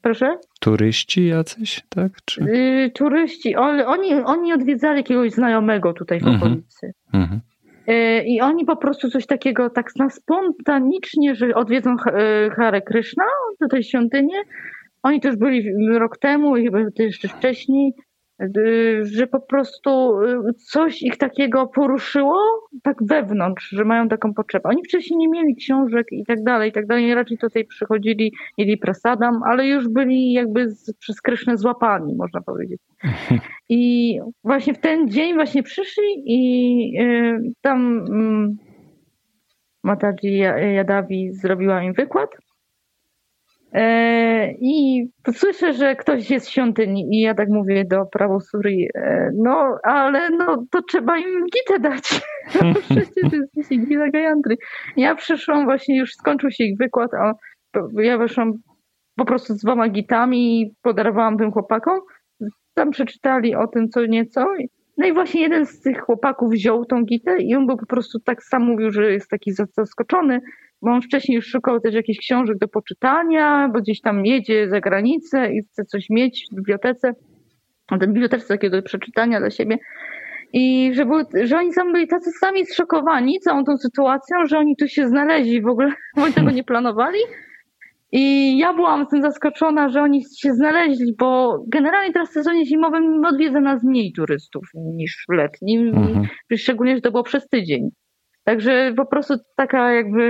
Proszę? 0.02 0.38
Turyści 0.60 1.26
jacyś, 1.26 1.82
tak? 1.88 2.12
Czy... 2.24 2.40
Yy, 2.40 2.90
turyści. 2.90 3.56
Oni, 3.56 4.14
oni 4.14 4.52
odwiedzali 4.52 4.96
jakiegoś 4.96 5.32
znajomego 5.32 5.92
tutaj 5.92 6.20
w 6.20 6.26
mhm. 6.26 6.36
okolicy. 6.36 6.92
Mhm. 7.12 7.40
Yy, 7.86 8.24
I 8.24 8.40
oni 8.40 8.64
po 8.64 8.76
prostu 8.76 9.10
coś 9.10 9.26
takiego 9.26 9.70
tak 9.70 9.96
na 9.96 10.10
spontanicznie, 10.10 11.34
że 11.34 11.54
odwiedzą 11.54 11.90
yy, 11.90 12.50
Hare 12.50 12.82
Krishna 12.82 13.24
do 13.60 13.68
tej 13.68 13.82
świątyni. 13.84 14.32
Oni 15.02 15.20
też 15.20 15.36
byli 15.36 15.64
rok 15.98 16.18
temu 16.18 16.56
i 16.56 16.64
chyba 16.64 16.78
jeszcze 16.98 17.28
wcześniej 17.28 17.92
że 19.02 19.26
po 19.26 19.40
prostu 19.40 20.20
y, 20.22 20.54
coś 20.54 21.02
ich 21.02 21.16
takiego 21.16 21.66
poruszyło 21.66 22.38
tak 22.82 22.96
wewnątrz, 23.02 23.68
że 23.68 23.84
mają 23.84 24.08
taką 24.08 24.34
potrzebę. 24.34 24.68
Oni 24.68 24.84
wcześniej 24.84 25.18
nie 25.18 25.28
mieli 25.28 25.56
książek 25.56 26.06
i 26.10 26.24
tak 26.24 26.42
dalej, 26.42 26.70
i 26.70 26.72
tak 26.72 26.86
dalej. 26.86 27.14
Raczej 27.14 27.38
tutaj 27.38 27.64
przychodzili, 27.64 28.32
mieli 28.58 28.78
prasadam, 28.78 29.42
ale 29.42 29.66
już 29.66 29.88
byli 29.88 30.32
jakby 30.32 30.70
z, 30.70 30.92
przez 30.98 31.20
Kryszne 31.20 31.56
złapani, 31.56 32.14
można 32.14 32.40
powiedzieć. 32.40 32.80
I 33.68 34.14
właśnie 34.44 34.74
w 34.74 34.78
ten 34.78 35.10
dzień 35.10 35.34
właśnie 35.34 35.62
przyszli 35.62 36.22
i 36.26 37.00
y, 37.00 37.52
tam 37.60 37.98
y, 37.98 38.66
Mataji 39.84 40.38
Jadawi 40.74 41.32
zrobiła 41.32 41.82
im 41.82 41.92
wykład 41.92 42.30
I 44.60 45.06
słyszę, 45.34 45.72
że 45.72 45.96
ktoś 45.96 46.30
jest 46.30 46.46
w 46.46 46.50
świątyni 46.50 47.08
i 47.10 47.20
ja 47.20 47.34
tak 47.34 47.48
mówię 47.48 47.84
do 47.84 48.06
prawosuri, 48.06 48.88
e, 48.94 49.30
no 49.34 49.78
ale 49.82 50.30
no 50.30 50.64
to 50.70 50.82
trzeba 50.82 51.18
im 51.18 51.46
gitę 51.46 51.80
dać. 51.80 52.02
No 52.62 52.74
przecież 52.90 53.30
to 53.30 53.36
jest 53.56 53.70
gita 53.70 54.10
Gajantry. 54.10 54.56
Ja 54.96 55.14
przyszłam 55.14 55.64
właśnie, 55.64 55.98
już 55.98 56.12
skończył 56.12 56.50
się 56.50 56.64
ich 56.64 56.78
wykład, 56.78 57.14
a 57.14 57.32
ja 57.92 58.18
weszłam 58.18 58.52
po 59.16 59.24
prostu 59.24 59.54
z 59.54 59.60
dwoma 59.60 59.88
gitami 59.88 60.60
i 60.60 60.74
podarowałam 60.82 61.38
tym 61.38 61.52
chłopakom. 61.52 62.00
Tam 62.74 62.90
przeczytali 62.90 63.54
o 63.54 63.66
tym 63.66 63.88
co 63.88 64.06
nieco. 64.06 64.46
No 64.96 65.06
i 65.06 65.12
właśnie 65.12 65.40
jeden 65.40 65.66
z 65.66 65.80
tych 65.80 66.00
chłopaków 66.00 66.50
wziął 66.50 66.84
tą 66.84 67.04
gitę 67.04 67.38
i 67.38 67.54
on 67.54 67.66
był 67.66 67.76
po 67.76 67.86
prostu 67.86 68.20
tak 68.20 68.42
sam 68.42 68.62
mówił, 68.62 68.90
że 68.90 69.12
jest 69.12 69.30
taki 69.30 69.52
zaskoczony, 69.52 70.40
bo 70.82 70.90
on 70.90 71.02
wcześniej 71.02 71.36
już 71.36 71.46
szukał 71.46 71.80
też 71.80 71.94
jakichś 71.94 72.18
książek 72.18 72.58
do 72.58 72.68
poczytania, 72.68 73.70
bo 73.72 73.80
gdzieś 73.80 74.00
tam 74.00 74.26
jedzie 74.26 74.68
za 74.68 74.80
granicę 74.80 75.52
i 75.52 75.62
chce 75.62 75.84
coś 75.84 76.10
mieć 76.10 76.46
w 76.52 76.56
bibliotece, 76.56 77.12
w 77.92 77.98
tej 77.98 78.08
bibliotece 78.08 78.48
takiego 78.48 78.76
do 78.76 78.82
przeczytania 78.82 79.40
dla 79.40 79.50
siebie. 79.50 79.78
I 80.52 80.90
że, 80.94 81.06
były, 81.06 81.24
że 81.42 81.58
oni 81.58 81.72
sami 81.72 81.92
byli 81.92 82.08
tacy 82.08 82.30
sami 82.30 82.66
zszokowani 82.66 83.40
całą 83.40 83.64
tą 83.64 83.76
sytuacją, 83.76 84.46
że 84.46 84.58
oni 84.58 84.76
tu 84.76 84.88
się 84.88 85.08
znaleźli 85.08 85.62
w 85.62 85.66
ogóle, 85.66 85.92
oni 86.16 86.32
tego 86.32 86.50
nie 86.50 86.64
planowali. 86.64 87.18
I 88.12 88.58
ja 88.58 88.74
byłam 88.74 89.06
z 89.06 89.08
tym 89.08 89.22
zaskoczona, 89.22 89.88
że 89.88 90.02
oni 90.02 90.24
się 90.38 90.54
znaleźli, 90.54 91.14
bo 91.18 91.58
generalnie 91.68 92.12
teraz 92.12 92.30
w 92.30 92.32
sezonie 92.32 92.66
zimowym 92.66 93.24
odwiedza 93.24 93.60
nas 93.60 93.84
mniej 93.84 94.12
turystów 94.12 94.64
niż 94.74 95.24
w 95.28 95.32
letnim, 95.32 95.88
mhm. 95.88 96.26
szczególnie, 96.56 96.94
że 96.94 97.00
to 97.00 97.10
było 97.10 97.22
przez 97.22 97.48
tydzień. 97.48 97.90
Także 98.44 98.92
po 98.96 99.06
prostu 99.06 99.34
taka 99.56 99.92
jakby 99.92 100.22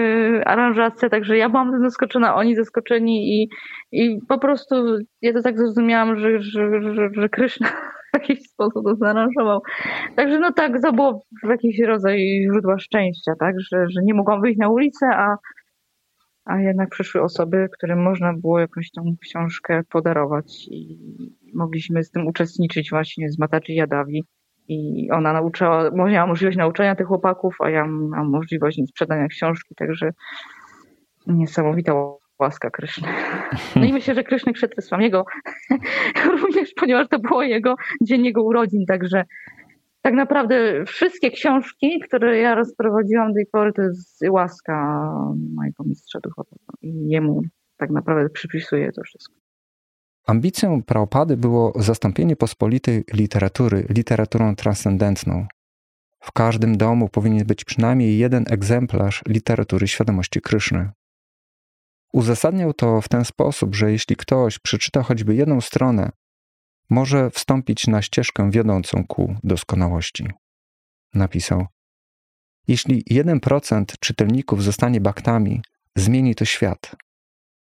aranżacja, 0.46 1.08
także 1.08 1.36
ja 1.36 1.48
byłam 1.48 1.82
zaskoczona, 1.82 2.34
oni 2.34 2.56
zaskoczeni 2.56 3.42
i, 3.42 3.48
i 3.92 4.18
po 4.28 4.38
prostu 4.38 4.74
ja 5.22 5.32
to 5.32 5.42
tak 5.42 5.58
zrozumiałam, 5.58 6.18
że, 6.18 6.40
że, 6.40 6.82
że, 6.94 7.08
że 7.12 7.28
Kryszna 7.28 7.68
w 7.68 8.18
jakiś 8.18 8.42
sposób 8.42 8.84
to 8.84 8.96
zaaranżował. 8.96 9.60
Także 10.16 10.38
no 10.38 10.52
tak, 10.52 10.72
to 10.82 10.92
było 10.92 11.22
w 11.44 11.48
jakiś 11.48 11.80
rodzaj 11.80 12.44
źródła 12.44 12.78
szczęścia, 12.78 13.32
tak, 13.40 13.54
że, 13.60 13.86
że 13.88 14.00
nie 14.02 14.14
mogłam 14.14 14.40
wyjść 14.40 14.58
na 14.58 14.68
ulicę, 14.68 15.06
a, 15.06 15.36
a 16.46 16.60
jednak 16.60 16.88
przyszły 16.88 17.22
osoby, 17.22 17.68
którym 17.72 18.02
można 18.02 18.32
było 18.32 18.58
jakąś 18.58 18.90
tą 18.90 19.14
książkę 19.20 19.82
podarować 19.90 20.68
i 20.70 20.98
mogliśmy 21.54 22.04
z 22.04 22.10
tym 22.10 22.26
uczestniczyć 22.26 22.90
właśnie 22.90 23.30
z 23.30 23.38
Mataczy 23.38 23.72
Jadawi 23.72 24.24
i 24.68 25.10
ona 25.10 25.32
nauczyła, 25.32 25.90
miała 25.90 26.26
możliwość 26.26 26.56
nauczania 26.56 26.94
tych 26.94 27.06
chłopaków, 27.06 27.56
a 27.60 27.70
ja 27.70 27.86
mam 27.86 28.30
możliwość 28.30 28.80
sprzedania 28.88 29.28
książki, 29.28 29.74
także 29.74 30.10
niesamowita 31.26 31.92
łaska 32.38 32.70
Kryszny. 32.70 33.08
No 33.76 33.84
i 33.84 33.92
myślę, 33.92 34.14
że 34.14 34.24
Kryszny 34.24 34.52
przetwysłam 34.52 35.00
jego 35.00 35.24
również, 36.40 36.74
ponieważ 36.76 37.08
to 37.08 37.18
było 37.18 37.42
jego 37.42 37.74
dzień 38.02 38.24
jego 38.24 38.42
urodzin, 38.42 38.86
także 38.86 39.24
tak 40.06 40.14
naprawdę 40.14 40.84
wszystkie 40.84 41.30
książki, 41.30 42.00
które 42.00 42.38
ja 42.38 42.54
rozprowadziłam 42.54 43.28
do 43.28 43.34
tej 43.34 43.46
pory, 43.46 43.72
to 43.72 43.82
jest 43.82 44.24
łaska 44.30 45.08
mojego 45.54 45.84
mistrza 45.84 46.20
duchowego 46.20 46.72
i 46.82 47.08
jemu 47.08 47.42
tak 47.76 47.90
naprawdę 47.90 48.30
przypisuję 48.30 48.92
to 48.92 49.02
wszystko. 49.02 49.34
Ambicją 50.26 50.82
Prabhupady 50.82 51.36
było 51.36 51.72
zastąpienie 51.76 52.36
pospolitej 52.36 53.04
literatury 53.12 53.86
literaturą 53.90 54.56
transcendentną. 54.56 55.46
W 56.20 56.32
każdym 56.32 56.76
domu 56.76 57.08
powinien 57.08 57.46
być 57.46 57.64
przynajmniej 57.64 58.18
jeden 58.18 58.44
egzemplarz 58.50 59.22
literatury 59.28 59.88
świadomości 59.88 60.40
Kryszny. 60.40 60.90
Uzasadniał 62.12 62.72
to 62.72 63.00
w 63.00 63.08
ten 63.08 63.24
sposób, 63.24 63.74
że 63.74 63.92
jeśli 63.92 64.16
ktoś 64.16 64.58
przeczyta 64.58 65.02
choćby 65.02 65.34
jedną 65.34 65.60
stronę, 65.60 66.10
może 66.90 67.30
wstąpić 67.30 67.86
na 67.86 68.02
ścieżkę 68.02 68.50
wiodącą 68.50 69.04
ku 69.06 69.34
doskonałości. 69.44 70.26
Napisał: 71.14 71.66
Jeśli 72.68 73.04
1% 73.10 73.84
czytelników 74.00 74.62
zostanie 74.62 75.00
baktami, 75.00 75.62
zmieni 75.96 76.34
to 76.34 76.44
świat. 76.44 76.96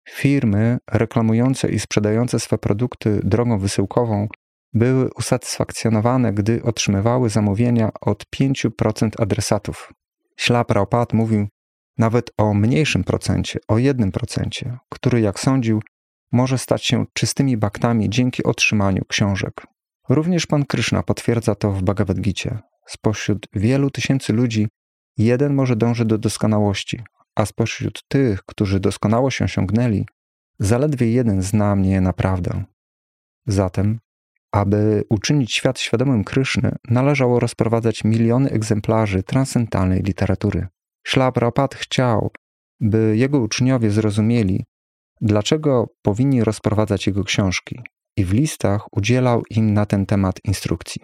Firmy 0.10 0.78
reklamujące 0.92 1.70
i 1.70 1.80
sprzedające 1.80 2.40
swe 2.40 2.58
produkty 2.58 3.20
drogą 3.24 3.60
wysyłkową 3.60 4.28
były 4.74 5.10
usatysfakcjonowane, 5.14 6.34
gdy 6.34 6.64
otrzymywały 6.64 7.30
zamówienia 7.30 7.90
od 8.02 8.26
5% 8.36 9.10
adresatów. 9.20 9.94
Ślap 10.38 10.72
Raupat 10.72 11.14
mówił 11.14 11.48
nawet 11.98 12.32
o 12.38 12.54
mniejszym 12.54 13.04
procencie, 13.04 13.60
o 13.68 13.76
1%, 13.76 14.78
który, 14.90 15.22
jak 15.22 15.40
sądził, 15.40 15.82
może 16.32 16.58
stać 16.58 16.86
się 16.86 17.06
czystymi 17.14 17.58
baktami 17.58 18.10
dzięki 18.10 18.44
otrzymaniu 18.44 19.02
książek. 19.08 19.68
Również 20.10 20.46
pan 20.46 20.66
Kryszna 20.66 21.04
potwierdza 21.04 21.56
to 21.56 21.72
w 21.72 21.84
Bhagavad 21.84 22.20
Gita. 22.22 22.62
Spośród 22.88 23.48
wielu 23.54 23.90
tysięcy 23.90 24.34
ludzi 24.34 24.68
jeden 25.18 25.54
może 25.54 25.76
dążyć 25.76 26.08
do 26.08 26.18
doskonałości, 26.18 27.02
a 27.36 27.46
spośród 27.46 28.04
tych, 28.08 28.44
którzy 28.44 28.80
doskonałość 28.80 29.42
osiągnęli, 29.42 30.06
zaledwie 30.60 31.12
jeden 31.12 31.42
zna 31.42 31.76
mnie 31.76 32.02
naprawdę. 32.02 32.64
Zatem, 33.48 34.00
aby 34.52 35.04
uczynić 35.10 35.54
świat 35.54 35.80
świadomym 35.80 36.24
Kryszny, 36.24 36.76
należało 36.90 37.40
rozprowadzać 37.40 38.04
miliony 38.04 38.50
egzemplarzy 38.50 39.24
transcendentalnej 39.24 40.02
literatury. 40.02 40.68
Szlap 41.04 41.38
Rapat 41.38 41.76
chciał, 41.76 42.32
by 42.80 43.18
jego 43.18 43.40
uczniowie 43.40 43.92
zrozumieli, 43.92 44.66
dlaczego 45.22 45.88
powinni 46.02 46.44
rozprowadzać 46.44 47.08
jego 47.08 47.24
książki 47.24 47.80
i 48.18 48.26
w 48.26 48.34
listach 48.34 48.86
udzielał 48.92 49.44
im 49.50 49.74
na 49.74 49.86
ten 49.86 50.06
temat 50.06 50.36
instrukcji. 50.44 51.02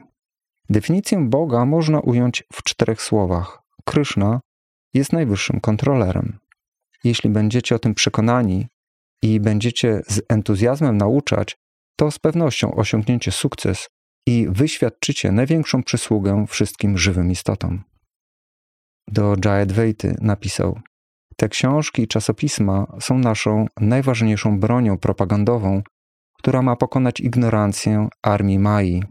Definicję 0.70 1.26
Boga 1.30 1.65
można 1.65 1.99
ująć 1.99 2.43
w 2.53 2.63
czterech 2.63 3.01
słowach. 3.01 3.59
Kryszna 3.86 4.39
jest 4.93 5.13
najwyższym 5.13 5.59
kontrolerem. 5.59 6.39
Jeśli 7.03 7.30
będziecie 7.30 7.76
o 7.76 7.80
tym 7.80 7.93
przekonani 7.93 8.68
i 9.22 9.39
będziecie 9.39 10.01
z 10.07 10.22
entuzjazmem 10.30 10.97
nauczać, 10.97 11.57
to 11.95 12.11
z 12.11 12.20
pewnością 12.20 12.76
osiągniecie 12.76 13.32
sukces 13.32 13.88
i 14.28 14.47
wyświadczycie 14.49 15.32
największą 15.32 15.84
przysługę 15.84 16.45
wszystkim 16.47 16.97
żywym 16.97 17.32
istotom. 17.32 17.84
Do 19.07 19.36
Jayadvaity 19.45 20.15
napisał: 20.22 20.80
Te 21.40 21.50
książki 21.50 22.02
i 22.02 22.08
czasopisma 22.08 22.88
są 23.00 23.18
naszą 23.18 23.66
najważniejszą 23.80 24.60
bronią 24.60 24.98
propagandową, 24.98 25.82
która 26.38 26.62
ma 26.62 26.76
pokonać 26.76 27.20
ignorancję 27.20 28.08
armii 28.24 28.60
Mai. 28.60 29.04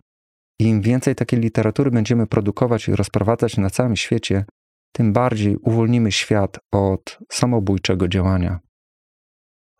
Im 0.59 0.81
więcej 0.81 1.14
takiej 1.14 1.41
literatury 1.41 1.91
będziemy 1.91 2.27
produkować 2.27 2.89
i 2.89 2.97
rozprowadzać 2.97 3.57
na 3.57 3.70
całym 3.70 3.97
świecie, 3.97 4.45
tym 4.93 5.12
bardziej 5.12 5.57
uwolnimy 5.57 6.12
świat 6.12 6.59
od 6.72 7.18
samobójczego 7.33 8.09
działania. 8.09 8.61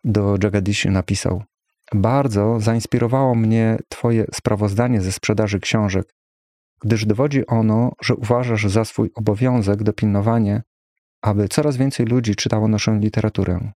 Do 0.03 0.35
Jagadishi 0.43 0.89
napisał: 0.89 1.43
Bardzo 1.95 2.59
zainspirowało 2.59 3.35
mnie 3.35 3.77
Twoje 3.89 4.25
sprawozdanie 4.33 5.01
ze 5.01 5.11
sprzedaży 5.11 5.59
książek, 5.59 6.05
gdyż 6.81 7.05
dowodzi 7.05 7.47
ono, 7.47 7.91
że 8.01 8.15
uważasz 8.15 8.67
za 8.67 8.85
swój 8.85 9.11
obowiązek 9.15 9.83
dopilnowanie, 9.83 10.61
aby 11.21 11.47
coraz 11.47 11.77
więcej 11.77 12.05
ludzi 12.05 12.35
czytało 12.35 12.67
naszą 12.67 12.99
literaturę. 12.99 13.71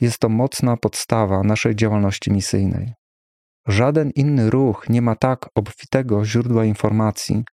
Jest 0.00 0.18
to 0.18 0.28
mocna 0.28 0.76
podstawa 0.76 1.42
naszej 1.42 1.76
działalności 1.76 2.32
misyjnej. 2.32 2.92
Żaden 3.68 4.10
inny 4.14 4.50
ruch 4.50 4.86
nie 4.88 5.02
ma 5.02 5.16
tak 5.16 5.48
obfitego 5.54 6.24
źródła 6.24 6.64
informacji, 6.64 7.44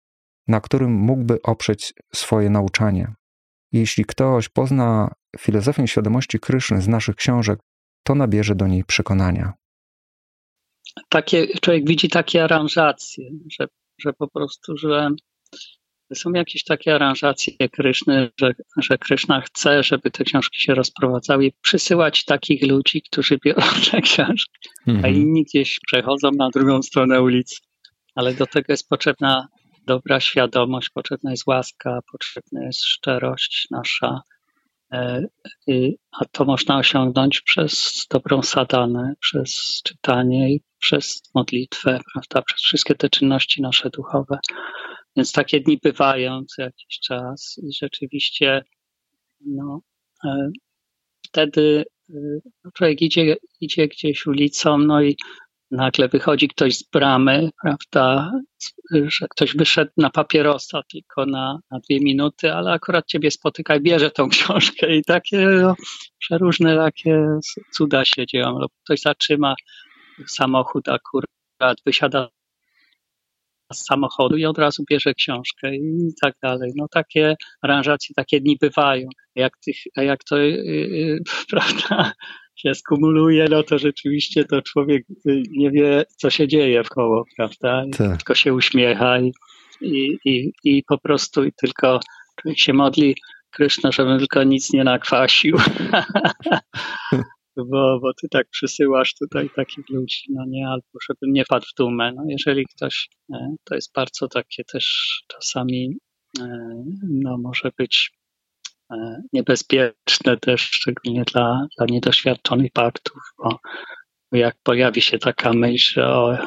na 0.47 0.61
którym 0.61 0.91
mógłby 0.93 1.41
oprzeć 1.41 1.93
swoje 2.13 2.49
nauczanie. 2.49 3.13
Jeśli 3.71 4.05
ktoś 4.05 4.49
pozna 4.49 5.13
filozofię 5.39 5.87
świadomości 5.87 6.39
Kryszny 6.39 6.81
z 6.81 6.87
naszych 6.87 7.15
książek, 7.15 7.59
to 8.03 8.15
nabierze 8.15 8.55
do 8.55 8.67
niej 8.67 8.83
przekonania. 8.83 9.53
Takie, 11.09 11.47
człowiek 11.47 11.87
widzi 11.87 12.09
takie 12.09 12.43
aranżacje, 12.43 13.29
że, 13.59 13.67
że 13.99 14.13
po 14.13 14.27
prostu, 14.27 14.77
że 14.77 15.09
są 16.15 16.31
jakieś 16.31 16.63
takie 16.63 16.95
aranżacje 16.95 17.69
Kryszny, 17.69 18.29
że, 18.39 18.53
że 18.77 18.97
Kryszna 18.97 19.41
chce, 19.41 19.83
żeby 19.83 20.11
te 20.11 20.23
książki 20.23 20.61
się 20.61 20.75
rozprowadzały 20.75 21.45
i 21.45 21.51
przysyłać 21.61 22.25
takich 22.25 22.67
ludzi, 22.67 23.01
którzy 23.01 23.37
biorą 23.45 23.61
te 23.91 24.01
książki, 24.01 24.69
mhm. 24.87 25.05
a 25.05 25.07
inni 25.17 25.43
gdzieś 25.43 25.79
przechodzą 25.87 26.31
na 26.31 26.49
drugą 26.49 26.81
stronę 26.81 27.21
ulicy. 27.21 27.55
Ale 28.15 28.33
do 28.33 28.47
tego 28.47 28.73
jest 28.73 28.89
potrzebna 28.89 29.47
dobra 29.87 30.19
świadomość, 30.19 30.89
potrzebna 30.89 31.31
jest 31.31 31.47
łaska, 31.47 31.99
potrzebna 32.11 32.65
jest 32.65 32.85
szczerość 32.85 33.67
nasza, 33.71 34.21
e, 34.91 35.21
a 36.21 36.25
to 36.31 36.45
można 36.45 36.77
osiągnąć 36.77 37.41
przez 37.41 38.05
dobrą 38.09 38.41
sadanę, 38.41 39.13
przez 39.19 39.81
czytanie 39.83 40.53
i 40.53 40.61
przez 40.79 41.21
modlitwę, 41.35 41.99
prawda, 42.13 42.41
przez 42.41 42.61
wszystkie 42.61 42.95
te 42.95 43.09
czynności 43.09 43.61
nasze 43.61 43.89
duchowe. 43.89 44.39
Więc 45.15 45.31
takie 45.31 45.59
dni 45.59 45.79
bywają 45.83 46.45
co 46.45 46.61
jakiś 46.61 46.99
czas 46.99 47.59
i 47.63 47.73
rzeczywiście 47.81 48.63
no, 49.45 49.81
e, 50.25 50.49
wtedy 51.27 51.85
e, 52.09 52.13
człowiek 52.73 53.01
idzie, 53.01 53.35
idzie 53.61 53.87
gdzieś 53.87 54.25
ulicą, 54.25 54.77
no 54.77 55.01
i 55.01 55.15
nagle 55.71 56.07
wychodzi 56.07 56.47
ktoś 56.47 56.77
z 56.77 56.89
bramy, 56.89 57.49
prawda, 57.61 58.31
że 58.91 59.27
ktoś 59.29 59.55
wyszedł 59.55 59.91
na 59.97 60.09
papierosa 60.09 60.81
tylko 60.91 61.25
na, 61.25 61.59
na 61.71 61.79
dwie 61.79 61.99
minuty, 61.99 62.53
ale 62.53 62.71
akurat 62.71 63.07
ciebie 63.07 63.31
spotyka 63.31 63.75
i 63.75 63.81
bierze 63.81 64.11
tą 64.11 64.29
książkę 64.29 64.95
i 64.95 65.03
takie 65.03 65.37
no, 65.37 65.75
przeróżne 66.19 66.75
takie 66.75 67.39
cuda 67.71 68.05
się 68.05 68.25
dzieją. 68.25 68.59
Lub 68.59 68.71
ktoś 68.83 69.01
zatrzyma 69.01 69.55
samochód 70.27 70.89
akurat, 70.89 71.77
wysiada 71.85 72.29
z 73.73 73.85
samochodu 73.85 74.37
i 74.37 74.45
od 74.45 74.57
razu 74.57 74.83
bierze 74.89 75.13
książkę 75.13 75.75
i 75.75 76.13
tak 76.21 76.33
dalej. 76.43 76.71
No 76.75 76.87
takie 76.91 77.35
aranżacje, 77.61 78.15
takie 78.15 78.41
dni 78.41 78.57
bywają. 78.61 79.07
Jak, 79.35 79.57
tych, 79.65 79.75
jak 79.95 80.23
to, 80.23 80.37
yy, 80.37 81.19
prawda, 81.51 82.13
się 82.55 82.75
skumuluje, 82.75 83.47
no 83.49 83.63
to 83.63 83.77
rzeczywiście 83.77 84.45
to 84.45 84.61
człowiek 84.61 85.05
nie 85.51 85.71
wie, 85.71 86.05
co 86.17 86.29
się 86.29 86.47
dzieje 86.47 86.83
w 86.83 86.89
koło, 86.89 87.25
prawda? 87.37 87.83
Tak. 87.97 88.17
Tylko 88.17 88.35
się 88.35 88.53
uśmiecha 88.53 89.19
i, 89.19 89.31
i, 89.81 90.17
i, 90.25 90.51
i 90.63 90.83
po 90.83 90.97
prostu 90.97 91.43
i 91.43 91.51
tylko 91.53 91.99
człowiek 92.41 92.59
się 92.59 92.73
modli 92.73 93.15
Kryszna, 93.51 93.91
żebym 93.91 94.17
tylko 94.17 94.43
nic 94.43 94.73
nie 94.73 94.83
nakwasił. 94.83 95.57
bo, 97.57 97.99
bo 97.99 98.13
ty 98.21 98.29
tak 98.29 98.49
przysyłasz 98.49 99.15
tutaj 99.15 99.49
takich 99.55 99.89
ludzi, 99.89 100.23
no 100.29 100.45
nie, 100.47 100.67
albo 100.67 100.85
żebym 101.09 101.33
nie 101.33 101.45
padł 101.45 101.65
w 101.65 101.77
dumę. 101.77 102.11
No 102.15 102.23
jeżeli 102.27 102.65
ktoś, 102.75 103.09
e, 103.33 103.55
to 103.63 103.75
jest 103.75 103.93
bardzo 103.93 104.27
takie 104.27 104.63
też 104.63 105.07
czasami, 105.27 105.97
e, 106.39 106.83
no 107.03 107.37
może 107.37 107.71
być 107.77 108.11
E, 108.91 109.21
niebezpieczne 109.33 110.37
też, 110.41 110.61
szczególnie 110.61 111.23
dla, 111.23 111.67
dla 111.77 111.85
niedoświadczonych 111.89 112.71
paktów, 112.71 113.21
bo 113.37 113.59
jak 114.31 114.55
pojawi 114.63 115.01
się 115.01 115.19
taka 115.19 115.53
myśl, 115.53 115.93
że 115.93 116.07
o, 116.07 116.37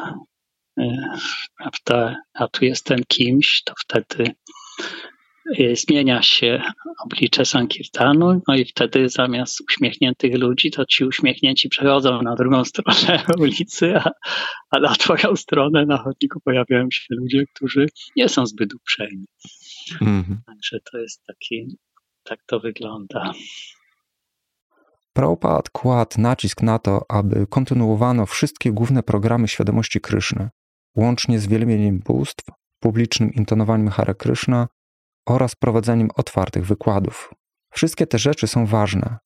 prawda, 1.57 2.17
a 2.35 2.49
tu 2.49 2.65
jestem 2.65 2.99
kimś, 3.09 3.63
to 3.63 3.75
wtedy 3.79 4.35
zmienia 5.75 6.23
się 6.23 6.63
oblicze 7.05 7.45
Sankirtanu, 7.45 8.43
no 8.49 8.55
i 8.55 8.65
wtedy 8.65 9.09
zamiast 9.09 9.61
uśmiechniętych 9.61 10.35
ludzi, 10.39 10.71
to 10.71 10.87
ci 10.87 11.05
uśmiechnięci 11.05 11.69
przechodzą 11.69 12.23
na 12.23 12.35
drugą 12.35 12.65
stronę 12.65 13.23
ulicy, 13.41 13.97
a, 13.97 14.11
a 14.71 14.81
na 14.81 14.95
twoją 14.95 15.37
stronę 15.37 15.87
na 15.87 15.99
chodniku 15.99 16.41
pojawiają 16.41 16.89
się 16.91 17.07
ludzie, 17.11 17.45
którzy 17.55 17.87
nie 18.17 18.29
są 18.29 18.47
zbyt 18.47 18.75
uprzejmi. 18.75 19.27
Mhm. 20.01 20.41
Także 20.47 20.79
to 20.93 20.99
jest 20.99 21.23
taki, 21.27 21.77
tak 22.25 22.39
to 22.47 22.61
wygląda. 22.61 23.33
Prabhupada 25.13 25.63
kładł 25.73 26.21
nacisk 26.21 26.63
na 26.63 26.79
to, 26.79 27.03
aby 27.09 27.47
kontynuowano 27.47 28.27
wszystkie 28.27 28.73
główne 28.73 29.03
programy 29.03 29.49
świadomości 29.49 30.01
Kryszny, 30.01 30.51
łącznie 30.97 31.39
z 31.39 31.47
wielbieniem 31.47 31.99
bóstw, 31.99 32.45
publicznym 32.81 33.33
intonowaniem 33.33 33.89
Hare 33.89 34.15
Krishna 34.15 34.69
oraz 35.27 35.55
prowadzeniem 35.55 36.09
otwartych 36.17 36.67
wykładów. 36.67 37.35
Wszystkie 37.71 38.07
te 38.07 38.19
rzeczy 38.19 38.47
są 38.47 38.67
ważne, 38.67 39.19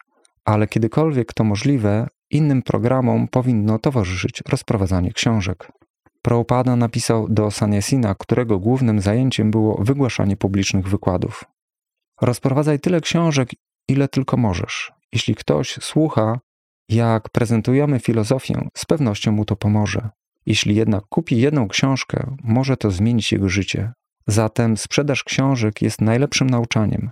ale 0.45 0.67
kiedykolwiek 0.67 1.33
to 1.33 1.45
możliwe, 1.45 2.09
innym 2.31 2.63
programom 2.63 3.29
powinno 3.29 3.79
towarzyszyć 3.79 4.43
rozprowadzanie 4.49 5.13
książek. 5.13 5.73
Prabhupada 6.23 6.77
napisał 6.77 7.29
do 7.29 7.51
Sanyasina, 7.51 8.15
którego 8.15 8.59
głównym 8.59 9.01
zajęciem 9.01 9.51
było 9.51 9.85
wygłaszanie 9.85 10.37
publicznych 10.37 10.89
wykładów. 10.89 11.45
Rozprowadzaj 12.21 12.81
tyle 12.81 13.01
książek, 13.01 13.51
ile 13.89 14.09
tylko 14.09 14.37
możesz. 14.37 14.93
Jeśli 15.13 15.35
ktoś 15.35 15.73
słucha, 15.81 16.41
jak 16.89 17.29
prezentujemy 17.31 17.99
filozofię, 18.01 18.69
z 18.77 18.85
pewnością 18.85 19.33
mu 19.33 19.45
to 19.45 19.57
pomoże. 19.57 20.11
Jeśli 20.47 20.75
jednak 20.75 21.05
kupi 21.09 21.37
jedną 21.37 21.69
książkę, 21.69 22.37
może 22.45 22.77
to 22.77 22.91
zmienić 22.91 23.33
jego 23.33 23.49
życie. 23.49 23.93
Zatem 24.29 24.77
sprzedaż 24.77 25.25
książek 25.25 25.83
jest 25.83 26.01
najlepszym 26.01 26.51
nauczaniem. 26.51 27.11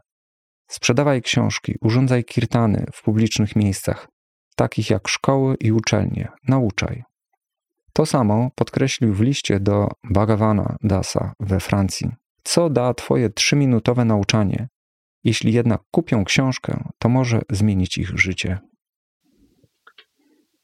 Sprzedawaj 0.70 1.22
książki, 1.22 1.74
urządzaj 1.80 2.24
kirtany 2.24 2.86
w 2.92 3.02
publicznych 3.02 3.56
miejscach, 3.56 4.08
takich 4.56 4.90
jak 4.90 5.08
szkoły 5.08 5.56
i 5.60 5.72
uczelnie. 5.72 6.28
Nauczaj. 6.48 7.02
To 7.92 8.06
samo 8.06 8.50
podkreślił 8.54 9.14
w 9.14 9.20
liście 9.20 9.60
do 9.60 9.88
Bhagavana 10.10 10.76
Dasa 10.82 11.32
we 11.40 11.60
Francji. 11.60 12.10
Co 12.44 12.70
da 12.70 12.94
Twoje 12.94 13.30
trzyminutowe 13.30 14.04
nauczanie? 14.04 14.68
Jeśli 15.24 15.52
jednak 15.52 15.80
kupią 15.90 16.24
książkę, 16.24 16.84
to 16.98 17.08
może 17.08 17.40
zmienić 17.50 17.98
ich 17.98 18.18
życie. 18.18 18.58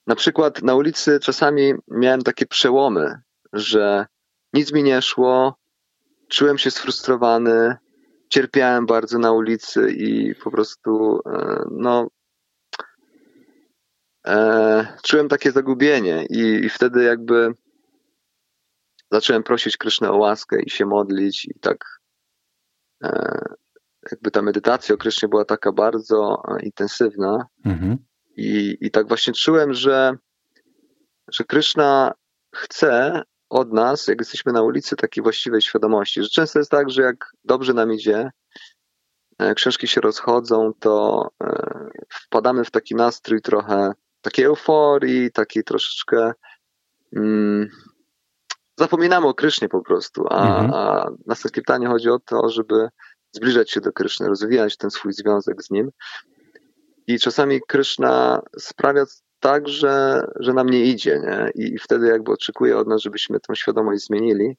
Na 0.07 0.15
przykład 0.15 0.63
na 0.63 0.75
ulicy 0.75 1.21
czasami 1.21 1.73
miałem 1.91 2.23
takie 2.23 2.47
przełomy, 2.47 3.21
że 3.53 4.07
nic 4.53 4.73
mi 4.73 4.83
nie 4.83 5.03
szło, 5.03 5.62
czułem 6.33 6.59
się 6.59 6.71
sfrustrowany, 6.71 7.77
cierpiałem 8.29 8.87
bardzo 8.87 9.19
na 9.19 9.33
ulicy 9.33 9.91
i 9.91 10.35
po 10.35 10.51
prostu 10.51 11.21
e, 11.27 11.65
no, 11.71 12.09
e, 14.27 14.99
czułem 15.03 15.29
takie 15.29 15.53
zagubienie 15.53 16.27
i, 16.31 16.65
i, 16.65 16.69
wtedy 16.69 17.05
jakby 17.05 17.55
zacząłem 19.11 19.43
prosić 19.43 19.77
Krysznę 19.77 20.11
o 20.11 20.17
łaskę 20.17 20.63
i 20.63 20.71
się 20.71 20.87
modlić 20.87 21.45
i 21.45 21.61
tak 21.61 22.01
e, 23.05 23.39
jakby 24.11 24.31
ta 24.31 24.43
medytacja 24.43 24.95
o 24.95 24.99
Krysznie 24.99 25.29
była 25.29 25.45
taka 25.45 25.73
bardzo 25.73 26.43
e, 26.49 26.63
intensywna 26.63 27.47
mhm. 27.65 27.97
I, 28.37 28.77
i 28.81 28.91
tak 28.91 29.09
właśnie 29.09 29.33
czułem, 29.33 29.75
że, 29.75 30.17
że 31.29 31.45
Kryszna 31.45 32.13
chce 32.55 33.23
od 33.53 33.73
nas, 33.73 34.07
jak 34.07 34.19
jesteśmy 34.19 34.53
na 34.53 34.63
ulicy, 34.63 34.97
takiej 34.97 35.23
właściwej 35.23 35.63
świadomości. 35.63 36.23
Że 36.23 36.29
często 36.29 36.59
jest 36.59 36.71
tak, 36.71 36.91
że 36.91 37.03
jak 37.03 37.33
dobrze 37.45 37.75
nam 37.75 37.93
idzie, 37.93 38.31
e, 39.39 39.55
książki 39.55 39.89
się 39.89 40.01
rozchodzą, 40.01 40.73
to 40.81 41.27
e, 41.45 41.91
wpadamy 42.09 42.65
w 42.65 42.71
taki 42.71 42.95
nastrój 42.95 43.43
trochę 43.43 43.93
takiej 44.21 44.45
euforii, 44.45 45.33
takiej 45.33 45.65
troszeczkę. 45.65 46.33
Mm, 47.17 47.69
zapominamy 48.79 49.27
o 49.27 49.35
Krysznie 49.35 49.69
po 49.69 49.83
prostu, 49.83 50.25
a, 50.31 50.61
mhm. 50.61 50.71
a 50.75 51.11
na 51.27 51.89
chodzi 51.89 52.11
o 52.11 52.19
to, 52.19 52.49
żeby 52.49 52.89
zbliżać 53.33 53.71
się 53.71 53.81
do 53.81 53.93
Kryszny, 53.93 54.29
rozwijać 54.29 54.77
ten 54.77 54.91
swój 54.91 55.13
związek 55.13 55.63
z 55.63 55.71
nim. 55.71 55.91
I 57.07 57.19
czasami 57.19 57.61
Kryszna 57.69 58.43
sprawia 58.59 59.05
tak, 59.43 59.69
że, 59.69 60.25
że 60.41 60.53
nam 60.53 60.71
nie 60.71 60.85
idzie, 60.85 61.21
nie? 61.21 61.51
I 61.55 61.79
wtedy 61.79 62.07
jakby 62.07 62.33
oczekuje 62.33 62.79
od 62.79 62.89
nas, 62.89 63.03
żebyśmy 63.03 63.41
tą 63.41 63.55
świadomość 63.55 64.07
zmienili. 64.07 64.57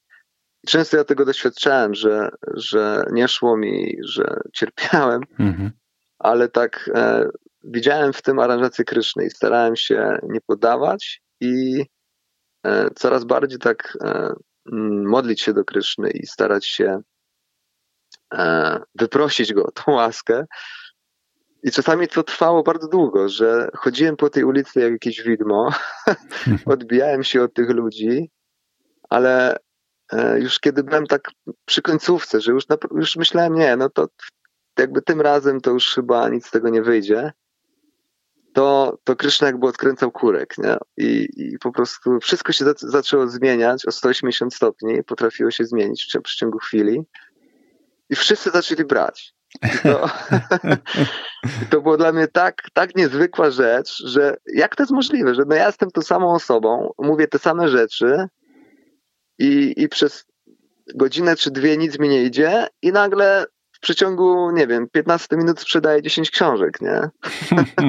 I 0.64 0.68
często 0.68 0.98
ja 0.98 1.04
tego 1.04 1.26
doświadczałem, 1.26 1.96
że, 1.96 2.30
że 2.54 3.06
nie 3.12 3.28
szło 3.28 3.58
mi, 3.58 3.98
że 4.02 4.40
cierpiałem, 4.58 5.22
mhm. 5.40 5.72
ale 6.20 6.50
tak 6.50 6.90
e, 6.96 7.30
widziałem 7.64 8.14
w 8.14 8.22
tym 8.22 8.40
aranżację 8.40 8.86
Kryszny 8.86 9.26
i 9.26 9.30
starałem 9.30 9.76
się 9.76 10.18
nie 10.24 10.42
poddawać 10.42 11.22
i 11.42 11.86
e, 12.66 12.90
coraz 12.96 13.24
bardziej 13.24 13.60
tak 13.60 13.98
e, 14.04 14.34
modlić 15.06 15.42
się 15.42 15.54
do 15.54 15.66
Kryszny 15.66 16.10
i 16.10 16.26
starać 16.26 16.66
się 16.66 17.02
e, 18.34 18.80
wyprosić 18.96 19.54
go 19.54 19.64
o 19.66 19.72
tą 19.72 19.92
łaskę, 19.92 20.46
i 21.64 21.72
czasami 21.72 22.08
to 22.08 22.24
trwało 22.24 22.64
bardzo 22.64 22.88
długo, 22.88 23.30
że 23.30 23.70
chodziłem 23.76 24.18
po 24.18 24.30
tej 24.30 24.44
ulicy 24.44 24.80
jak 24.80 24.92
jakieś 24.92 25.22
widmo, 25.22 25.70
odbijałem 26.66 27.24
się 27.24 27.44
od 27.44 27.54
tych 27.54 27.70
ludzi, 27.70 28.32
ale 29.10 29.58
e, 30.12 30.40
już 30.40 30.60
kiedy 30.60 30.84
byłem 30.84 31.08
tak 31.08 31.32
przy 31.66 31.82
końcówce, 31.82 32.42
że 32.42 32.52
już, 32.52 32.66
już 32.96 33.16
myślałem, 33.16 33.56
nie, 33.56 33.76
no 33.76 33.90
to 33.90 34.08
jakby 34.80 35.02
tym 35.02 35.22
razem 35.22 35.62
to 35.62 35.72
już 35.72 35.94
chyba 35.96 36.30
nic 36.30 36.48
z 36.48 36.52
tego 36.52 36.70
nie 36.70 36.82
wyjdzie, 36.82 37.32
to, 38.54 38.98
to 39.04 39.16
Kryszna 39.16 39.48
jakby 39.48 39.68
odkręcał 39.68 40.12
kurek, 40.12 40.58
nie? 40.58 40.78
I, 40.98 41.28
I 41.36 41.60
po 41.60 41.72
prostu 41.72 42.20
wszystko 42.20 42.52
się 42.52 42.66
zaczęło 42.78 43.28
zmieniać 43.28 43.86
o 43.86 43.92
180 43.92 44.54
stopni, 44.54 45.04
potrafiło 45.04 45.52
się 45.52 45.66
zmienić 45.66 46.08
w 46.16 46.22
przeciągu 46.22 46.58
chwili 46.58 47.02
i 48.10 48.16
wszyscy 48.16 48.50
zaczęli 48.50 48.86
brać. 48.86 49.34
To, 49.84 50.10
to 51.70 51.82
było 51.82 51.98
dla 51.98 52.12
mnie 52.12 52.28
tak, 52.28 52.56
tak 52.74 52.96
niezwykła 52.96 53.52
rzecz, 53.52 54.04
że 54.06 54.38
jak 54.54 54.76
to 54.76 54.84
jest 54.84 54.94
możliwe, 54.94 55.36
że 55.36 55.42
no 55.48 55.56
ja 55.56 55.66
jestem 55.66 55.92
tą 55.92 56.02
samą 56.02 56.34
osobą, 56.34 56.92
mówię 56.98 57.28
te 57.28 57.40
same 57.40 57.70
rzeczy 57.70 58.28
i, 59.40 59.74
i 59.78 59.90
przez 59.90 60.26
godzinę 60.96 61.36
czy 61.36 61.52
dwie 61.52 61.78
nic 61.78 62.00
mi 62.00 62.10
nie 62.10 62.24
idzie 62.24 62.68
i 62.82 62.92
nagle 62.92 63.46
w 63.72 63.80
przeciągu, 63.80 64.52
nie 64.52 64.68
wiem, 64.68 64.88
15 64.92 65.38
minut 65.38 65.60
sprzedaję 65.60 66.02
10 66.02 66.32
książek, 66.32 66.82
nie? 66.82 67.10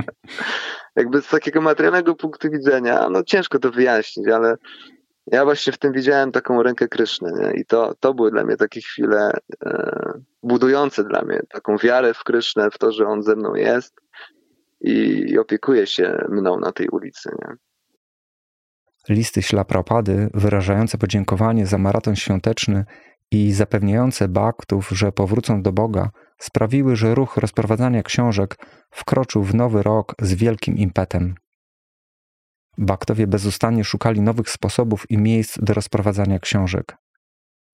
Jakby 0.96 1.22
z 1.22 1.28
takiego 1.28 1.60
materialnego 1.60 2.14
punktu 2.14 2.50
widzenia, 2.50 3.08
no 3.10 3.22
ciężko 3.24 3.58
to 3.58 3.70
wyjaśnić, 3.70 4.28
ale 4.28 4.56
ja 5.26 5.44
właśnie 5.44 5.72
w 5.72 5.78
tym 5.78 5.92
widziałem 5.92 6.32
taką 6.32 6.62
rękę 6.62 6.88
Kryszny 6.88 7.32
nie? 7.40 7.60
i 7.60 7.64
to, 7.66 7.94
to 8.00 8.14
były 8.14 8.30
dla 8.30 8.44
mnie 8.44 8.56
takie 8.56 8.80
chwile 8.80 9.30
e, 9.66 10.12
budujące 10.42 11.04
dla 11.04 11.22
mnie 11.22 11.40
taką 11.48 11.76
wiarę 11.76 12.14
w 12.14 12.24
Krysznę, 12.24 12.70
w 12.70 12.78
to, 12.78 12.92
że 12.92 13.06
on 13.06 13.22
ze 13.22 13.36
mną 13.36 13.54
jest 13.54 13.94
i, 14.80 15.24
i 15.28 15.38
opiekuje 15.38 15.86
się 15.86 16.24
mną 16.28 16.60
na 16.60 16.72
tej 16.72 16.88
ulicy. 16.88 17.30
Nie? 17.42 17.54
Listy 19.08 19.42
ślapropady 19.42 20.28
wyrażające 20.34 20.98
podziękowanie 20.98 21.66
za 21.66 21.78
maraton 21.78 22.16
świąteczny 22.16 22.84
i 23.30 23.52
zapewniające 23.52 24.28
baktów, 24.28 24.88
że 24.88 25.12
powrócą 25.12 25.62
do 25.62 25.72
Boga, 25.72 26.10
sprawiły, 26.38 26.96
że 26.96 27.14
ruch 27.14 27.36
rozprowadzania 27.36 28.02
książek 28.02 28.56
wkroczył 28.90 29.42
w 29.42 29.54
nowy 29.54 29.82
rok 29.82 30.14
z 30.18 30.34
wielkim 30.34 30.76
impetem. 30.76 31.34
Baktowie 32.78 33.26
bezustannie 33.26 33.84
szukali 33.84 34.20
nowych 34.20 34.50
sposobów 34.50 35.10
i 35.10 35.18
miejsc 35.18 35.58
do 35.62 35.74
rozprowadzania 35.74 36.38
książek. 36.38 36.96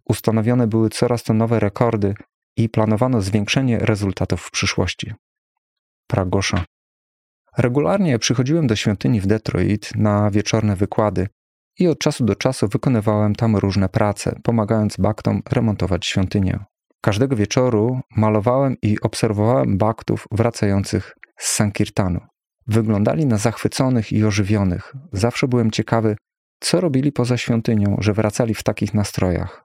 Ustanowione 0.05 0.66
były 0.66 0.88
coraz 0.88 1.22
to 1.22 1.34
nowe 1.34 1.61
rekordy 1.61 2.14
i 2.57 2.68
planowano 2.68 3.20
zwiększenie 3.20 3.78
rezultatów 3.78 4.42
w 4.42 4.51
przyszłości. 4.51 5.14
Pragosza. 6.07 6.64
Regularnie 7.59 8.18
przychodziłem 8.18 8.66
do 8.66 8.76
świątyni 8.76 9.20
w 9.20 9.26
Detroit 9.26 9.90
na 9.94 10.30
wieczorne 10.30 10.76
wykłady 10.76 11.28
i 11.78 11.88
od 11.88 11.98
czasu 11.98 12.24
do 12.24 12.34
czasu 12.34 12.68
wykonywałem 12.68 13.34
tam 13.34 13.57
różne 13.57 13.88
prace, 13.88 14.40
pomagając 14.42 14.96
baktom 14.96 15.42
remontować 15.51 16.07
świątynię. 16.07 16.64
Każdego 17.01 17.36
wieczoru 17.36 18.01
malowałem 18.16 18.76
i 18.82 19.01
obserwowałem 19.01 19.78
baktów 19.78 20.26
wracających 20.30 21.14
z 21.38 21.55
Sankirtanu. 21.55 22.20
Wyglądali 22.66 23.26
na 23.26 23.38
zachwyconych 23.38 24.12
i 24.12 24.24
ożywionych. 24.24 24.94
Zawsze 25.12 25.48
byłem 25.48 25.70
ciekawy, 25.70 26.16
co 26.61 26.80
robili 26.80 27.12
poza 27.12 27.36
świątynią, 27.36 27.96
że 28.00 28.12
wracali 28.12 28.54
w 28.54 28.62
takich 28.62 28.94
nastrojach. 28.94 29.64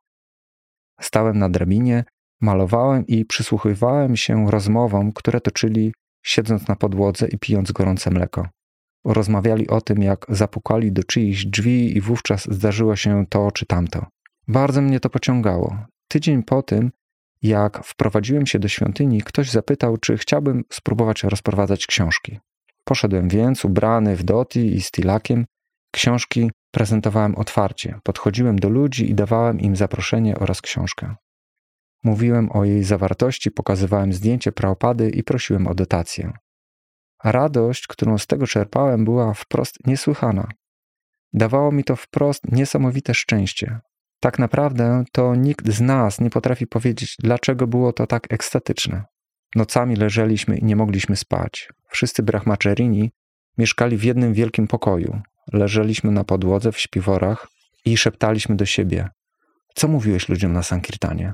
Stałem 1.01 1.39
na 1.39 1.49
drabinie, 1.49 2.03
malowałem 2.41 3.07
i 3.07 3.25
przysłuchiwałem 3.25 4.15
się 4.15 4.51
rozmowom, 4.51 5.11
które 5.11 5.41
toczyli 5.41 5.93
siedząc 6.23 6.67
na 6.67 6.75
podłodze 6.75 7.27
i 7.27 7.39
pijąc 7.39 7.71
gorące 7.71 8.11
mleko. 8.11 8.47
Rozmawiali 9.05 9.67
o 9.67 9.81
tym, 9.81 10.01
jak 10.01 10.25
zapukali 10.29 10.91
do 10.91 11.03
czyichś 11.03 11.45
drzwi 11.45 11.97
i 11.97 12.01
wówczas 12.01 12.47
zdarzyło 12.51 12.95
się 12.95 13.25
to 13.29 13.51
czy 13.51 13.65
tamto. 13.65 14.05
Bardzo 14.47 14.81
mnie 14.81 14.99
to 14.99 15.09
pociągało. 15.09 15.77
Tydzień 16.07 16.43
po 16.43 16.63
tym, 16.63 16.91
jak 17.41 17.85
wprowadziłem 17.85 18.45
się 18.45 18.59
do 18.59 18.67
świątyni, 18.67 19.21
ktoś 19.21 19.51
zapytał, 19.51 19.97
czy 19.97 20.17
chciałbym 20.17 20.63
spróbować 20.73 21.23
rozprowadzać 21.23 21.87
książki. 21.87 22.39
Poszedłem 22.85 23.29
więc, 23.29 23.65
ubrany 23.65 24.15
w 24.15 24.23
doti 24.23 24.75
i 24.75 24.81
stylakiem. 24.81 25.45
Książki 25.91 26.51
prezentowałem 26.71 27.35
otwarcie, 27.35 27.99
podchodziłem 28.03 28.59
do 28.59 28.69
ludzi 28.69 29.09
i 29.11 29.15
dawałem 29.15 29.59
im 29.59 29.75
zaproszenie 29.75 30.35
oraz 30.37 30.61
książkę. 30.61 31.15
Mówiłem 32.03 32.51
o 32.51 32.65
jej 32.65 32.83
zawartości, 32.83 33.51
pokazywałem 33.51 34.13
zdjęcie 34.13 34.51
praopady 34.51 35.09
i 35.09 35.23
prosiłem 35.23 35.67
o 35.67 35.75
dotację. 35.75 36.33
A 37.19 37.31
radość, 37.31 37.87
którą 37.87 38.17
z 38.17 38.27
tego 38.27 38.47
czerpałem, 38.47 39.05
była 39.05 39.33
wprost 39.33 39.87
niesłychana. 39.87 40.47
Dawało 41.33 41.71
mi 41.71 41.83
to 41.83 41.95
wprost 41.95 42.51
niesamowite 42.51 43.13
szczęście. 43.13 43.79
Tak 44.19 44.39
naprawdę 44.39 45.03
to 45.11 45.35
nikt 45.35 45.69
z 45.69 45.81
nas 45.81 46.21
nie 46.21 46.29
potrafi 46.29 46.67
powiedzieć, 46.67 47.15
dlaczego 47.19 47.67
było 47.67 47.93
to 47.93 48.07
tak 48.07 48.33
ekstatyczne. 48.33 49.03
Nocami 49.55 49.95
leżeliśmy 49.95 50.57
i 50.57 50.65
nie 50.65 50.75
mogliśmy 50.75 51.15
spać. 51.15 51.69
Wszyscy 51.95 52.23
brahmacerini 52.23 53.11
mieszkali 53.57 53.97
w 53.97 54.03
jednym 54.03 54.33
wielkim 54.33 54.67
pokoju. 54.67 55.21
Leżeliśmy 55.53 56.11
na 56.11 56.23
podłodze 56.23 56.71
w 56.71 56.79
śpiworach 56.79 57.47
i 57.85 57.97
szeptaliśmy 57.97 58.55
do 58.55 58.65
siebie. 58.65 59.09
Co 59.75 59.87
mówiłeś 59.87 60.29
ludziom 60.29 60.53
na 60.53 60.63
Sankirtanie? 60.63 61.33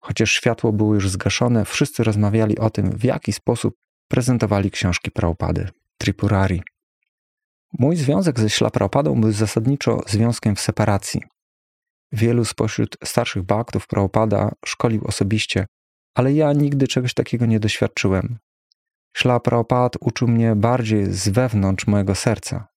Chociaż 0.00 0.32
światło 0.32 0.72
było 0.72 0.94
już 0.94 1.10
zgaszone, 1.10 1.64
wszyscy 1.64 2.04
rozmawiali 2.04 2.58
o 2.58 2.70
tym, 2.70 2.90
w 2.90 3.04
jaki 3.04 3.32
sposób 3.32 3.74
prezentowali 4.08 4.70
książki 4.70 5.10
Prabhupady, 5.10 5.68
Tripurari. 5.98 6.62
Mój 7.78 7.96
związek 7.96 8.40
ze 8.40 8.50
Ślaprapadą 8.50 9.20
był 9.20 9.32
zasadniczo 9.32 10.00
związkiem 10.06 10.56
w 10.56 10.60
separacji. 10.60 11.20
Wielu 12.12 12.44
spośród 12.44 12.96
starszych 13.04 13.42
baktów 13.42 13.86
Prabhupada 13.86 14.52
szkolił 14.66 15.04
osobiście, 15.04 15.66
ale 16.14 16.32
ja 16.32 16.52
nigdy 16.52 16.88
czegoś 16.88 17.14
takiego 17.14 17.46
nie 17.46 17.60
doświadczyłem. 17.60 18.38
Śla 19.16 19.40
Prabhupad 19.40 19.96
uczył 20.00 20.28
mnie 20.28 20.56
bardziej 20.56 21.12
z 21.12 21.28
wewnątrz 21.28 21.86
mojego 21.86 22.14
serca. 22.14 22.68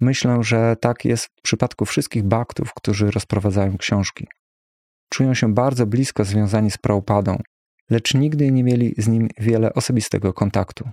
Myślę, 0.00 0.38
że 0.42 0.76
tak 0.80 1.04
jest 1.04 1.26
w 1.26 1.42
przypadku 1.42 1.84
wszystkich 1.84 2.24
baktów, 2.24 2.74
którzy 2.74 3.10
rozprowadzają 3.10 3.78
książki. 3.78 4.26
Czują 5.08 5.34
się 5.34 5.54
bardzo 5.54 5.86
blisko 5.86 6.24
związani 6.24 6.70
z 6.70 6.78
Prabhupadą, 6.78 7.38
lecz 7.90 8.14
nigdy 8.14 8.52
nie 8.52 8.64
mieli 8.64 8.94
z 8.98 9.08
nim 9.08 9.28
wiele 9.38 9.74
osobistego 9.74 10.32
kontaktu. 10.32 10.90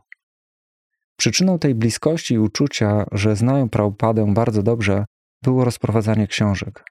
Przyczyną 1.18 1.60
tej 1.60 1.76
bliskości 1.76 2.34
i 2.34 2.40
uczucia, 2.40 3.06
że 3.12 3.36
znają 3.36 3.70
Prabhupadę 3.70 4.34
bardzo 4.34 4.64
dobrze, 4.64 5.06
było 5.42 5.66
rozprowadzanie 5.66 6.28
książek. 6.28 6.84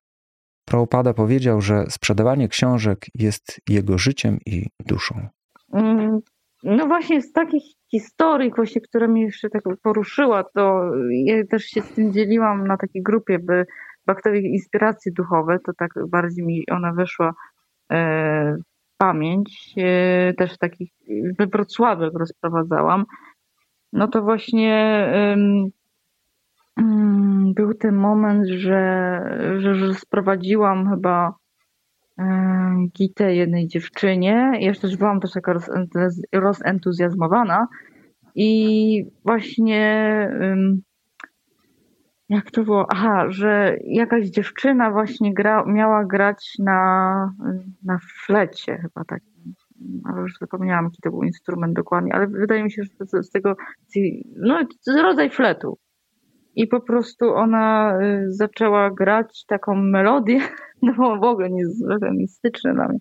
Prabhupada 0.65 1.15
powiedział, 1.15 1.61
że 1.61 1.85
sprzedawanie 1.91 2.49
książek 2.49 3.07
jest 3.15 3.61
jego 3.69 3.99
życiem 3.99 4.39
i 4.47 4.67
duszą. 4.87 5.29
Mm, 6.65 6.77
no 6.77 6.87
właśnie 6.87 7.23
z 7.23 7.33
takich 7.33 7.63
historii, 7.91 8.53
właśnie, 8.57 8.81
która 8.81 9.09
mnie 9.09 9.23
jeszcze 9.23 9.51
tak 9.51 9.63
poruszyła, 9.83 10.45
to 10.45 10.91
ja 11.11 11.47
też 11.51 11.65
się 11.65 11.83
z 11.83 11.93
tym 11.93 12.13
dzieliłam 12.13 12.67
na 12.67 12.77
takiej 12.77 13.03
grupie, 13.03 13.39
by 13.39 13.67
bakterii 14.07 14.53
inspiracje 14.53 15.13
duchowe, 15.13 15.59
to 15.67 15.73
tak 15.79 15.91
bardziej 16.09 16.47
mi 16.47 16.65
ona 16.71 16.93
weszła 16.93 17.35
e, 17.93 18.57
pamięć. 18.99 19.75
E, 19.77 20.35
też 20.35 20.59
takich 20.59 20.91
we 21.39 21.47
Wrocławiu 21.47 22.19
rozprowadzałam. 22.19 23.05
No 23.93 24.09
to 24.09 24.23
właśnie 24.23 25.09
był 27.55 27.75
ten 27.75 27.97
moment, 27.97 28.49
że, 28.49 29.21
że, 29.59 29.75
że 29.75 29.95
sprowadziłam 29.95 30.91
chyba 30.91 31.35
gitę 32.93 33.35
jednej 33.35 33.69
dziewczynie. 33.69 34.53
Ja 34.61 34.75
też 34.75 34.97
byłam 34.97 35.21
też 35.21 35.33
taka 35.33 35.55
rozentuzjazmowana 36.33 37.69
i 38.35 39.05
właśnie 39.25 40.29
jak 42.29 42.51
to 42.51 42.65
było? 42.65 42.87
Aha, 42.91 43.25
że 43.29 43.77
jakaś 43.85 44.27
dziewczyna 44.27 44.91
właśnie 44.91 45.35
gra, 45.35 45.65
miała 45.67 46.05
grać 46.05 46.53
na, 46.59 47.31
na 47.83 47.99
flecie 48.25 48.77
chyba 48.77 49.05
tak. 49.05 49.23
Ale 50.05 50.21
już 50.21 50.39
zapomniałam, 50.41 50.85
jaki 50.85 51.03
to 51.03 51.11
był 51.11 51.23
instrument 51.23 51.75
dokładnie, 51.75 52.15
ale 52.15 52.27
wydaje 52.27 52.65
mi 52.65 52.73
się, 52.73 52.83
że 52.83 53.07
to 53.07 53.23
z 53.23 53.31
tego, 53.31 53.57
no, 54.37 54.67
rodzaj 55.03 55.31
fletu. 55.31 55.79
I 56.57 56.67
po 56.67 56.81
prostu 56.81 57.35
ona 57.35 57.99
y, 58.03 58.33
zaczęła 58.33 58.91
grać 58.91 59.45
taką 59.47 59.75
melodię, 59.75 60.41
no 60.83 60.93
w 61.21 61.25
ogóle 61.25 61.51
nie 61.51 61.61
jest 61.61 61.85
mistyczne 62.13 62.75
dla 62.75 62.89
mnie. 62.89 62.99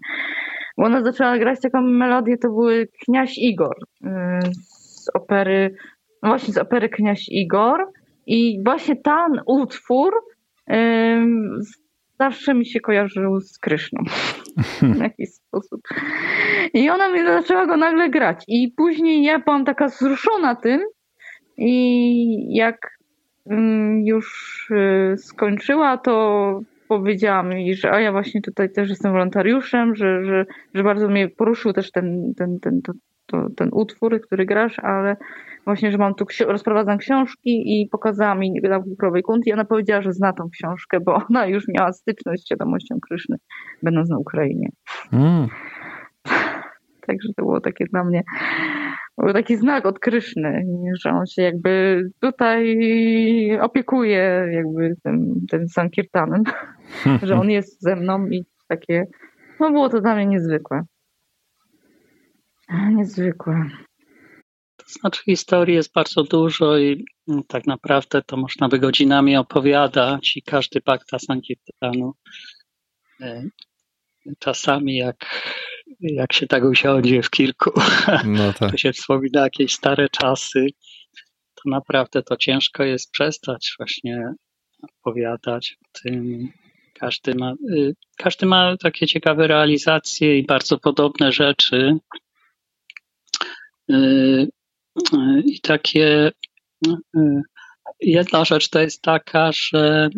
Bo 0.78 0.86
ona 0.86 1.04
zaczęła 1.04 1.38
grać 1.38 1.60
taką 1.62 1.82
melodię, 1.82 2.38
to 2.38 2.47
były 2.47 2.88
Kniaś 3.06 3.38
Igor 3.38 3.76
y, 4.04 4.08
z 4.54 5.10
opery, 5.14 5.76
no 6.24 6.30
właśnie 6.30 6.54
z 6.54 6.58
opery 6.58 6.89
Kniaś 6.89 7.26
Igor. 7.30 7.91
I 8.28 8.64
właśnie 8.66 8.95
ten 8.95 9.41
utwór 9.45 10.14
zawsze 12.20 12.54
mi 12.54 12.66
się 12.66 12.80
kojarzył 12.80 13.39
z 13.39 13.60
Kryszną 13.60 14.04
w 14.95 14.99
jakiś 14.99 15.30
sposób. 15.30 15.82
I 16.74 16.89
ona 16.89 17.12
mi 17.12 17.24
zaczęła 17.24 17.66
go 17.66 17.78
nagle 17.78 18.10
grać. 18.10 18.43
I 18.47 18.74
później 18.78 19.24
ja 19.24 19.39
byłam 19.39 19.66
taka 19.66 19.88
wzruszona 19.88 20.56
tym. 20.56 20.82
I 21.58 22.56
jak 22.56 22.78
już 24.03 24.67
y, 24.71 25.17
skończyła, 25.17 25.97
to 25.97 26.61
powiedziała 26.87 27.43
mi, 27.43 27.75
że 27.75 27.91
a 27.91 27.99
ja 27.99 28.11
właśnie 28.11 28.41
tutaj 28.41 28.71
też 28.71 28.89
jestem 28.89 29.11
wolontariuszem, 29.11 29.95
że, 29.95 30.25
że, 30.25 30.45
że 30.73 30.83
bardzo 30.83 31.09
mnie 31.09 31.29
poruszył 31.29 31.73
też 31.73 31.91
ten, 31.91 32.33
ten, 32.37 32.59
ten, 32.59 32.81
to, 32.81 32.93
to, 33.25 33.49
ten 33.55 33.69
utwór, 33.71 34.21
który 34.21 34.45
grasz, 34.45 34.79
ale 34.79 35.15
właśnie, 35.65 35.91
że 35.91 35.97
mam 35.97 36.15
tu, 36.15 36.25
rozprowadzam 36.47 36.97
książki 36.97 37.81
i 37.81 37.89
pokazała 37.91 38.35
mi 38.35 38.61
Królowej 38.99 39.23
Kunti 39.23 39.49
i 39.49 39.53
ona 39.53 39.65
powiedziała, 39.65 40.01
że 40.01 40.13
zna 40.13 40.33
tą 40.33 40.49
książkę, 40.49 40.99
bo 40.99 41.13
ona 41.29 41.45
już 41.45 41.67
miała 41.67 41.93
styczność 41.93 42.41
z 42.41 42.45
świadomością 42.45 42.95
Kryszny, 43.07 43.37
będąc 43.83 44.09
na 44.09 44.17
Ukrainie. 44.17 44.69
Mm. 45.13 45.47
Także 47.07 47.29
to 47.37 47.43
było 47.43 47.61
takie 47.61 47.85
dla 47.85 48.03
mnie, 48.03 48.23
był 49.18 49.34
taki 49.34 49.57
znak 49.57 49.86
od 49.86 49.99
Kryszny, 49.99 50.66
że 51.01 51.09
on 51.09 51.26
się 51.26 51.41
jakby 51.41 52.01
tutaj 52.22 52.78
opiekuje 53.61 54.47
jakby 54.51 54.95
tym, 55.03 55.45
tym 55.49 55.68
Sankirtanem, 55.68 56.43
że 57.24 57.36
on 57.36 57.49
jest 57.49 57.82
ze 57.82 57.95
mną 57.95 58.28
i 58.28 58.45
takie, 58.68 59.05
no 59.59 59.72
było 59.72 59.89
to 59.89 60.01
dla 60.01 60.16
mnie 60.16 60.26
niezwykłe. 60.26 60.82
Niezwykłe. 62.70 63.70
To 64.78 64.86
znaczy 64.99 65.24
historii 65.24 65.76
jest 65.76 65.93
bardzo 65.93 66.24
dużo 66.24 66.78
i 66.78 67.05
tak 67.47 67.68
naprawdę 67.68 68.22
to 68.22 68.38
można 68.38 68.70
by 68.70 68.80
godzinami 68.80 69.38
opowiadać 69.38 70.38
i 70.38 70.41
każdy 70.41 70.82
pakta 70.82 71.20
Sankirtanu 71.20 72.14
e, 73.22 73.43
czasami 74.39 74.95
jak, 74.95 75.16
jak 75.99 76.34
się 76.34 76.47
tak 76.47 76.63
usiądzie 76.63 77.21
w 77.21 77.29
kilku, 77.29 77.71
no 78.25 78.53
tak. 78.53 78.71
to 78.71 78.77
się 78.77 78.93
wspomina 78.93 79.41
jakieś 79.41 79.73
stare 79.73 80.09
czasy, 80.09 80.67
to 81.55 81.61
naprawdę 81.65 82.23
to 82.23 82.38
ciężko 82.38 82.84
jest 82.84 83.11
przestać 83.11 83.73
właśnie 83.79 84.34
opowiadać 84.84 85.77
o 85.81 85.99
tym. 86.03 86.49
Każdy 86.93 87.36
ma, 87.36 87.53
y, 87.69 87.95
każdy 88.17 88.45
ma 88.45 88.77
takie 88.77 89.07
ciekawe 89.07 89.47
realizacje 89.47 90.39
i 90.39 90.45
bardzo 90.45 90.77
podobne 90.77 91.31
rzeczy. 91.31 91.97
Y, 93.91 94.47
i 95.45 95.61
takie 95.61 96.31
y, 97.17 97.41
jedna 97.99 98.45
rzecz 98.45 98.69
to 98.69 98.79
jest 98.79 99.01
taka, 99.01 99.51
że 99.51 100.09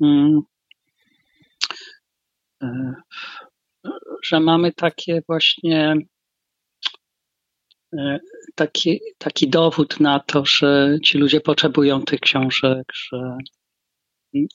mm, 0.00 0.42
y, 2.62 2.94
że 4.24 4.40
mamy 4.40 4.72
takie 4.72 5.22
właśnie 5.28 5.96
taki, 8.54 9.00
taki 9.18 9.48
dowód 9.48 10.00
na 10.00 10.20
to, 10.20 10.44
że 10.44 10.98
ci 11.04 11.18
ludzie 11.18 11.40
potrzebują 11.40 12.02
tych 12.02 12.20
książek, 12.20 12.84
że 12.92 13.36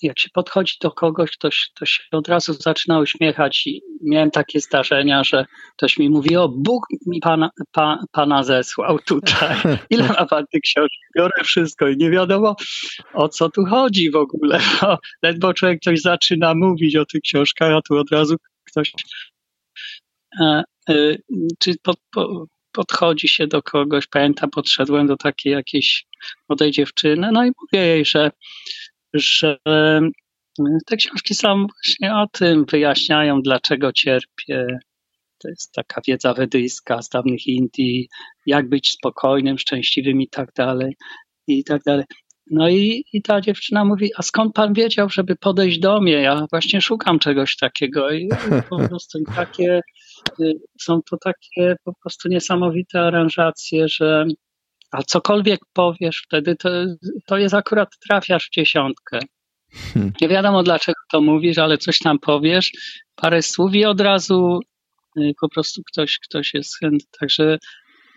jak 0.01 0.19
się 0.19 0.29
podchodzi 0.33 0.73
do 0.81 0.91
kogoś, 0.91 1.37
to, 1.37 1.49
to 1.79 1.85
się 1.85 2.03
od 2.11 2.27
razu 2.27 2.53
zaczyna 2.53 2.99
uśmiechać 2.99 3.67
i 3.67 3.81
miałem 4.01 4.31
takie 4.31 4.59
zdarzenia, 4.59 5.23
że 5.23 5.45
ktoś 5.77 5.97
mi 5.97 6.09
mówi, 6.09 6.35
o 6.35 6.49
Bóg 6.49 6.85
mi 7.07 7.19
pana, 7.19 7.49
pa, 7.71 7.99
pana 8.11 8.43
zesłał 8.43 8.99
tutaj. 8.99 9.55
Ile 9.89 10.07
ma 10.07 10.25
pan 10.25 10.45
tych 10.51 10.61
książek? 10.61 10.99
Biorę 11.17 11.43
wszystko 11.43 11.87
i 11.87 11.97
nie 11.97 12.09
wiadomo 12.09 12.55
o 13.13 13.29
co 13.29 13.49
tu 13.49 13.65
chodzi 13.65 14.11
w 14.11 14.15
ogóle. 14.15 14.59
O, 14.81 14.97
ledwo 15.23 15.53
człowiek 15.53 15.79
coś 15.81 16.01
zaczyna 16.01 16.55
mówić 16.55 16.95
o 16.95 17.05
tych 17.05 17.21
książkach, 17.21 17.71
a 17.71 17.81
tu 17.81 17.97
od 17.97 18.11
razu 18.11 18.35
ktoś 18.63 18.89
e, 18.89 18.93
e, 18.93 19.38
czy 21.59 21.75
pod, 21.83 21.97
po, 22.11 22.45
podchodzi 22.71 23.27
się 23.27 23.47
do 23.47 23.63
kogoś, 23.63 24.07
pamiętam, 24.07 24.49
podszedłem 24.49 25.07
do 25.07 25.17
takiej 25.17 25.53
jakiejś 25.53 26.05
młodej 26.49 26.71
dziewczyny, 26.71 27.29
no 27.33 27.45
i 27.45 27.51
mówię 27.61 27.85
jej, 27.85 28.05
że 28.05 28.31
że 29.13 29.57
te 30.85 30.95
książki 30.97 31.35
są 31.35 31.67
właśnie 31.67 32.15
o 32.15 32.27
tym, 32.31 32.65
wyjaśniają, 32.65 33.41
dlaczego 33.41 33.93
cierpię, 33.93 34.79
to 35.37 35.49
jest 35.49 35.71
taka 35.73 36.01
wiedza 36.07 36.33
wedyjska 36.33 37.01
z 37.01 37.09
dawnych 37.09 37.47
Indii, 37.47 38.09
jak 38.45 38.69
być 38.69 38.91
spokojnym, 38.91 39.59
szczęśliwym 39.59 40.21
i 40.21 40.27
tak 40.27 40.53
dalej, 40.55 40.95
i 41.47 41.63
tak 41.63 41.81
dalej. 41.83 42.05
No 42.49 42.69
i, 42.69 43.05
i 43.13 43.21
ta 43.21 43.41
dziewczyna 43.41 43.85
mówi, 43.85 44.11
a 44.17 44.21
skąd 44.21 44.53
pan 44.53 44.73
wiedział, 44.73 45.09
żeby 45.09 45.35
podejść 45.35 45.79
do 45.79 46.01
mnie? 46.01 46.11
Ja 46.11 46.45
właśnie 46.51 46.81
szukam 46.81 47.19
czegoś 47.19 47.57
takiego. 47.57 48.11
I 48.11 48.29
po 48.69 48.87
prostu 48.87 49.19
takie, 49.35 49.81
y, 50.41 50.53
są 50.81 51.01
to 51.09 51.17
takie 51.17 51.75
po 51.83 51.93
prostu 52.01 52.29
niesamowite 52.29 53.01
aranżacje, 53.01 53.87
że 53.87 54.25
a 54.91 55.03
cokolwiek 55.03 55.59
powiesz 55.73 56.23
wtedy, 56.25 56.55
to, 56.55 56.69
to 57.25 57.37
jest 57.37 57.55
akurat 57.55 57.89
trafiasz 58.07 58.47
w 58.47 58.53
dziesiątkę. 58.53 59.19
Hmm. 59.71 60.13
Nie 60.21 60.27
wiadomo 60.27 60.63
dlaczego 60.63 60.99
to 61.11 61.21
mówisz, 61.21 61.57
ale 61.57 61.77
coś 61.77 61.99
tam 61.99 62.19
powiesz, 62.19 62.71
parę 63.15 63.41
słów 63.41 63.73
i 63.73 63.85
od 63.85 64.01
razu 64.01 64.59
y, 65.17 65.33
po 65.41 65.49
prostu 65.49 65.81
ktoś, 65.83 66.19
ktoś 66.19 66.53
jest 66.53 66.79
chętny. 66.79 67.07
Także 67.19 67.57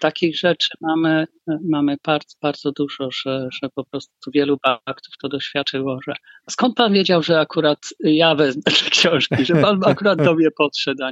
takich 0.03 0.39
rzeczy 0.39 0.69
mamy, 0.81 1.27
mamy 1.71 1.97
bardzo, 2.05 2.35
bardzo 2.41 2.73
dużo, 2.73 3.11
że, 3.11 3.49
że 3.63 3.69
po 3.75 3.85
prostu 3.85 4.31
wielu 4.35 4.57
baktów 4.87 5.15
to 5.23 5.29
doświadczyło, 5.29 5.99
że 6.07 6.15
skąd 6.51 6.77
pan 6.77 6.93
wiedział, 6.93 7.23
że 7.23 7.41
akurat 7.41 7.79
ja 8.01 8.35
wezmę 8.35 8.63
te 8.63 8.91
książki, 8.91 9.45
że 9.45 9.55
pan 9.55 9.81
akurat 9.85 10.23
do 10.23 10.35
mnie 10.35 10.51
podszedł? 10.51 11.03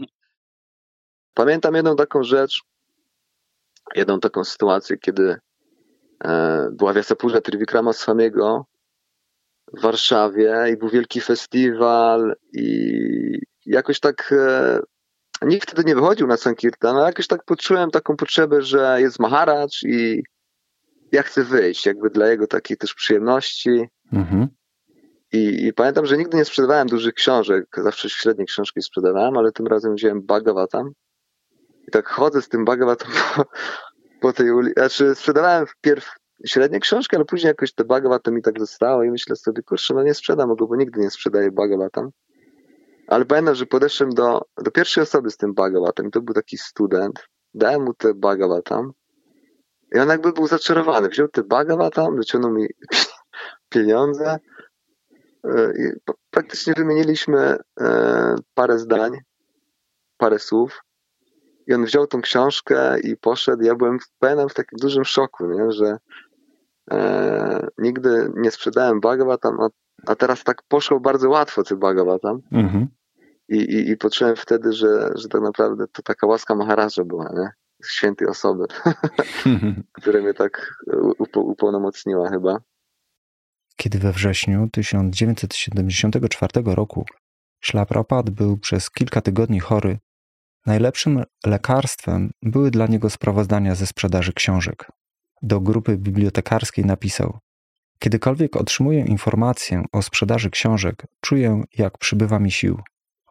Pamiętam 1.35 1.75
jedną 1.75 1.97
taką 1.97 2.23
rzecz, 2.23 2.61
jedną 3.97 4.21
taką 4.21 4.45
sytuację, 4.45 4.99
kiedy 4.99 5.37
e, 6.25 6.69
była 6.73 6.93
Wiasapurza 6.93 7.41
Trivikrama 7.41 7.93
Swamiego 7.93 8.67
w 9.79 9.81
Warszawie 9.81 10.55
i 10.73 10.77
był 10.77 10.89
wielki 10.89 11.21
festiwal 11.21 12.37
i 12.53 13.39
jakoś 13.67 14.01
tak 14.01 14.33
e, 14.33 14.81
nikt 15.47 15.71
wtedy 15.71 15.89
nie 15.89 15.95
wychodził 15.95 16.27
na 16.27 16.37
Sankirtan, 16.37 16.97
ale 16.97 17.07
jakoś 17.07 17.27
tak 17.27 17.45
poczułem 17.45 17.91
taką 17.91 18.17
potrzebę, 18.17 18.63
że 18.63 18.97
jest 19.01 19.19
Maharaj 19.19 19.67
i 19.85 20.23
ja 21.13 21.23
chcę 21.23 21.45
wyjść, 21.45 21.87
jakby 21.87 22.11
dla 22.11 22.29
jego 22.29 22.47
takiej 22.47 22.77
też 22.77 22.95
przyjemności. 22.95 23.89
Mhm. 24.13 24.49
I, 25.33 25.67
I, 25.67 25.73
pamiętam, 25.73 26.07
że 26.07 26.19
nigdy 26.19 26.37
nie 26.37 26.45
sprzedawałem 26.45 26.89
dużych 26.89 27.15
książek, 27.15 27.65
zawsze 27.77 28.11
średnie 28.11 28.45
książki 28.45 28.83
sprzedawałem, 28.83 29.37
ale 29.37 29.53
tym 29.53 29.67
razem 29.67 29.95
wziąłem 29.95 30.23
Bhagavatam. 30.23 30.91
I 31.89 31.91
tak 31.91 32.09
chodzę 32.09 32.43
z 32.43 32.49
tym 32.49 32.65
Bhagavatam 32.65 33.13
po, 33.37 33.45
po 34.21 34.33
tej 34.33 34.51
ulicy. 34.51 34.75
Znaczy, 34.77 35.15
sprzedawałem 35.15 35.67
wpierw 35.67 36.11
średnie 36.47 36.81
książki, 36.81 37.17
ale 37.17 37.25
później 37.25 37.49
jakoś 37.49 37.73
te 37.75 37.85
Bhagavatam 37.85 38.35
mi 38.35 38.43
tak 38.43 38.59
zostało 38.59 39.03
i 39.03 39.11
myślę 39.11 39.37
sobie, 39.37 39.63
kurczę, 39.63 39.95
no 39.95 40.03
nie 40.03 40.15
sprzedam 40.15 40.57
go, 40.57 40.67
bo 40.67 40.77
nigdy 40.77 41.01
nie 41.01 41.11
sprzedaję 41.11 41.51
Bhagavatam. 41.51 42.11
Ale 43.11 43.25
pamiętam, 43.25 43.55
że 43.55 43.67
podeszłem 43.67 44.11
do, 44.11 44.43
do 44.65 44.71
pierwszej 44.71 45.03
osoby 45.03 45.31
z 45.31 45.37
tym 45.37 45.55
Bhagavatam 45.55 46.07
i 46.07 46.11
to 46.11 46.23
był 46.23 46.35
taki 46.35 46.59
student. 46.59 47.29
Dałem 47.55 47.85
mu 47.85 47.95
te 47.95 48.15
Bhagavatam 48.15 48.93
i 49.95 49.99
on 49.99 50.09
jakby 50.09 50.33
był 50.33 50.47
zaczarowany. 50.47 51.09
Wziął 51.09 51.29
te 51.29 51.43
Bhagavatam, 51.43 52.17
wyciągnął 52.17 52.53
mi 52.53 52.67
pieniądze 53.75 54.39
e, 55.45 55.73
i 55.79 55.93
praktycznie 56.31 56.75
wymieniliśmy 56.77 57.59
e, 57.81 58.35
parę 58.55 58.79
zdań, 58.79 59.19
parę 60.17 60.39
słów. 60.39 60.81
I 61.67 61.75
on 61.75 61.85
wziął 61.85 62.07
tą 62.07 62.21
książkę 62.21 63.01
i 63.01 63.17
poszedł. 63.17 63.63
Ja 63.63 63.75
byłem 63.75 63.99
pamiętam 64.19 64.49
w 64.49 64.55
takim 64.55 64.79
dużym 64.79 65.05
szoku, 65.05 65.47
nie? 65.47 65.73
że 65.73 65.97
e, 66.91 67.69
nigdy 67.79 68.33
nie 68.37 68.51
sprzedałem 68.51 69.01
Bhagavatam, 69.01 69.61
a, 69.61 69.69
a 70.07 70.17
teraz 70.17 70.45
tak 70.45 70.63
poszło 70.69 71.01
bardzo 71.01 71.31
łatwo 71.31 71.63
te 71.63 71.77
Bhagavatam. 71.77 72.41
Mhm. 72.53 72.89
I, 73.51 73.57
i, 73.57 73.91
i 73.91 73.97
poczułem 73.97 74.37
wtedy, 74.37 74.73
że, 74.73 75.11
że 75.15 75.29
tak 75.29 75.41
naprawdę 75.43 75.85
to 75.93 76.03
taka 76.03 76.27
łaska 76.27 76.55
Maharaja 76.55 77.05
była, 77.07 77.33
nie? 77.37 77.51
Świętej 77.85 78.29
osoby, 78.29 78.65
która 80.01 80.21
mnie 80.21 80.35
tak 80.35 80.85
upo, 81.19 81.41
upełnomocniła 81.41 82.31
chyba. 82.31 82.59
Kiedy 83.77 83.99
we 83.99 84.13
wrześniu 84.13 84.69
1974 84.73 86.53
roku 86.65 87.05
Szlaprapad 87.61 88.31
był 88.31 88.59
przez 88.59 88.91
kilka 88.91 89.21
tygodni 89.21 89.61
chory, 89.61 89.99
najlepszym 90.67 91.23
lekarstwem 91.47 92.31
były 92.43 92.71
dla 92.71 92.87
niego 92.87 93.11
sprawozdania 93.11 93.75
ze 93.75 93.87
sprzedaży 93.87 94.33
książek. 94.33 94.87
Do 95.43 95.61
grupy 95.61 95.99
bibliotekarskiej 95.99 96.85
napisał: 96.85 97.39
Kiedykolwiek 97.99 98.57
otrzymuję 98.57 99.01
informację 99.01 99.85
o 99.93 100.03
sprzedaży 100.03 100.51
książek, 100.51 101.07
czuję, 101.21 101.63
jak 101.79 101.99
przybywa 101.99 102.39
mi 102.39 102.51
sił. 102.51 102.81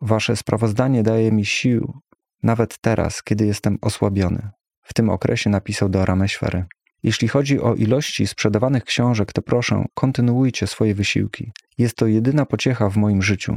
Wasze 0.02 0.36
sprawozdanie 0.36 1.04
daje 1.04 1.32
mi 1.32 1.45
sił, 1.45 2.02
nawet 2.43 2.78
teraz, 2.78 3.24
kiedy 3.24 3.45
jestem 3.45 3.78
osłabiony. 3.82 4.50
W 4.82 4.93
tym 4.93 5.10
okresie 5.10 5.50
napisał 5.50 5.89
do 5.89 6.06
Rameshwary. 6.06 6.66
Jeśli 7.04 7.28
chodzi 7.28 7.60
o 7.60 7.76
ilości 7.76 8.28
sprzedawanych 8.28 8.84
książek, 8.84 9.34
to 9.34 9.41
proszę, 9.41 9.86
kontynuujcie 9.93 10.68
swoje 10.68 10.95
wysiłki. 10.95 11.52
Jest 11.78 11.95
to 11.95 12.08
jedyna 12.08 12.45
pociecha 12.45 12.89
w 12.89 12.97
moim 12.97 13.22
życiu. 13.22 13.56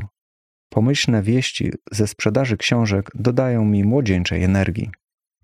Pomyślne 0.69 1.23
wieści 1.23 1.73
ze 1.93 2.07
sprzedaży 2.07 2.57
książek 2.57 3.11
dodają 3.15 3.65
mi 3.65 3.85
młodzieńczej 3.85 4.45
energii. 4.45 4.91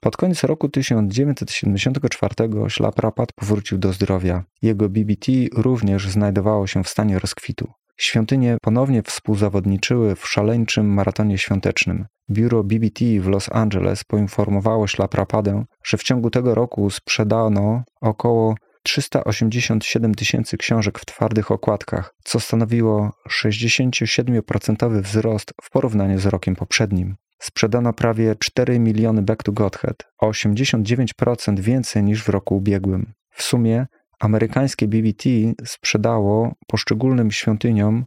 Pod 0.01 0.17
koniec 0.17 0.45
roku 0.45 0.69
1974 0.69 2.35
Ślaprapat 2.69 3.33
powrócił 3.33 3.79
do 3.79 3.93
zdrowia. 3.93 4.45
Jego 4.63 4.89
BBT 4.89 5.33
również 5.53 6.09
znajdowało 6.09 6.67
się 6.67 6.85
w 6.85 6.89
stanie 6.89 7.19
rozkwitu. 7.19 7.73
Świątynie 8.01 8.57
ponownie 8.63 9.03
współzawodniczyły 9.03 10.17
w 10.17 10.29
szaleńczym 10.29 10.87
maratonie 10.87 11.39
świątecznym. 11.39 12.07
Biuro 12.31 12.65
BBT 12.65 13.05
w 13.21 13.29
Los 13.29 13.53
Angeles 13.53 14.05
poinformowało 14.05 14.87
Ślaprapadę, 14.87 15.65
że 15.85 15.97
w 15.97 16.03
ciągu 16.03 16.31
tego 16.31 16.55
roku 16.55 16.91
sprzedano 16.91 17.83
około 18.01 18.55
387 18.83 20.15
tysięcy 20.15 20.57
książek 20.57 20.99
w 20.99 21.05
twardych 21.05 21.51
okładkach, 21.51 22.15
co 22.25 22.41
stanowiło 22.41 23.13
67% 23.29 25.03
wzrost 25.03 25.53
w 25.63 25.71
porównaniu 25.71 26.19
z 26.19 26.27
rokiem 26.27 26.57
poprzednim. 26.57 27.17
Sprzedano 27.39 27.93
prawie 27.93 28.35
4 28.39 28.79
miliony 28.79 29.23
Back 29.23 29.43
to 29.43 29.53
Godhead, 29.53 29.97
o 30.19 30.31
89% 30.31 31.61
więcej 31.61 32.03
niż 32.03 32.25
w 32.25 32.29
roku 32.29 32.57
ubiegłym. 32.57 33.13
W 33.31 33.43
sumie 33.43 33.87
amerykańskie 34.21 34.89
BBT 34.89 35.29
sprzedało 35.65 36.55
poszczególnym 36.67 37.31
świątyniom 37.31 38.05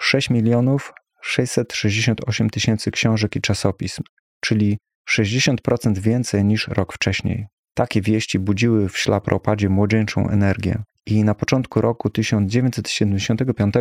6 0.00 0.30
milionów 0.30 0.92
668 1.20 2.50
tysięcy 2.50 2.90
książek 2.90 3.36
i 3.36 3.40
czasopism, 3.40 4.02
czyli 4.40 4.78
60% 5.10 5.98
więcej 5.98 6.44
niż 6.44 6.68
rok 6.68 6.92
wcześniej. 6.92 7.46
Takie 7.74 8.02
wieści 8.02 8.38
budziły 8.38 8.88
w 8.88 8.98
ślapropadzie 8.98 9.68
młodzieńczą 9.68 10.28
energię 10.28 10.82
i 11.06 11.24
na 11.24 11.34
początku 11.34 11.80
roku 11.80 12.10
1975 12.10 13.74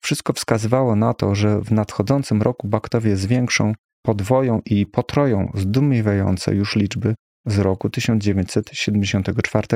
wszystko 0.00 0.32
wskazywało 0.32 0.96
na 0.96 1.14
to, 1.14 1.34
że 1.34 1.60
w 1.60 1.72
nadchodzącym 1.72 2.42
roku 2.42 2.68
baktowie 2.68 3.16
zwiększą, 3.16 3.72
podwoją 4.02 4.60
i 4.66 4.86
potroją 4.86 5.52
zdumiewające 5.54 6.54
już 6.54 6.76
liczby 6.76 7.14
z 7.46 7.58
roku 7.58 7.90
1974. 7.90 9.66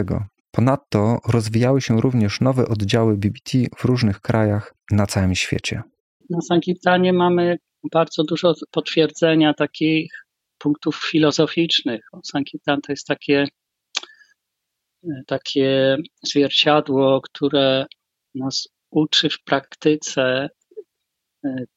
Ponadto 0.59 1.19
rozwijały 1.29 1.81
się 1.81 2.01
również 2.01 2.41
nowe 2.41 2.69
oddziały 2.69 3.17
BBT 3.17 3.59
w 3.77 3.85
różnych 3.85 4.21
krajach 4.21 4.75
na 4.91 5.07
całym 5.07 5.35
świecie. 5.35 5.83
Na 6.31 6.41
Sankirtanie 6.41 7.13
mamy 7.13 7.59
bardzo 7.93 8.25
dużo 8.25 8.55
potwierdzenia 8.71 9.55
takich 9.55 10.13
punktów 10.59 10.97
filozoficznych. 11.11 12.01
Sankirtan 12.25 12.81
to 12.81 12.93
jest 12.93 13.07
takie, 13.07 13.45
takie 15.27 15.97
zwierciadło, 16.23 17.21
które 17.21 17.87
nas 18.35 18.69
uczy 18.91 19.31
w 19.31 19.43
praktyce, 19.45 20.49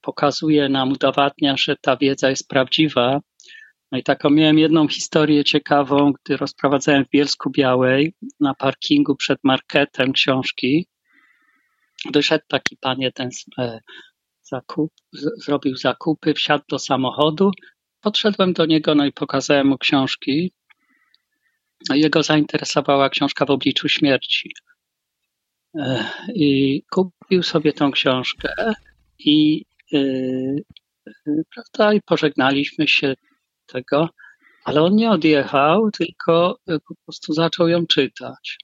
pokazuje 0.01 0.69
nam, 0.69 0.91
udowadnia, 0.91 1.57
że 1.57 1.75
ta 1.81 1.97
wiedza 1.97 2.29
jest 2.29 2.47
prawdziwa 2.47 3.19
no 3.91 3.97
i 3.97 4.03
taką 4.03 4.29
miałem 4.29 4.59
jedną 4.59 4.87
historię 4.87 5.43
ciekawą, 5.43 6.13
gdy 6.13 6.37
rozprowadzałem 6.37 7.05
w 7.05 7.09
Bielsku 7.09 7.49
Białej 7.49 8.13
na 8.39 8.53
parkingu 8.53 9.15
przed 9.15 9.39
marketem 9.43 10.13
książki. 10.13 10.87
Wyszedł 12.13 12.45
taki 12.47 12.77
pan 12.77 12.99
jeden 12.99 13.29
e, 13.57 13.79
zakup, 14.43 14.91
z, 15.13 15.45
zrobił 15.45 15.75
zakupy, 15.75 16.33
wsiadł 16.33 16.63
do 16.69 16.79
samochodu. 16.79 17.51
Podszedłem 18.01 18.53
do 18.53 18.65
niego, 18.65 18.95
no 18.95 19.05
i 19.05 19.11
pokazałem 19.11 19.67
mu 19.67 19.77
książki. 19.77 20.51
No 21.89 21.95
jego 21.95 22.23
zainteresowała 22.23 23.09
książka 23.09 23.45
w 23.45 23.51
obliczu 23.51 23.89
śmierci. 23.89 24.53
E, 25.79 26.05
I 26.35 26.83
kupił 26.91 27.43
sobie 27.43 27.73
tą 27.73 27.91
książkę 27.91 28.53
i, 29.19 29.65
yy, 29.91 30.63
prawda, 31.53 31.93
i 31.93 32.01
pożegnaliśmy 32.01 32.87
się 32.87 33.15
tego, 33.71 34.09
ale 34.63 34.81
on 34.81 34.95
nie 34.95 35.11
odjechał, 35.11 35.91
tylko 35.91 36.59
e, 36.67 36.79
po 36.79 36.95
prostu 37.05 37.33
zaczął 37.33 37.67
ją 37.67 37.87
czytać. 37.87 38.57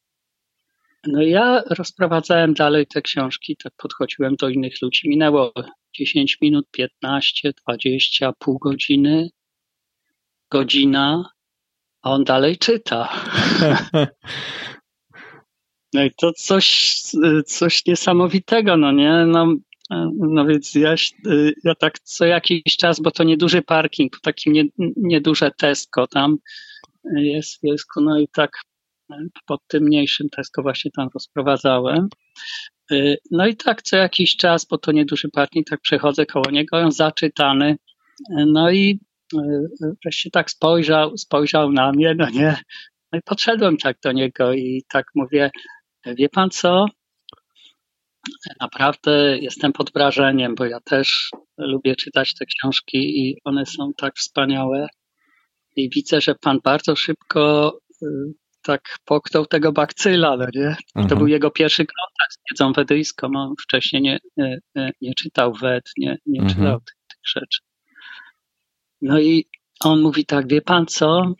No 1.07 1.21
ja 1.21 1.63
rozprowadzałem 1.69 2.53
dalej 2.53 2.87
te 2.87 3.01
książki, 3.01 3.57
tak 3.63 3.73
podchodziłem 3.77 4.35
do 4.35 4.49
innych 4.49 4.81
ludzi. 4.81 5.09
Minęło 5.09 5.53
10 5.93 6.37
minut, 6.41 6.65
15, 6.71 7.53
20, 7.67 8.33
pół 8.39 8.59
godziny. 8.59 9.29
godzina, 10.51 11.29
a 12.01 12.11
on 12.11 12.23
dalej 12.23 12.57
czyta. 12.57 13.09
No 15.93 16.03
i 16.03 16.11
to 16.11 16.33
coś, 16.33 17.01
coś 17.45 17.85
niesamowitego, 17.85 18.77
no 18.77 18.91
nie? 18.91 19.25
No, 19.25 19.55
no 20.13 20.45
więc 20.45 20.75
ja, 20.75 20.95
ja 21.63 21.75
tak 21.75 21.99
co 21.99 22.25
jakiś 22.25 22.77
czas, 22.77 22.99
bo 22.99 23.11
to 23.11 23.23
nieduży 23.23 23.61
parking, 23.61 24.13
to 24.13 24.19
takie 24.23 24.51
nie, 24.51 24.63
nieduże 24.97 25.51
Tesco 25.57 26.07
tam 26.07 26.37
jest 27.15 27.61
Bielsku, 27.63 28.01
no 28.01 28.19
i 28.19 28.27
tak 28.27 28.51
pod 29.45 29.61
tym 29.67 29.83
mniejszym 29.83 30.29
Tesco 30.29 30.61
właśnie 30.61 30.91
tam 30.91 31.09
rozprowadzałem. 31.13 32.09
No 33.31 33.47
i 33.47 33.55
tak 33.55 33.81
co 33.81 33.97
jakiś 33.97 34.35
czas, 34.35 34.65
bo 34.65 34.77
to 34.77 34.91
nieduży 34.91 35.29
parking, 35.29 35.67
tak 35.67 35.81
przechodzę 35.81 36.25
koło 36.25 36.51
niego, 36.51 36.91
zaczytany, 36.91 37.77
no 38.29 38.71
i 38.71 38.99
wreszcie 40.03 40.31
tak 40.31 40.51
spojrzał, 40.51 41.17
spojrzał 41.17 41.71
na 41.71 41.91
mnie, 41.91 42.15
no 42.17 42.29
nie, 42.29 42.57
no 43.11 43.19
i 43.19 43.21
podszedłem 43.21 43.77
tak 43.77 43.97
do 44.03 44.11
niego 44.11 44.53
i 44.53 44.83
tak 44.89 45.05
mówię, 45.15 45.51
wie 46.05 46.29
pan 46.29 46.49
co, 46.49 46.85
naprawdę 48.61 49.37
jestem 49.37 49.73
pod 49.73 49.93
wrażeniem, 49.93 50.55
bo 50.55 50.65
ja 50.65 50.79
też 50.79 51.29
lubię 51.57 51.95
czytać 51.95 52.33
te 52.33 52.45
książki 52.45 52.97
i 52.97 53.37
one 53.43 53.65
są 53.65 53.91
tak 53.97 54.15
wspaniałe. 54.15 54.87
I 55.75 55.89
widzę, 55.89 56.21
że 56.21 56.35
pan 56.35 56.59
bardzo 56.63 56.95
szybko 56.95 57.73
y, 58.03 58.07
tak 58.61 58.97
poknął 59.05 59.45
tego 59.45 59.71
bakcyla, 59.71 60.37
no 60.37 60.45
nie? 60.55 60.67
Mhm. 60.67 61.07
To 61.09 61.15
był 61.15 61.27
jego 61.27 61.51
pierwszy 61.51 61.85
kontakt 61.85 62.33
z 62.33 62.37
wiedzą 62.51 62.73
wedyjską. 62.73 63.27
On 63.35 63.53
wcześniej 63.61 64.01
nie, 64.01 64.19
nie, 64.37 64.91
nie 65.01 65.13
czytał 65.13 65.53
wed, 65.53 65.83
nie, 65.97 66.17
nie 66.25 66.41
mhm. 66.41 66.55
czytał 66.55 66.79
tych, 66.79 66.95
tych 67.07 67.19
rzeczy. 67.23 67.59
No 69.01 69.19
i 69.19 69.45
on 69.79 70.01
mówi 70.01 70.25
tak, 70.25 70.47
wie 70.47 70.61
pan 70.61 70.85
co? 70.85 71.33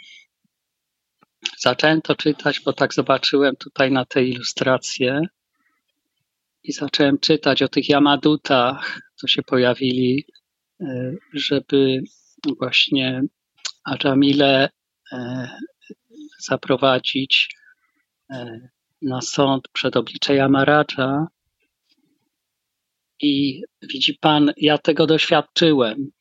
Zacząłem 1.60 2.02
to 2.02 2.16
czytać, 2.16 2.60
bo 2.60 2.74
tak 2.74 2.94
zobaczyłem 2.94 3.56
tutaj 3.56 3.92
na 3.92 4.06
tej 4.06 4.30
ilustrację 4.30 5.22
i 6.68 6.72
zacząłem 6.72 7.20
czytać 7.20 7.62
o 7.62 7.68
tych 7.68 7.90
Yamadutach, 7.90 9.02
co 9.16 9.28
się 9.28 9.44
pojawili, 9.44 10.26
e, 10.82 11.16
żeby 11.34 12.02
właśnie 12.60 13.22
Ajamile 13.84 14.70
e, 15.12 15.50
zaprowadzić 16.40 17.56
e, 18.32 18.60
na 19.02 19.22
sąd 19.22 19.68
przed 19.74 19.98
oblicze 19.98 20.36
Yamaraja. 20.36 21.28
I 23.22 23.62
widzi 23.82 24.14
pan, 24.14 24.54
ja 24.58 24.78
tego 24.78 25.08
doświadczyłem. 25.08 26.12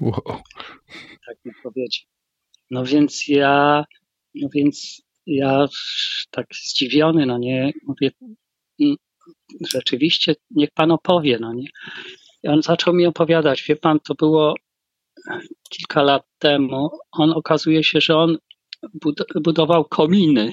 Wow. 0.00 0.42
Tak 1.26 1.36
mi 1.44 1.52
powiedział. 1.62 2.06
No 2.70 2.84
więc 2.84 3.28
ja, 3.28 3.84
no 4.34 4.48
więc 4.54 5.02
ja 5.26 5.66
tak 6.30 6.46
zdziwiony, 6.54 7.26
no 7.26 7.38
nie, 7.38 7.72
mówię, 7.86 8.10
rzeczywiście 9.72 10.34
niech 10.50 10.70
pan 10.70 10.90
opowie, 10.90 11.38
no 11.40 11.52
nie. 11.52 11.68
I 12.42 12.48
on 12.48 12.62
zaczął 12.62 12.94
mi 12.94 13.06
opowiadać, 13.06 13.64
wie 13.68 13.76
pan, 13.76 14.00
to 14.00 14.14
było 14.14 14.54
kilka 15.70 16.02
lat 16.02 16.22
temu. 16.38 16.90
On 17.12 17.30
okazuje 17.32 17.84
się, 17.84 18.00
że 18.00 18.16
on 18.16 18.38
budował 19.44 19.84
kominy. 19.84 20.52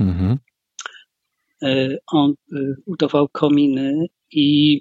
Mhm. 0.00 0.38
E, 1.62 1.96
on 2.06 2.30
e, 2.30 2.58
budował 2.86 3.28
kominy 3.28 4.06
i 4.30 4.80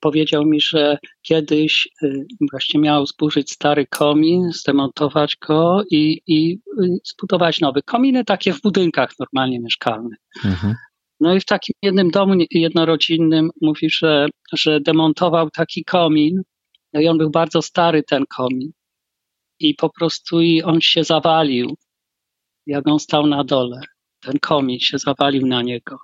powiedział 0.00 0.44
mi, 0.46 0.60
że 0.60 0.98
kiedyś 1.22 1.88
e, 2.02 2.08
właśnie 2.52 2.80
miał 2.80 3.06
zburzyć 3.06 3.50
stary 3.52 3.86
komin, 3.86 4.52
zdemontować 4.52 5.36
go 5.36 5.82
i, 5.90 6.20
i 6.26 6.58
zbudować 7.04 7.60
nowy. 7.60 7.82
Kominy 7.82 8.24
takie 8.24 8.52
w 8.52 8.60
budynkach 8.60 9.12
normalnie 9.18 9.60
mieszkalnych. 9.60 10.18
Mhm. 10.44 10.74
No 11.22 11.34
i 11.34 11.40
w 11.40 11.44
takim 11.44 11.74
jednym 11.82 12.10
domu 12.10 12.34
jednorodzinnym 12.50 13.50
mówi, 13.60 13.90
że, 13.90 14.26
że 14.52 14.80
demontował 14.80 15.50
taki 15.50 15.84
komin, 15.84 16.42
no 16.92 17.00
i 17.00 17.08
on 17.08 17.18
był 17.18 17.30
bardzo 17.30 17.62
stary 17.62 18.02
ten 18.02 18.24
komin 18.36 18.72
i 19.60 19.74
po 19.74 19.90
prostu 19.90 20.40
i 20.40 20.62
on 20.62 20.80
się 20.80 21.04
zawalił, 21.04 21.76
jak 22.66 22.88
on 22.88 22.98
stał 22.98 23.26
na 23.26 23.44
dole. 23.44 23.80
Ten 24.20 24.38
komin 24.38 24.78
się 24.80 24.98
zawalił 24.98 25.46
na 25.46 25.62
niego. 25.62 25.98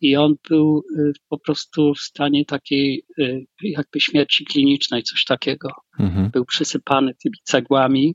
I 0.00 0.16
on 0.16 0.34
był 0.48 0.84
y, 0.98 1.12
po 1.28 1.38
prostu 1.38 1.94
w 1.94 2.00
stanie 2.00 2.44
takiej 2.44 3.04
y, 3.18 3.46
jakby 3.62 4.00
śmierci 4.00 4.44
klinicznej, 4.44 5.02
coś 5.02 5.24
takiego. 5.24 5.68
Mhm. 5.98 6.30
Był 6.30 6.44
przysypany 6.44 7.14
tymi 7.14 7.36
cegłami. 7.42 8.14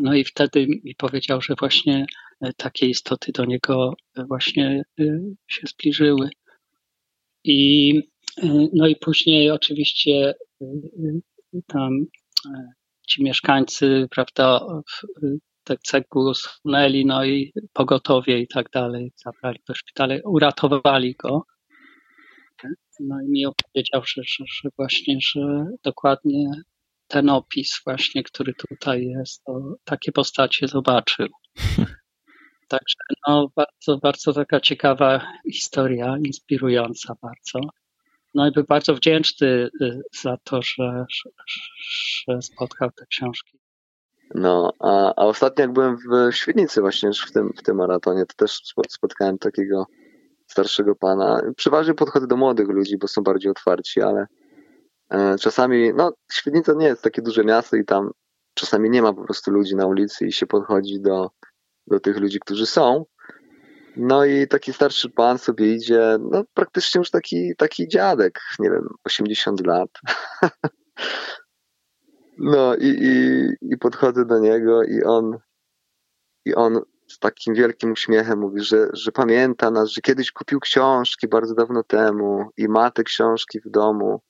No 0.00 0.14
i 0.14 0.24
wtedy 0.24 0.66
mi 0.84 0.94
powiedział, 0.94 1.42
że 1.42 1.54
właśnie 1.58 2.06
takie 2.56 2.86
istoty 2.86 3.32
do 3.32 3.44
niego 3.44 3.94
e, 4.16 4.24
właśnie 4.24 4.82
e, 5.00 5.04
się 5.48 5.66
zbliżyły. 5.66 6.30
I, 7.44 7.94
no 8.74 8.86
i 8.86 8.96
później 8.96 9.50
oczywiście 9.50 10.34
tam 11.66 12.06
ci 13.08 13.22
mieszkańcy, 13.22 14.08
prawda, 14.10 14.60
te 15.64 15.76
cegły 15.84 16.30
usunęli, 16.30 17.06
no 17.06 17.24
i 17.24 17.52
pogotowie 17.72 18.40
i 18.40 18.48
tak 18.48 18.70
dalej, 18.70 19.12
zabrali 19.16 19.58
do 19.68 19.74
szpitala, 19.74 20.14
uratowali 20.24 21.14
go. 21.14 21.42
No 23.00 23.22
i 23.22 23.28
mi 23.30 23.46
opowiedział, 23.46 24.02
że, 24.04 24.22
że, 24.24 24.44
że 24.46 24.68
właśnie, 24.76 25.18
że 25.20 25.66
dokładnie 25.82 26.50
ten 27.06 27.28
opis 27.28 27.80
właśnie, 27.84 28.22
który 28.22 28.54
tutaj 28.54 29.06
jest, 29.06 29.44
to 29.44 29.74
takie 29.84 30.12
postacie 30.12 30.68
zobaczył. 30.68 31.28
Także 32.68 32.96
no, 33.28 33.48
bardzo, 33.56 33.98
bardzo 34.02 34.32
taka 34.32 34.60
ciekawa 34.60 35.26
historia, 35.52 36.16
inspirująca 36.24 37.14
bardzo. 37.22 37.60
No 38.34 38.48
i 38.48 38.52
był 38.52 38.64
bardzo 38.64 38.94
wdzięczny 38.94 39.70
y, 39.82 40.02
za 40.22 40.36
to, 40.44 40.62
że, 40.62 41.06
że, 42.28 42.42
spotkał 42.42 42.90
te 42.90 43.06
książki. 43.06 43.58
No, 44.34 44.72
a, 44.80 45.14
a 45.16 45.24
ostatnio 45.24 45.62
jak 45.62 45.72
byłem 45.72 45.96
w 45.96 46.34
Świdnicy 46.34 46.80
właśnie 46.80 47.10
w 47.26 47.32
tym, 47.32 47.52
w 47.56 47.62
tym 47.62 47.76
maratonie, 47.76 48.26
to 48.26 48.34
też 48.36 48.60
spotkałem 48.88 49.38
takiego 49.38 49.86
starszego 50.46 50.94
pana. 50.94 51.42
Przeważnie 51.56 51.94
podchodzę 51.94 52.26
do 52.26 52.36
młodych 52.36 52.68
ludzi, 52.68 52.98
bo 52.98 53.08
są 53.08 53.22
bardziej 53.22 53.50
otwarci, 53.50 54.02
ale 54.02 54.26
e, 55.10 55.36
czasami, 55.40 55.92
no 55.94 56.12
Świdnica 56.32 56.72
nie 56.72 56.86
jest 56.86 57.02
takie 57.02 57.22
duże 57.22 57.44
miasto 57.44 57.76
i 57.76 57.84
tam 57.84 58.10
czasami 58.54 58.90
nie 58.90 59.02
ma 59.02 59.12
po 59.12 59.24
prostu 59.24 59.50
ludzi 59.50 59.76
na 59.76 59.86
ulicy 59.86 60.26
i 60.26 60.32
się 60.32 60.46
podchodzi 60.46 61.00
do, 61.00 61.30
do 61.88 62.00
tych 62.00 62.16
ludzi, 62.16 62.40
którzy 62.40 62.66
są. 62.66 63.04
No 63.96 64.24
i 64.24 64.48
taki 64.48 64.72
starszy 64.72 65.10
pan 65.10 65.38
sobie 65.38 65.74
idzie, 65.74 66.16
no 66.30 66.44
praktycznie 66.54 66.98
już 66.98 67.10
taki, 67.10 67.52
taki 67.56 67.88
dziadek, 67.88 68.40
nie 68.58 68.70
wiem, 68.70 68.88
80 69.04 69.66
lat. 69.66 69.90
no 72.38 72.74
i, 72.76 72.86
i, 72.86 73.46
i 73.72 73.78
podchodzę 73.78 74.24
do 74.24 74.38
niego 74.38 74.82
i 74.82 75.02
on, 75.02 75.38
i 76.44 76.54
on 76.54 76.80
z 77.08 77.18
takim 77.18 77.54
wielkim 77.54 77.92
uśmiechem 77.92 78.38
mówi, 78.38 78.60
że, 78.60 78.88
że 78.92 79.12
pamięta 79.12 79.70
nas, 79.70 79.90
że 79.90 80.00
kiedyś 80.00 80.32
kupił 80.32 80.60
książki 80.60 81.28
bardzo 81.28 81.54
dawno 81.54 81.82
temu 81.82 82.50
i 82.56 82.68
ma 82.68 82.90
te 82.90 83.04
książki 83.04 83.60
w 83.60 83.70
domu. 83.70 84.20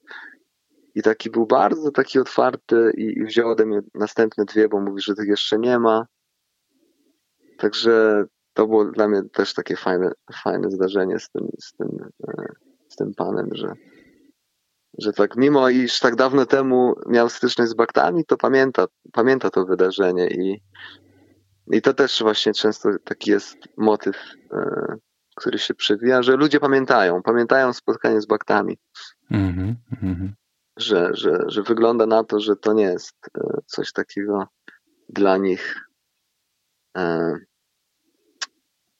I 0.94 1.02
taki 1.02 1.30
był 1.30 1.46
bardzo 1.46 1.90
taki 1.90 2.18
otwarty 2.18 2.90
i, 2.96 3.18
i 3.18 3.24
wziął 3.24 3.50
ode 3.50 3.66
mnie 3.66 3.80
następne 3.94 4.44
dwie, 4.44 4.68
bo 4.68 4.80
mówi, 4.80 5.02
że 5.02 5.14
tych 5.14 5.28
jeszcze 5.28 5.58
nie 5.58 5.78
ma. 5.78 6.06
Także 7.58 8.24
to 8.54 8.66
było 8.66 8.84
dla 8.84 9.08
mnie 9.08 9.22
też 9.22 9.54
takie 9.54 9.76
fajne, 9.76 10.10
fajne 10.44 10.70
zdarzenie 10.70 11.18
z 11.18 11.30
tym, 11.30 11.48
z 11.60 11.72
tym, 11.72 11.88
e, 12.28 12.46
z 12.88 12.96
tym 12.96 13.14
panem, 13.14 13.48
że, 13.52 13.72
że 14.98 15.12
tak 15.12 15.36
mimo 15.36 15.68
iż 15.68 16.00
tak 16.00 16.16
dawno 16.16 16.46
temu 16.46 16.94
miał 17.06 17.28
styczność 17.28 17.70
z 17.70 17.74
baktami, 17.74 18.24
to 18.24 18.36
pamięta, 18.36 18.86
pamięta 19.12 19.50
to 19.50 19.64
wydarzenie 19.64 20.26
i, 20.26 20.62
i 21.72 21.82
to 21.82 21.94
też 21.94 22.22
właśnie 22.22 22.52
często 22.52 22.88
taki 23.04 23.30
jest 23.30 23.56
motyw, 23.76 24.16
e, 24.52 24.94
który 25.36 25.58
się 25.58 25.74
przewija, 25.74 26.22
że 26.22 26.36
ludzie 26.36 26.60
pamiętają, 26.60 27.22
pamiętają 27.22 27.72
spotkanie 27.72 28.20
z 28.20 28.26
baktami. 28.26 28.78
Mm 29.30 29.76
-hmm. 30.02 30.28
Że, 30.76 31.10
że, 31.12 31.44
że 31.46 31.62
wygląda 31.62 32.06
na 32.06 32.24
to, 32.24 32.40
że 32.40 32.56
to 32.56 32.72
nie 32.72 32.84
jest 32.84 33.16
e, 33.38 33.60
coś 33.66 33.92
takiego 33.92 34.46
dla 35.08 35.36
nich 35.36 35.87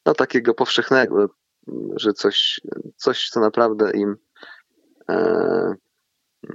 no, 0.07 0.15
takiego 0.15 0.55
powszechnego, 0.55 1.29
że 1.97 2.12
coś, 2.12 2.61
coś 2.97 3.29
co 3.29 3.41
naprawdę 3.41 3.91
im 3.91 4.16
e, 5.09 5.75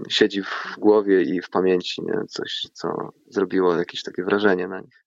siedzi 0.10 0.44
w 0.44 0.76
głowie 0.78 1.22
i 1.22 1.41
w 1.41 1.49
pamięci, 1.49 2.02
nie? 2.02 2.26
coś, 2.30 2.68
co 2.74 3.14
zrobiło 3.30 3.76
jakieś 3.76 4.03
takie 4.03 4.24
wrażenie 4.24 4.68
na 4.68 4.80
nich. 4.80 5.06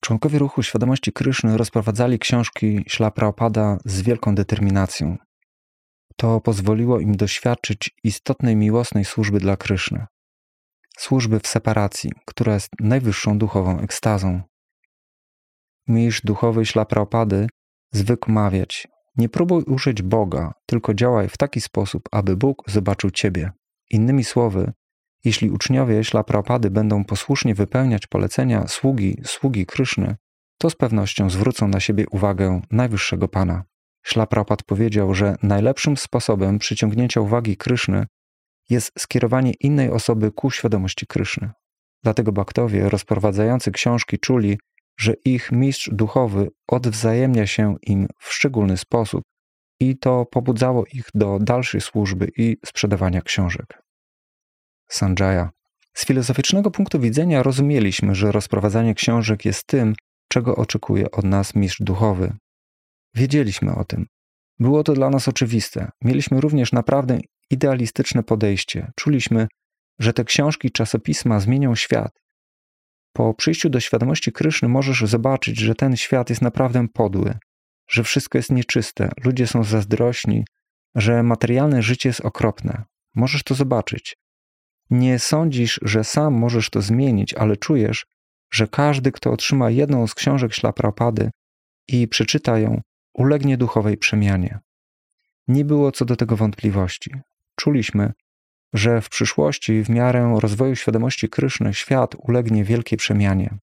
Członkowie 0.00 0.38
ruchu 0.38 0.62
świadomości 0.62 1.12
Kryszny 1.12 1.56
rozprowadzali 1.56 2.18
książki 2.18 2.84
Ślapra 2.88 3.26
Opada 3.26 3.78
z 3.84 4.02
wielką 4.02 4.34
determinacją. 4.34 5.16
To 6.16 6.40
pozwoliło 6.40 7.00
im 7.00 7.16
doświadczyć 7.16 7.90
istotnej 8.04 8.56
miłosnej 8.56 9.04
służby 9.04 9.38
dla 9.38 9.56
Kryszny. 9.56 10.06
służby 10.98 11.40
w 11.40 11.46
separacji, 11.46 12.10
która 12.26 12.54
jest 12.54 12.70
najwyższą 12.80 13.38
duchową 13.38 13.80
ekstazą. 13.80 14.42
Mistrz 15.88 16.20
duchowy 16.24 16.66
ślapraopady 16.66 17.46
zwykł 17.92 18.32
mawiać: 18.32 18.88
Nie 19.16 19.28
próbuj 19.28 19.62
użyć 19.62 20.02
Boga, 20.02 20.52
tylko 20.66 20.94
działaj 20.94 21.28
w 21.28 21.36
taki 21.36 21.60
sposób, 21.60 22.02
aby 22.12 22.36
Bóg 22.36 22.62
zobaczył 22.66 23.10
Ciebie. 23.10 23.50
Innymi 23.90 24.24
słowy, 24.24 24.72
jeśli 25.24 25.50
uczniowie 25.50 26.04
ślapraopady 26.04 26.70
będą 26.70 27.04
posłusznie 27.04 27.54
wypełniać 27.54 28.06
polecenia 28.06 28.66
sługi, 28.66 29.20
sługi 29.24 29.66
Kryszny, 29.66 30.16
to 30.58 30.70
z 30.70 30.76
pewnością 30.76 31.30
zwrócą 31.30 31.68
na 31.68 31.80
siebie 31.80 32.04
uwagę 32.10 32.60
najwyższego 32.70 33.28
Pana. 33.28 33.64
Ślaprapad 34.02 34.62
powiedział, 34.62 35.14
że 35.14 35.36
najlepszym 35.42 35.96
sposobem 35.96 36.58
przyciągnięcia 36.58 37.20
uwagi 37.20 37.56
Kryszny 37.56 38.06
jest 38.70 38.92
skierowanie 38.98 39.52
innej 39.60 39.90
osoby 39.90 40.32
ku 40.32 40.50
świadomości 40.50 41.06
Kryszny. 41.06 41.50
Dlatego 42.02 42.32
baktowie 42.32 42.88
rozprowadzający 42.88 43.70
książki 43.70 44.18
czuli, 44.18 44.58
że 44.98 45.14
ich 45.24 45.52
mistrz 45.52 45.90
duchowy 45.92 46.48
odwzajemnia 46.68 47.46
się 47.46 47.76
im 47.82 48.06
w 48.18 48.32
szczególny 48.32 48.76
sposób 48.76 49.22
i 49.80 49.98
to 49.98 50.26
pobudzało 50.26 50.84
ich 50.92 51.06
do 51.14 51.38
dalszej 51.38 51.80
służby 51.80 52.28
i 52.36 52.56
sprzedawania 52.66 53.22
książek. 53.22 53.82
Sanjaya. 54.88 55.48
Z 55.94 56.06
filozoficznego 56.06 56.70
punktu 56.70 57.00
widzenia 57.00 57.42
rozumieliśmy, 57.42 58.14
że 58.14 58.32
rozprowadzanie 58.32 58.94
książek 58.94 59.44
jest 59.44 59.66
tym, 59.66 59.94
czego 60.28 60.56
oczekuje 60.56 61.10
od 61.10 61.24
nas 61.24 61.54
mistrz 61.54 61.82
duchowy. 61.82 62.32
Wiedzieliśmy 63.14 63.74
o 63.74 63.84
tym. 63.84 64.06
Było 64.58 64.84
to 64.84 64.92
dla 64.92 65.10
nas 65.10 65.28
oczywiste. 65.28 65.90
Mieliśmy 66.02 66.40
również 66.40 66.72
naprawdę 66.72 67.18
idealistyczne 67.50 68.22
podejście. 68.22 68.92
Czuliśmy, 68.96 69.48
że 69.98 70.12
te 70.12 70.24
książki, 70.24 70.70
czasopisma 70.70 71.40
zmienią 71.40 71.74
świat. 71.74 72.12
Po 73.18 73.34
przyjściu 73.34 73.70
do 73.70 73.80
świadomości 73.80 74.32
Kryszny 74.32 74.68
możesz 74.68 75.00
zobaczyć, 75.00 75.58
że 75.60 75.74
ten 75.74 75.96
świat 75.96 76.30
jest 76.30 76.42
naprawdę 76.42 76.88
podły, 76.88 77.34
że 77.90 78.04
wszystko 78.04 78.38
jest 78.38 78.52
nieczyste, 78.52 79.10
ludzie 79.24 79.46
są 79.46 79.64
zazdrośni, 79.64 80.44
że 80.94 81.22
materialne 81.22 81.82
życie 81.82 82.08
jest 82.08 82.20
okropne. 82.20 82.84
Możesz 83.14 83.42
to 83.42 83.54
zobaczyć. 83.54 84.16
Nie 84.90 85.18
sądzisz, 85.18 85.80
że 85.82 86.04
sam 86.04 86.34
możesz 86.34 86.70
to 86.70 86.82
zmienić, 86.82 87.34
ale 87.34 87.56
czujesz, 87.56 88.06
że 88.52 88.68
każdy, 88.68 89.12
kto 89.12 89.32
otrzyma 89.32 89.70
jedną 89.70 90.06
z 90.06 90.14
książek 90.14 90.54
Ślaprapady 90.54 91.30
i 91.88 92.08
przeczyta 92.08 92.58
ją, 92.58 92.80
ulegnie 93.14 93.56
duchowej 93.56 93.96
przemianie. 93.96 94.58
Nie 95.48 95.64
było 95.64 95.92
co 95.92 96.04
do 96.04 96.16
tego 96.16 96.36
wątpliwości. 96.36 97.10
Czuliśmy, 97.56 98.12
że 98.74 99.00
w 99.00 99.08
przyszłości, 99.08 99.82
w 99.82 99.88
miarę 99.88 100.36
rozwoju 100.40 100.76
świadomości 100.76 101.28
Kryszny, 101.28 101.74
świat 101.74 102.14
ulegnie 102.18 102.64
wielkiej 102.64 102.98
przemianie. 102.98 103.58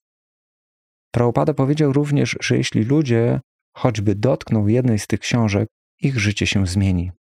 Prabhupada 1.11 1.53
powiedział 1.53 1.94
również, 1.94 2.38
że 2.41 2.57
jeśli 2.57 2.84
ludzie 2.84 3.40
choćby 3.76 4.15
dotkną 4.15 4.68
jednej 4.68 4.99
z 4.99 5.07
tych 5.07 5.19
książek, 5.19 5.69
ich 6.02 6.19
życie 6.19 6.48
się 6.48 6.68
zmieni. 6.68 7.11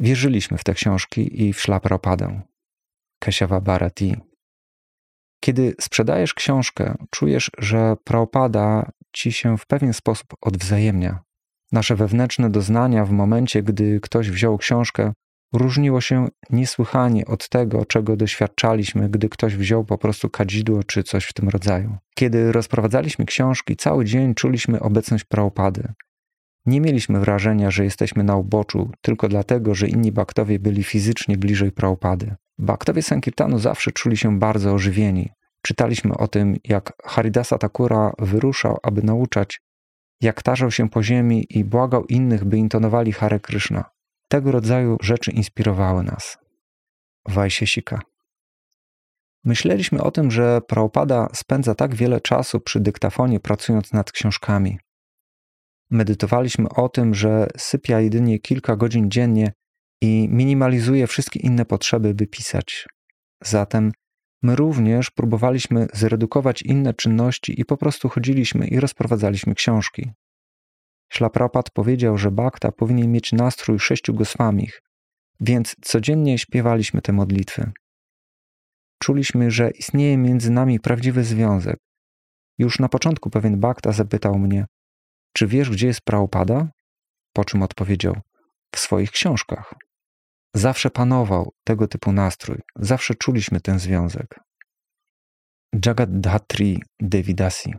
Wierzyliśmy 0.00 0.58
w 0.58 0.64
te 0.64 0.74
książki 0.74 1.42
i 1.42 1.52
w 1.52 1.60
Szlaprapadę. 1.60 2.42
Kesiawa 3.20 3.60
Bharati. 3.60 4.16
Kiedy 5.40 5.74
sprzedajesz 5.80 6.34
książkę, 6.34 6.94
czujesz, 7.10 7.50
że 7.58 7.96
Prabhupada 8.04 8.90
ci 9.12 9.32
się 9.32 9.58
w 9.58 9.66
pewien 9.66 9.92
sposób 9.92 10.26
odwzajemnia. 10.40 11.18
Nasze 11.72 11.96
wewnętrzne 11.96 12.50
doznania 12.50 13.04
w 13.04 13.10
momencie, 13.10 13.62
gdy 13.62 14.00
ktoś 14.00 14.30
wziął 14.30 14.58
książkę, 14.58 15.12
różniło 15.52 16.00
się 16.00 16.28
niesłychanie 16.50 17.26
od 17.26 17.48
tego, 17.48 17.84
czego 17.84 18.16
doświadczaliśmy, 18.16 19.08
gdy 19.08 19.28
ktoś 19.28 19.56
wziął 19.56 19.84
po 19.84 19.98
prostu 19.98 20.30
kadzidło 20.30 20.84
czy 20.84 21.02
coś 21.02 21.24
w 21.24 21.32
tym 21.32 21.48
rodzaju. 21.48 21.96
Kiedy 22.14 22.52
rozprowadzaliśmy 22.52 23.24
książki, 23.24 23.76
cały 23.76 24.04
dzień 24.04 24.34
czuliśmy 24.34 24.80
obecność 24.80 25.24
Prabhupady. 25.24 25.88
Nie 26.66 26.80
mieliśmy 26.80 27.20
wrażenia, 27.20 27.70
że 27.70 27.84
jesteśmy 27.84 28.24
na 28.24 28.36
uboczu 28.36 28.90
tylko 29.00 29.28
dlatego, 29.28 29.74
że 29.74 29.88
inni 29.88 30.12
baktowie 30.12 30.58
byli 30.58 30.84
fizycznie 30.84 31.36
bliżej 31.36 31.72
Prabhupady. 31.72 32.34
Baktowie 32.58 33.02
Sankirtanu 33.02 33.58
zawsze 33.58 33.92
czuli 33.92 34.16
się 34.16 34.38
bardzo 34.38 34.72
ożywieni. 34.72 35.30
Czytaliśmy 35.62 36.14
o 36.16 36.28
tym, 36.28 36.56
jak 36.64 36.92
Haridasa 37.04 37.58
Takura 37.58 38.12
wyruszał, 38.18 38.78
aby 38.82 39.02
nauczać, 39.02 39.60
jak 40.20 40.42
tarzał 40.42 40.70
się 40.70 40.88
po 40.88 41.02
ziemi 41.02 41.46
i 41.50 41.64
błagał 41.64 42.04
innych, 42.04 42.44
by 42.44 42.58
intonowali 42.58 43.12
Hare 43.12 43.40
Krishna. 43.40 43.84
Tego 44.28 44.52
rodzaju 44.52 44.96
rzeczy 45.00 45.30
inspirowały 45.30 46.02
nas. 46.02 46.38
Wajsiesika. 47.28 48.00
Myśleliśmy 49.44 50.02
o 50.02 50.10
tym, 50.10 50.30
że 50.30 50.60
Prabhupada 50.68 51.28
spędza 51.34 51.74
tak 51.74 51.94
wiele 51.94 52.20
czasu 52.20 52.60
przy 52.60 52.80
dyktafonie 52.80 53.40
pracując 53.40 53.92
nad 53.92 54.12
książkami. 54.12 54.78
Medytowaliśmy 55.90 56.68
o 56.68 56.88
tym, 56.88 57.14
że 57.14 57.46
sypia 57.56 58.00
jedynie 58.00 58.38
kilka 58.38 58.76
godzin 58.76 59.10
dziennie 59.10 59.52
i 60.00 60.28
minimalizuje 60.30 61.06
wszystkie 61.06 61.40
inne 61.40 61.64
potrzeby, 61.64 62.14
by 62.14 62.26
pisać. 62.26 62.86
Zatem 63.42 63.92
my 64.42 64.56
również 64.56 65.10
próbowaliśmy 65.10 65.86
zredukować 65.92 66.62
inne 66.62 66.94
czynności 66.94 67.60
i 67.60 67.64
po 67.64 67.76
prostu 67.76 68.08
chodziliśmy 68.08 68.66
i 68.66 68.80
rozprowadzaliśmy 68.80 69.54
książki. 69.54 70.10
Ślaprapat 71.12 71.70
powiedział, 71.70 72.18
że 72.18 72.30
Bhakta 72.30 72.72
powinien 72.72 73.12
mieć 73.12 73.32
nastrój 73.32 73.78
sześciu 73.78 74.14
goswamich, 74.14 74.82
więc 75.40 75.76
codziennie 75.82 76.38
śpiewaliśmy 76.38 77.02
te 77.02 77.12
modlitwy. 77.12 77.72
Czuliśmy, 79.02 79.50
że 79.50 79.70
istnieje 79.70 80.16
między 80.18 80.50
nami 80.50 80.80
prawdziwy 80.80 81.24
związek. 81.24 81.76
Już 82.58 82.78
na 82.78 82.88
początku 82.88 83.30
pewien 83.30 83.60
Bhakta 83.60 83.92
zapytał 83.92 84.38
mnie, 84.38 84.66
czy 85.32 85.46
wiesz, 85.46 85.70
gdzie 85.70 85.86
jest 85.86 86.00
Prabhupada? 86.00 86.68
Po 87.32 87.44
czym 87.44 87.62
odpowiedział, 87.62 88.20
w 88.74 88.78
swoich 88.78 89.10
książkach. 89.10 89.74
Zawsze 90.54 90.90
panował 90.90 91.52
tego 91.64 91.88
typu 91.88 92.12
nastrój, 92.12 92.58
zawsze 92.76 93.14
czuliśmy 93.14 93.60
ten 93.60 93.78
związek. 93.78 94.40
Jagat 95.86 96.20
Dhatri 96.20 96.82
Devidasi 97.00 97.74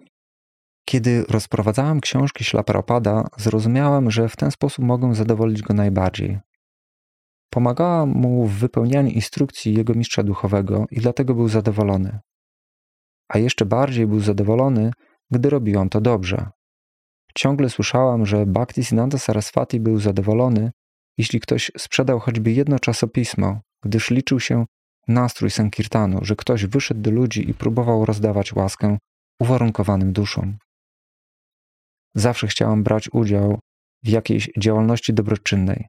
kiedy 0.90 1.26
rozprowadzałem 1.30 2.02
książki 2.02 2.44
Ślaprapada, 2.44 3.28
zrozumiałem, 3.38 4.12
że 4.12 4.30
w 4.30 4.36
ten 4.36 4.52
sposób 4.52 4.86
mogę 4.86 5.16
zadowolić 5.16 5.62
go 5.62 5.74
najbardziej. 5.74 6.40
Pomagałam 7.50 8.10
mu 8.10 8.46
w 8.46 8.54
wypełnianiu 8.54 9.10
instrukcji 9.10 9.74
jego 9.74 9.94
mistrza 9.94 10.24
duchowego 10.24 10.86
i 10.92 11.00
dlatego 11.00 11.34
był 11.34 11.48
zadowolony. 11.48 12.20
A 13.30 13.38
jeszcze 13.38 13.66
bardziej 13.66 14.08
był 14.08 14.20
zadowolony, 14.20 14.92
gdy 15.32 15.50
robiłam 15.50 15.90
to 15.90 16.02
dobrze. 16.02 16.50
Ciągle 17.36 17.70
słyszałam, 17.70 18.26
że 18.26 18.46
Bhaktisiddhanta 18.46 19.18
Saraswati 19.18 19.80
był 19.80 20.00
zadowolony, 20.00 20.72
jeśli 21.18 21.40
ktoś 21.40 21.72
sprzedał 21.78 22.20
choćby 22.20 22.52
jedno 22.52 22.80
czasopismo, 22.80 23.60
gdyż 23.84 24.10
liczył 24.12 24.40
się 24.40 24.66
nastrój 25.08 25.52
Sankirtanu, 25.52 26.20
że 26.22 26.36
ktoś 26.36 26.66
wyszedł 26.66 27.02
do 27.02 27.12
ludzi 27.12 27.50
i 27.50 27.54
próbował 27.54 28.06
rozdawać 28.06 28.54
łaskę 28.54 28.98
uwarunkowanym 29.40 30.14
duszom. 30.14 30.58
Zawsze 32.16 32.48
chciałam 32.48 32.84
brać 32.84 33.10
udział 33.14 33.60
w 34.04 34.08
jakiejś 34.08 34.50
działalności 34.58 35.14
dobroczynnej. 35.14 35.86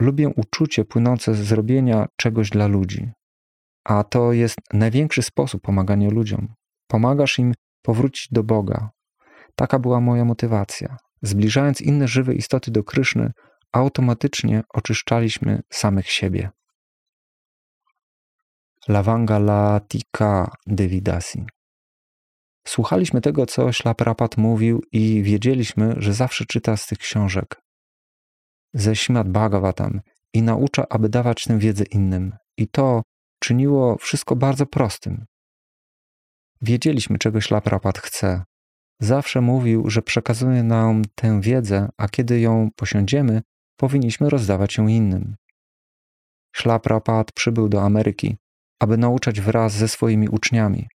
Lubię 0.00 0.28
uczucie 0.28 0.84
płynące 0.84 1.34
z 1.34 1.38
zrobienia 1.38 2.06
czegoś 2.16 2.50
dla 2.50 2.66
ludzi. 2.66 3.10
A 3.84 4.04
to 4.04 4.32
jest 4.32 4.58
największy 4.72 5.22
sposób 5.22 5.62
pomagania 5.62 6.10
ludziom. 6.10 6.54
Pomagasz 6.86 7.38
im 7.38 7.54
powrócić 7.82 8.28
do 8.32 8.42
Boga. 8.42 8.90
Taka 9.54 9.78
była 9.78 10.00
moja 10.00 10.24
motywacja. 10.24 10.96
Zbliżając 11.22 11.80
inne 11.80 12.08
żywe 12.08 12.34
istoty 12.34 12.70
do 12.70 12.84
Kryszny, 12.84 13.32
automatycznie 13.72 14.62
oczyszczaliśmy 14.74 15.60
samych 15.70 16.10
siebie. 16.10 16.50
Lavanga 18.88 19.38
Latika 19.38 20.50
Devidasi. 20.66 21.46
Słuchaliśmy 22.68 23.20
tego, 23.20 23.46
co 23.46 23.72
Ślaprapat 23.72 24.36
mówił 24.36 24.82
i 24.92 25.22
wiedzieliśmy, 25.22 25.94
że 25.98 26.14
zawsze 26.14 26.44
czyta 26.44 26.76
z 26.76 26.86
tych 26.86 26.98
książek. 26.98 27.62
Ze 28.74 28.96
Śmad 28.96 29.28
Bhagavatam 29.28 30.00
i 30.32 30.42
naucza, 30.42 30.84
aby 30.90 31.08
dawać 31.08 31.44
tę 31.44 31.58
wiedzę 31.58 31.84
innym. 31.84 32.32
I 32.56 32.68
to 32.68 33.02
czyniło 33.38 33.96
wszystko 33.98 34.36
bardzo 34.36 34.66
prostym. 34.66 35.24
Wiedzieliśmy, 36.62 37.18
czego 37.18 37.40
Ślaprapat 37.40 37.98
chce. 37.98 38.42
Zawsze 39.00 39.40
mówił, 39.40 39.90
że 39.90 40.02
przekazuje 40.02 40.62
nam 40.62 41.02
tę 41.14 41.40
wiedzę, 41.40 41.88
a 41.96 42.08
kiedy 42.08 42.40
ją 42.40 42.68
posiądziemy, 42.76 43.42
powinniśmy 43.76 44.30
rozdawać 44.30 44.76
ją 44.78 44.86
innym. 44.86 45.36
Ślaprapat 46.56 47.32
przybył 47.32 47.68
do 47.68 47.82
Ameryki, 47.82 48.36
aby 48.80 48.96
nauczać 48.96 49.40
wraz 49.40 49.72
ze 49.72 49.88
swoimi 49.88 50.28
uczniami. 50.28 50.88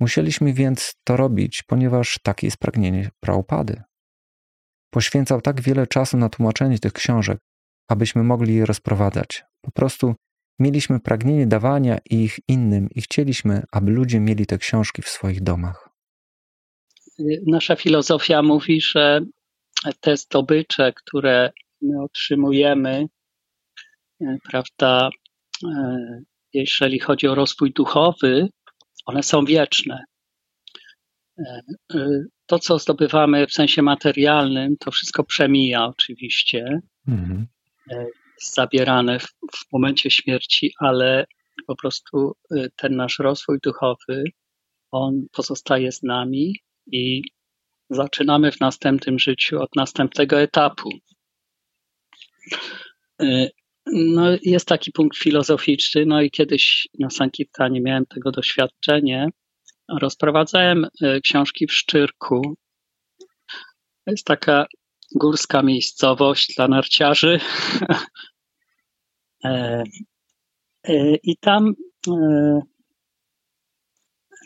Musieliśmy 0.00 0.52
więc 0.52 0.94
to 1.04 1.16
robić, 1.16 1.62
ponieważ 1.62 2.18
takie 2.22 2.46
jest 2.46 2.56
pragnienie 2.56 3.10
Prabhupady. 3.20 3.82
Poświęcał 4.90 5.40
tak 5.40 5.60
wiele 5.60 5.86
czasu 5.86 6.16
na 6.16 6.28
tłumaczenie 6.28 6.78
tych 6.78 6.92
książek, 6.92 7.38
abyśmy 7.88 8.22
mogli 8.22 8.54
je 8.54 8.66
rozprowadzać. 8.66 9.44
Po 9.60 9.70
prostu 9.70 10.14
mieliśmy 10.58 11.00
pragnienie 11.00 11.46
dawania 11.46 11.98
ich 12.10 12.38
innym 12.48 12.88
i 12.94 13.02
chcieliśmy, 13.02 13.62
aby 13.72 13.90
ludzie 13.90 14.20
mieli 14.20 14.46
te 14.46 14.58
książki 14.58 15.02
w 15.02 15.08
swoich 15.08 15.42
domach. 15.42 15.90
Nasza 17.46 17.76
filozofia 17.76 18.42
mówi, 18.42 18.80
że 18.80 19.20
te 20.00 20.16
zdobycze, 20.16 20.92
które 20.92 21.52
my 21.82 22.02
otrzymujemy, 22.02 23.06
e, 24.20 24.36
prawda, 24.50 25.10
e, 25.64 26.22
jeżeli 26.52 26.98
chodzi 26.98 27.28
o 27.28 27.34
rozwój 27.34 27.72
duchowy, 27.72 28.48
one 29.10 29.22
są 29.22 29.44
wieczne. 29.44 30.04
E, 31.38 31.62
to, 32.46 32.58
co 32.58 32.78
zdobywamy 32.78 33.46
w 33.46 33.52
sensie 33.52 33.82
materialnym, 33.82 34.76
to 34.76 34.90
wszystko 34.90 35.24
przemija 35.24 35.86
oczywiście. 35.86 36.80
Mhm. 37.08 37.46
Jest 38.40 38.54
zabierane 38.54 39.18
w, 39.18 39.26
w 39.26 39.72
momencie 39.72 40.10
śmierci, 40.10 40.72
ale 40.78 41.26
po 41.66 41.76
prostu 41.76 42.32
ten 42.76 42.96
nasz 42.96 43.18
rozwój 43.18 43.58
duchowy, 43.62 44.24
on 44.90 45.26
pozostaje 45.32 45.92
z 45.92 46.02
nami 46.02 46.56
i 46.92 47.22
zaczynamy 47.90 48.52
w 48.52 48.60
następnym 48.60 49.18
życiu 49.18 49.60
od 49.60 49.76
następnego 49.76 50.40
etapu. 50.40 50.90
No, 53.92 54.22
jest 54.42 54.68
taki 54.68 54.92
punkt 54.92 55.18
filozoficzny, 55.18 56.06
no 56.06 56.22
i 56.22 56.30
kiedyś 56.30 56.88
na 56.98 57.10
Sankirtanie 57.10 57.80
miałem 57.80 58.06
tego 58.06 58.30
doświadczenie. 58.30 59.28
Rozprowadzałem 60.00 60.84
y, 60.84 61.20
książki 61.20 61.66
w 61.66 61.72
Szczyrku. 61.72 62.56
To 64.04 64.10
jest 64.10 64.24
taka 64.24 64.66
górska 65.14 65.62
miejscowość 65.62 66.54
dla 66.56 66.68
narciarzy. 66.68 67.40
E, 69.44 69.84
e, 70.88 71.16
I 71.22 71.36
tam 71.36 71.74
e, 72.08 72.60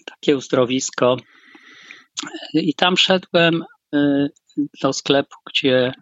takie 0.06 0.36
uzdrowisko 0.36 1.16
i 2.54 2.74
tam 2.74 2.96
szedłem 2.96 3.64
do 4.82 4.92
sklepu, 4.92 5.36
gdzie, 5.46 5.92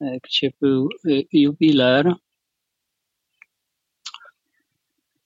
gdzie 0.00 0.50
był 0.60 0.88
jubiler. 1.32 2.14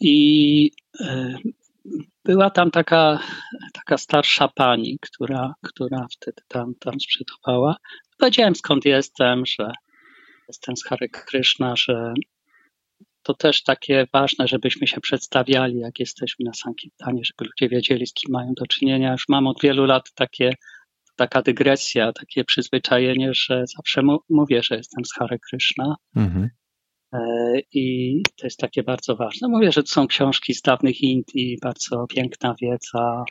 I 0.01 0.71
była 2.25 2.51
tam 2.51 2.71
taka, 2.71 3.19
taka 3.73 3.99
starsza 3.99 4.49
pani, 4.49 4.99
która, 5.01 5.55
która 5.63 6.07
wtedy 6.13 6.43
tam, 6.49 6.75
tam 6.81 7.01
sprzedawała. 7.01 7.77
Powiedziałem 8.19 8.55
skąd 8.55 8.85
jestem, 8.85 9.47
że 9.47 9.73
jestem 10.49 10.77
z 10.77 10.85
Hare 10.85 11.09
Krishna, 11.09 11.77
że 11.77 12.15
to 13.23 13.35
też 13.35 13.63
takie 13.63 14.07
ważne, 14.13 14.49
żebyśmy 14.49 14.87
się 14.87 15.01
przedstawiali, 15.01 15.79
jak 15.79 16.01
jesteśmy 16.01 16.45
na 16.45 16.53
Sankirtanie, 16.55 17.21
żeby 17.25 17.51
ludzie 17.51 17.69
wiedzieli, 17.69 18.07
z 18.07 18.13
kim 18.13 18.33
mają 18.33 18.53
do 18.57 18.67
czynienia. 18.67 19.13
Już 19.13 19.25
mam 19.29 19.47
od 19.47 19.61
wielu 19.63 19.85
lat 19.85 20.13
takie, 20.15 20.53
taka 21.17 21.43
dygresja, 21.43 22.13
takie 22.13 22.45
przyzwyczajenie, 22.45 23.35
że 23.35 23.65
zawsze 23.77 24.03
mówię, 24.29 24.63
że 24.63 24.77
jestem 24.77 25.05
z 25.05 25.15
Hare 25.15 25.39
Krishna. 25.51 25.97
Mhm. 26.17 26.49
E, 27.13 27.19
I 27.73 28.23
to 28.37 28.47
jest 28.47 28.59
takie 28.59 28.83
bardzo 28.83 29.17
ważne. 29.17 29.49
Mówię, 29.49 29.73
że 29.73 29.83
to 29.83 29.89
są 29.89 30.07
książki 30.07 30.55
z 30.55 30.63
dawnych 30.63 31.01
Indii, 31.01 31.59
bardzo 31.63 32.07
piękna 32.07 32.55
wiedza 32.63 33.25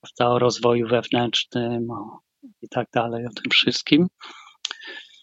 prawda, 0.00 0.34
o 0.34 0.38
rozwoju 0.38 0.88
wewnętrznym 0.88 1.90
o, 1.90 2.20
i 2.62 2.68
tak 2.68 2.88
dalej, 2.94 3.26
o 3.26 3.42
tym 3.42 3.50
wszystkim. 3.50 4.06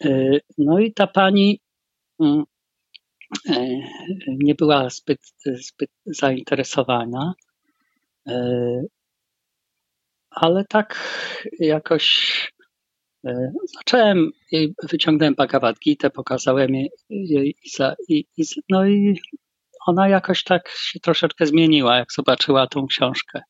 E, 0.06 0.40
no 0.58 0.80
i 0.80 0.94
ta 0.94 1.08
pani 1.08 1.60
mm, 2.20 2.44
E, 3.50 3.68
nie 4.28 4.56
była 4.56 4.90
zbyt, 4.90 5.22
zbyt 5.46 5.90
zainteresowana, 6.06 7.34
ale 10.30 10.66
tak 10.66 11.18
jakoś 11.60 12.08
zacząłem 13.78 14.32
jej, 14.52 14.74
wyciągnąłem 14.92 15.36
Bhagavad 15.36 15.80
Gita, 15.80 16.10
pokazałem 16.10 16.76
jej, 17.10 17.56
i, 18.10 18.26
no 18.70 18.88
i 18.88 19.20
ona 19.88 20.10
jakoś 20.10 20.44
tak 20.44 20.70
się 20.70 21.00
troszeczkę 21.00 21.46
zmieniła, 21.46 21.98
jak 21.98 22.12
zobaczyła 22.12 22.68
tą 22.68 22.88
książkę. 22.88 23.42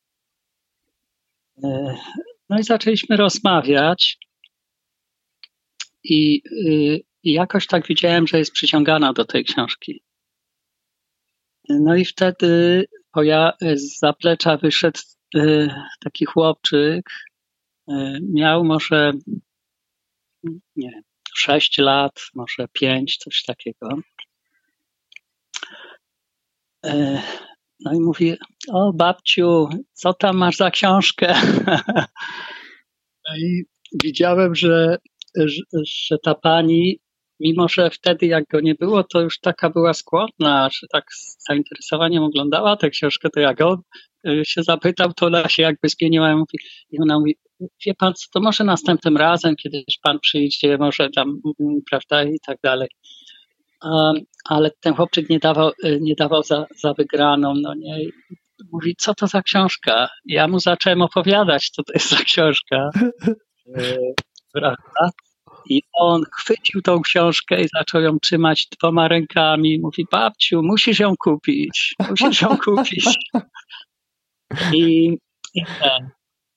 No 2.49 2.59
i 2.59 2.63
zaczęliśmy 2.63 3.17
rozmawiać 3.17 4.17
i 6.03 6.41
y, 6.67 7.07
i 7.27 7.33
jakoś 7.33 7.67
tak 7.67 7.87
widziałem, 7.87 8.27
że 8.27 8.37
jest 8.37 8.51
przyciągana 8.51 9.13
do 9.13 9.25
tej 9.25 9.45
książki. 9.45 10.03
No 11.69 11.95
i 11.95 12.05
wtedy 12.05 12.85
ja 13.23 13.53
z 13.75 13.99
zaplecza 13.99 14.57
wyszedł 14.57 14.99
y, 15.35 15.69
taki 16.03 16.25
chłopczyk. 16.25 17.09
Y, 17.89 17.93
miał 18.33 18.63
może 18.63 19.11
nie 20.75 20.89
wiem, 20.89 21.01
6 21.35 21.77
lat, 21.77 22.21
może 22.35 22.67
5, 22.73 23.17
coś 23.17 23.43
takiego. 23.43 23.89
Y, 26.85 27.19
no 27.79 27.93
i 27.93 27.99
mówi, 27.99 28.35
o 28.73 28.93
babciu, 28.93 29.69
co 29.93 30.13
tam 30.13 30.37
masz 30.37 30.57
za 30.57 30.71
książkę? 30.71 31.33
No 33.29 33.37
i 33.37 33.63
widziałem, 34.03 34.55
że, 34.55 34.97
że, 35.35 35.61
że 35.85 36.17
ta 36.23 36.35
pani 36.35 36.99
mimo 37.39 37.67
że 37.67 37.89
wtedy 37.89 38.25
jak 38.25 38.45
go 38.51 38.59
nie 38.59 38.75
było, 38.75 39.03
to 39.03 39.21
już 39.21 39.39
taka 39.39 39.69
była 39.69 39.93
skłonna, 39.93 40.69
że 40.71 40.87
tak 40.91 41.13
z 41.13 41.37
zainteresowaniem 41.49 42.23
oglądała 42.23 42.77
tę 42.77 42.89
książkę, 42.89 43.29
to 43.29 43.39
jak 43.39 43.61
on 43.61 43.81
się 44.43 44.63
zapytał, 44.63 45.13
to 45.13 45.25
ona 45.25 45.49
się 45.49 45.63
jakby 45.63 45.89
zmieniła 45.89 46.35
mówi, 46.35 46.57
i 46.91 46.99
ona 47.01 47.19
mówi, 47.19 47.35
wie 47.85 47.93
pan 47.93 48.13
co, 48.13 48.27
to 48.33 48.39
może 48.39 48.63
następnym 48.63 49.17
razem, 49.17 49.55
kiedyś 49.55 49.99
pan 50.03 50.19
przyjdzie, 50.19 50.77
może 50.77 51.09
tam, 51.09 51.41
prawda, 51.89 52.23
i 52.23 52.39
tak 52.45 52.57
dalej. 52.63 52.89
ale 54.49 54.71
ten 54.79 54.93
chłopczyk 54.93 55.29
nie 55.29 55.39
dawał, 55.39 55.71
y, 55.85 55.99
nie 56.01 56.15
dawał 56.15 56.43
za, 56.43 56.65
za 56.75 56.93
wygraną, 56.93 57.53
no 57.61 57.73
nie, 57.73 57.97
mówi, 58.71 58.95
co 58.97 59.13
to 59.13 59.27
za 59.27 59.41
książka? 59.41 60.09
Ja 60.25 60.47
mu 60.47 60.59
zacząłem 60.59 61.01
opowiadać, 61.01 61.69
co 61.69 61.83
to 61.83 61.93
jest 61.93 62.09
za 62.09 62.17
książka. 62.17 62.89
Y, 63.79 63.97
prawda? 64.53 65.11
I 65.69 65.81
on 65.93 66.21
chwycił 66.37 66.81
tą 66.81 67.01
książkę 67.01 67.61
i 67.61 67.67
zaczął 67.77 68.01
ją 68.01 68.19
trzymać 68.19 68.67
dwoma 68.77 69.07
rękami. 69.07 69.79
Mówi, 69.79 70.05
babciu, 70.11 70.63
musisz 70.63 70.99
ją 70.99 71.13
kupić, 71.19 71.95
musisz 72.09 72.41
ją 72.41 72.57
kupić. 72.57 73.05
I, 74.73 75.17
i. 75.55 75.61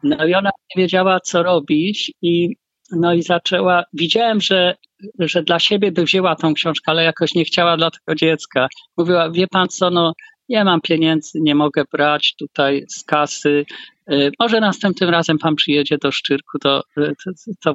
No 0.02 0.26
i 0.26 0.34
ona 0.34 0.50
nie 0.50 0.82
wiedziała, 0.82 1.20
co 1.20 1.42
robić 1.42 2.12
i 2.22 2.56
no 2.92 3.14
i 3.14 3.22
zaczęła, 3.22 3.84
widziałem, 3.92 4.40
że, 4.40 4.76
że 5.18 5.42
dla 5.42 5.58
siebie 5.58 5.92
by 5.92 6.04
wzięła 6.04 6.36
tą 6.36 6.54
książkę, 6.54 6.90
ale 6.90 7.04
jakoś 7.04 7.34
nie 7.34 7.44
chciała 7.44 7.76
dla 7.76 7.90
tego 7.90 8.14
dziecka. 8.14 8.68
Mówiła, 8.96 9.30
wie 9.30 9.46
pan 9.46 9.68
co, 9.68 9.90
no 9.90 10.12
nie 10.48 10.64
mam 10.64 10.80
pieniędzy, 10.80 11.40
nie 11.40 11.54
mogę 11.54 11.84
brać 11.92 12.34
tutaj 12.38 12.84
z 12.88 13.04
kasy. 13.04 13.64
Y, 14.12 14.30
może 14.40 14.60
następnym 14.60 15.10
razem 15.10 15.38
pan 15.38 15.56
przyjedzie 15.56 15.98
do 15.98 16.12
Szczyrku, 16.12 16.58
to, 16.58 16.82
to, 16.94 17.74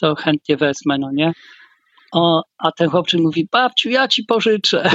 to 0.00 0.14
chętnie 0.14 0.56
wezmę, 0.56 0.98
no 0.98 1.10
nie? 1.12 1.32
O, 2.12 2.42
a 2.58 2.72
ten 2.72 2.90
chłopczyk 2.90 3.20
mówi, 3.20 3.48
babciu, 3.52 3.90
ja 3.90 4.08
ci 4.08 4.24
pożyczę. 4.24 4.90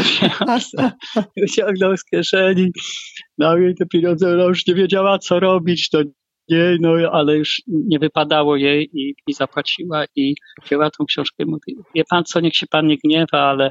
Wyciągnął 1.41 1.97
z 1.97 2.03
kieszeni, 2.03 2.71
no 3.37 3.57
i 3.57 3.75
te 3.75 3.85
pieniądze, 3.85 4.33
ona 4.33 4.43
już 4.43 4.67
nie 4.67 4.75
wiedziała, 4.75 5.19
co 5.19 5.39
robić, 5.39 5.89
to 5.89 6.01
nie, 6.49 6.77
no 6.79 6.89
ale 7.11 7.37
już 7.37 7.61
nie 7.67 7.99
wypadało 7.99 8.55
jej 8.55 8.89
i, 8.93 9.15
i 9.27 9.33
zapłaciła 9.33 10.05
i 10.15 10.35
wzięła 10.65 10.89
tą 10.89 11.05
książkę 11.05 11.43
i 11.43 11.45
mówi, 11.45 11.75
wie 11.95 12.03
pan 12.09 12.23
co, 12.23 12.39
niech 12.39 12.55
się 12.55 12.67
pan 12.67 12.87
nie 12.87 12.97
gniewa, 12.97 13.39
ale, 13.39 13.69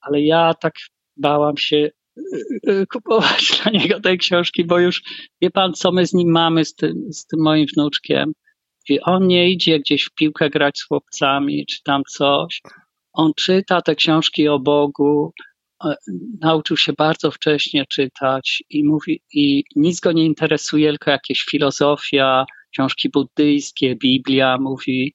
ale 0.00 0.20
ja 0.20 0.54
tak 0.54 0.74
bałam 1.16 1.56
się 1.56 1.90
Y, 2.18 2.70
y, 2.70 2.86
kupować 2.86 3.60
dla 3.62 3.72
niego 3.72 4.00
tej 4.00 4.18
książki, 4.18 4.64
bo 4.64 4.78
już 4.78 5.02
wie 5.42 5.50
pan, 5.50 5.72
co 5.72 5.92
my 5.92 6.06
z 6.06 6.12
nim 6.12 6.30
mamy, 6.30 6.64
z 6.64 6.74
tym, 6.74 7.12
z 7.12 7.26
tym 7.26 7.40
moim 7.42 7.66
wnuczkiem. 7.74 8.32
I 8.88 9.00
on 9.00 9.26
nie 9.26 9.50
idzie 9.50 9.80
gdzieś 9.80 10.04
w 10.04 10.14
piłkę 10.14 10.50
grać 10.50 10.78
z 10.78 10.86
chłopcami, 10.86 11.66
czy 11.66 11.82
tam 11.82 12.02
coś. 12.08 12.60
On 13.12 13.32
czyta 13.36 13.82
te 13.82 13.94
książki 13.94 14.48
o 14.48 14.58
Bogu, 14.58 15.32
e, 15.84 15.94
nauczył 16.40 16.76
się 16.76 16.92
bardzo 16.92 17.30
wcześnie 17.30 17.84
czytać 17.86 18.62
i 18.70 18.84
mówi, 18.84 19.22
i 19.32 19.64
nic 19.76 20.00
go 20.00 20.12
nie 20.12 20.24
interesuje, 20.24 20.90
tylko 20.90 21.10
jakieś 21.10 21.42
filozofia, 21.42 22.44
książki 22.72 23.08
buddyjskie, 23.08 23.96
Biblia, 23.96 24.58
mówi, 24.60 25.14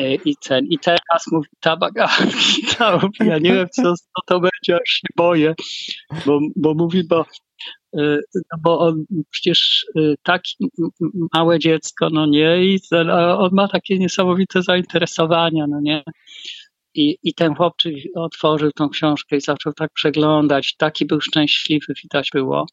E, 0.00 0.14
i 0.14 0.36
ten. 0.36 0.66
I 0.66 0.78
teraz 0.78 1.26
mówi 1.32 1.48
ta 1.60 1.76
Bhagavad 1.76 2.26
ja 3.20 3.38
nie 3.38 3.52
wiem, 3.52 3.66
co, 3.70 3.82
co 3.82 4.22
to 4.26 4.40
będzie, 4.40 4.74
aż 4.74 4.90
się 4.90 5.06
boję, 5.16 5.54
bo, 6.26 6.40
bo 6.56 6.74
mówi, 6.74 7.04
bo, 7.08 7.24
no 8.34 8.58
bo 8.62 8.78
on 8.78 9.04
przecież 9.30 9.86
e, 9.96 10.00
tak 10.22 10.42
małe 11.34 11.58
dziecko, 11.58 12.10
no 12.10 12.26
nie, 12.26 12.64
i 12.64 12.80
on 13.38 13.50
ma 13.52 13.68
takie 13.68 13.98
niesamowite 13.98 14.62
zainteresowania, 14.62 15.66
no 15.66 15.80
nie. 15.80 16.02
i, 16.94 17.18
I 17.22 17.34
ten 17.34 17.54
chłopczyk 17.54 17.94
otworzył 18.14 18.72
tą 18.72 18.88
książkę 18.88 19.36
i 19.36 19.40
zaczął 19.40 19.72
tak 19.72 19.90
przeglądać. 19.92 20.76
Taki 20.76 21.06
był 21.06 21.20
szczęśliwy, 21.20 21.94
widać 22.02 22.30
było. 22.34 22.66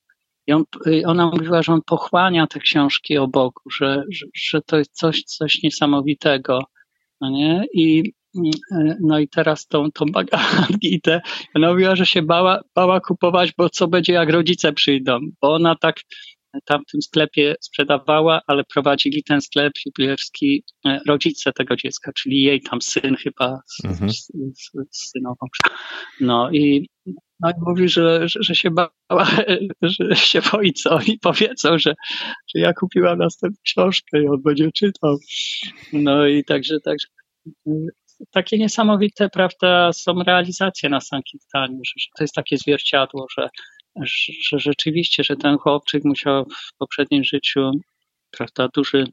I 0.47 0.53
on, 0.53 0.63
ona 1.05 1.25
mówiła, 1.25 1.63
że 1.63 1.73
on 1.73 1.81
pochłania 1.85 2.47
te 2.47 2.59
książki 2.59 3.17
o 3.17 3.27
Bogu, 3.27 3.69
że, 3.71 4.03
że, 4.11 4.25
że 4.35 4.61
to 4.61 4.77
jest 4.77 4.91
coś, 4.93 5.23
coś 5.23 5.63
niesamowitego. 5.63 6.63
No 7.21 7.29
nie? 7.29 7.65
I, 7.73 8.13
no 9.01 9.19
i 9.19 9.27
teraz 9.27 9.67
tą, 9.67 9.91
tą 9.91 10.05
Bhagavad 10.05 10.69
ona 11.55 11.71
mówiła, 11.71 11.95
że 11.95 12.05
się 12.05 12.21
bała, 12.21 12.61
bała 12.75 12.99
kupować, 12.99 13.53
bo 13.57 13.69
co 13.69 13.87
będzie 13.87 14.13
jak 14.13 14.29
rodzice 14.29 14.73
przyjdą, 14.73 15.19
bo 15.41 15.53
ona 15.53 15.75
tak 15.75 15.95
tam 16.65 16.81
w 16.87 16.91
tym 16.91 17.01
sklepie 17.01 17.55
sprzedawała, 17.61 18.41
ale 18.47 18.63
prowadzili 18.63 19.23
ten 19.23 19.41
sklep 19.41 19.73
jubilerski 19.85 20.63
e, 20.85 20.99
rodzice 21.07 21.53
tego 21.53 21.75
dziecka, 21.75 22.11
czyli 22.13 22.41
jej 22.41 22.61
tam 22.61 22.81
syn 22.81 23.15
chyba 23.15 23.59
z, 23.65 23.85
mhm. 23.85 24.11
z, 24.11 24.15
z, 24.55 24.71
z 24.91 25.11
synową. 25.11 25.47
No 26.21 26.51
i, 26.51 26.89
no 27.39 27.49
i 27.49 27.53
mówi, 27.67 27.89
że, 27.89 28.27
że, 28.27 28.39
że, 28.43 28.55
się 28.55 28.69
bała, 28.71 29.27
że 29.81 30.15
się 30.15 30.41
boi, 30.51 30.73
co 30.73 30.89
oni 30.95 31.19
powiedzą, 31.21 31.77
że, 31.77 31.95
że 32.55 32.61
ja 32.61 32.73
kupiłam 32.73 33.17
następną 33.17 33.61
książkę 33.63 34.23
i 34.23 34.27
on 34.27 34.41
będzie 34.41 34.71
czytał. 34.71 35.17
No 35.93 36.27
i 36.27 36.43
także, 36.43 36.79
także 36.79 37.07
takie 38.31 38.57
niesamowite, 38.57 39.29
prawda, 39.29 39.93
są 39.93 40.23
realizacje 40.23 40.89
na 40.89 41.01
Sankirtanie, 41.01 41.77
że, 41.85 41.93
że 41.97 42.07
to 42.17 42.23
jest 42.23 42.33
takie 42.33 42.57
zwierciadło, 42.57 43.27
że 43.37 43.49
że 44.49 44.59
rzeczywiście, 44.59 45.23
że 45.23 45.35
ten 45.35 45.57
chłopczyk 45.57 46.03
musiał 46.05 46.45
w 46.45 46.77
poprzednim 46.77 47.23
życiu, 47.23 47.71
prawda, 48.31 48.67
duży 48.73 49.05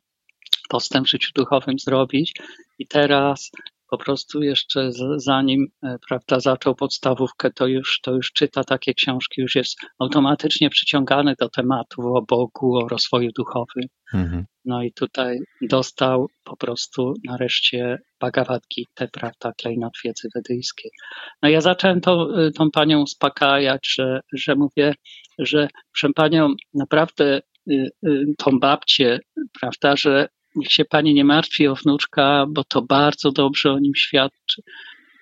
postęp 0.69 1.07
w 1.07 1.11
życiu 1.11 1.31
duchowym 1.35 1.79
zrobić. 1.79 2.33
I 2.79 2.87
teraz 2.87 3.51
po 3.91 3.99
prostu 3.99 4.43
jeszcze 4.43 4.91
zanim 5.17 5.67
e, 5.83 5.97
prawda, 6.09 6.41
zaczął 6.41 6.75
podstawówkę, 6.75 7.51
to 7.51 7.67
już, 7.67 8.01
to 8.03 8.13
już 8.13 8.33
czyta 8.33 8.65
takie 8.65 8.95
książki, 8.95 9.41
już 9.41 9.55
jest 9.55 9.77
automatycznie 9.99 10.71
przyciągany 10.71 11.35
do 11.41 11.49
tematów 11.49 12.05
o 12.05 12.23
Bogu, 12.29 12.77
o 12.77 12.89
rozwoju 12.89 13.31
duchowym. 13.37 13.89
Mhm. 14.15 14.45
No 14.65 14.83
i 14.83 14.93
tutaj 14.93 15.39
dostał 15.63 16.27
po 16.45 16.57
prostu 16.57 17.15
nareszcie 17.25 17.99
Bhagavad 18.21 18.63
Gita, 18.75 19.07
prawda, 19.13 19.53
klejnot 19.61 19.93
wiedzy 20.05 20.29
wedyjskiej. 20.35 20.91
No 21.43 21.49
ja 21.49 21.61
zacząłem 21.61 22.01
tą, 22.01 22.29
e, 22.31 22.51
tą 22.51 22.71
panią 22.71 23.03
uspokajać, 23.03 23.95
że, 23.95 24.21
że 24.33 24.55
mówię, 24.55 24.95
że 25.39 25.69
proszę 25.93 26.13
panią, 26.15 26.55
naprawdę 26.75 27.41
y, 27.71 27.91
tą 28.39 28.59
babcię, 28.59 29.21
prawda, 29.61 29.97
że 29.97 30.29
niech 30.57 30.73
się 30.73 30.85
pani 30.85 31.15
nie 31.15 31.25
martwi 31.25 31.69
o 31.69 31.75
wnuczka, 31.75 32.47
bo 32.49 32.65
to 32.65 32.83
bardzo 32.83 33.33
dobrze 33.33 33.73
o 33.73 33.79
nim 33.79 33.95
świadczy. 33.95 34.63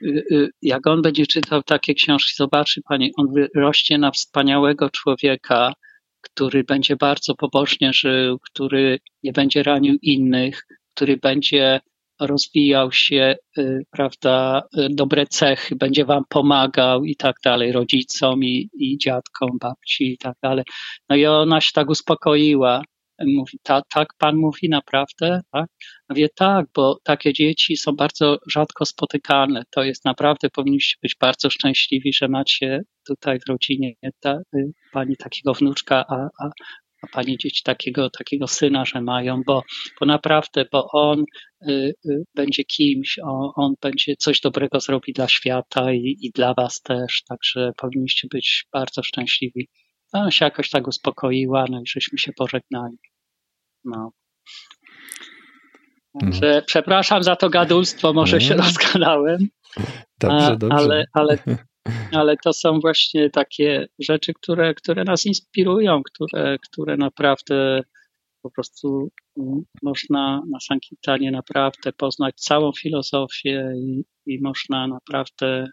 Y, 0.02 0.24
y, 0.32 0.50
jak 0.62 0.86
on 0.86 1.02
będzie 1.02 1.26
czytał 1.26 1.62
takie 1.62 1.94
książki, 1.94 2.32
zobaczy 2.36 2.82
pani, 2.88 3.12
on 3.16 3.26
rośnie 3.54 3.98
na 3.98 4.10
wspaniałego 4.10 4.90
człowieka, 4.90 5.72
który 6.20 6.64
będzie 6.64 6.96
bardzo 6.96 7.34
pobożnie 7.34 7.92
żył, 7.92 8.38
który 8.38 8.98
nie 9.22 9.32
będzie 9.32 9.62
ranił 9.62 9.98
innych, 10.02 10.66
który 10.94 11.16
będzie 11.16 11.80
rozwijał 12.20 12.92
się, 12.92 13.36
y, 13.58 13.86
prawda, 13.90 14.62
dobre 14.90 15.26
cechy, 15.26 15.76
będzie 15.76 16.04
wam 16.04 16.24
pomagał 16.28 17.04
i 17.04 17.16
tak 17.16 17.36
dalej, 17.44 17.72
rodzicom 17.72 18.44
i, 18.44 18.70
i 18.74 18.98
dziadkom, 18.98 19.58
babci 19.60 20.12
i 20.12 20.18
tak 20.18 20.36
dalej. 20.42 20.64
No 21.08 21.16
i 21.16 21.26
ona 21.26 21.60
się 21.60 21.70
tak 21.74 21.90
uspokoiła, 21.90 22.82
Mówi, 23.18 23.58
ta, 23.62 23.82
tak 23.94 24.08
pan 24.18 24.36
mówi 24.36 24.68
naprawdę? 24.68 25.40
Tak? 25.52 25.66
Mówię, 26.08 26.28
tak, 26.34 26.66
bo 26.74 26.98
takie 27.04 27.32
dzieci 27.32 27.76
są 27.76 27.92
bardzo 27.92 28.38
rzadko 28.50 28.84
spotykane. 28.84 29.62
To 29.70 29.84
jest 29.84 30.04
naprawdę, 30.04 30.50
powinniście 30.50 30.96
być 31.02 31.16
bardzo 31.20 31.50
szczęśliwi, 31.50 32.12
że 32.12 32.28
macie 32.28 32.82
tutaj 33.06 33.38
w 33.40 33.48
rodzinie 33.48 33.94
ta, 34.20 34.38
y, 34.56 34.72
pani 34.92 35.16
takiego 35.16 35.54
wnuczka, 35.54 36.04
a, 36.08 36.28
a, 36.44 36.50
a 37.02 37.06
pani 37.12 37.38
dzieci 37.38 37.62
takiego, 37.62 38.10
takiego 38.10 38.46
syna, 38.46 38.84
że 38.84 39.00
mają, 39.00 39.42
bo, 39.46 39.62
bo 40.00 40.06
naprawdę, 40.06 40.64
bo 40.72 40.88
on 40.92 41.24
y, 41.68 41.94
y, 42.06 42.24
będzie 42.34 42.64
kimś, 42.64 43.18
on, 43.18 43.50
on, 43.56 43.74
będzie 43.82 44.16
coś 44.16 44.40
dobrego 44.40 44.80
zrobi 44.80 45.12
dla 45.12 45.28
świata 45.28 45.92
i, 45.92 46.16
i 46.20 46.30
dla 46.34 46.54
was 46.54 46.82
też, 46.82 47.22
także 47.28 47.72
powinniście 47.76 48.28
być 48.30 48.64
bardzo 48.72 49.02
szczęśliwi. 49.02 49.68
Ona 50.12 50.30
się 50.30 50.44
jakoś 50.44 50.70
tak 50.70 50.88
uspokoiła, 50.88 51.64
no 51.70 51.80
i 51.80 51.86
żeśmy 51.86 52.18
się 52.18 52.32
pożegnali. 52.32 52.98
No. 53.84 54.12
Także 56.20 56.46
mhm. 56.46 56.64
przepraszam 56.66 57.22
za 57.22 57.36
to 57.36 57.50
gadulstwo, 57.50 58.12
może 58.12 58.40
się 58.40 58.54
rozgadałem. 58.54 59.48
Dobrze, 60.20 60.56
dobrze. 60.56 60.76
Ale, 60.76 61.04
ale, 61.12 61.38
ale 62.20 62.36
to 62.36 62.52
są 62.52 62.80
właśnie 62.80 63.30
takie 63.30 63.88
rzeczy, 63.98 64.34
które, 64.34 64.74
które 64.74 65.04
nas 65.04 65.26
inspirują, 65.26 66.02
które, 66.02 66.58
które 66.58 66.96
naprawdę 66.96 67.82
po 68.42 68.50
prostu 68.50 69.08
mm, 69.38 69.62
można 69.82 70.42
na 70.50 70.60
Sankitanie 70.60 71.30
naprawdę 71.30 71.92
poznać 71.92 72.34
całą 72.34 72.72
filozofię 72.72 73.72
i, 73.76 74.04
i 74.26 74.40
można 74.42 74.86
naprawdę 74.86 75.66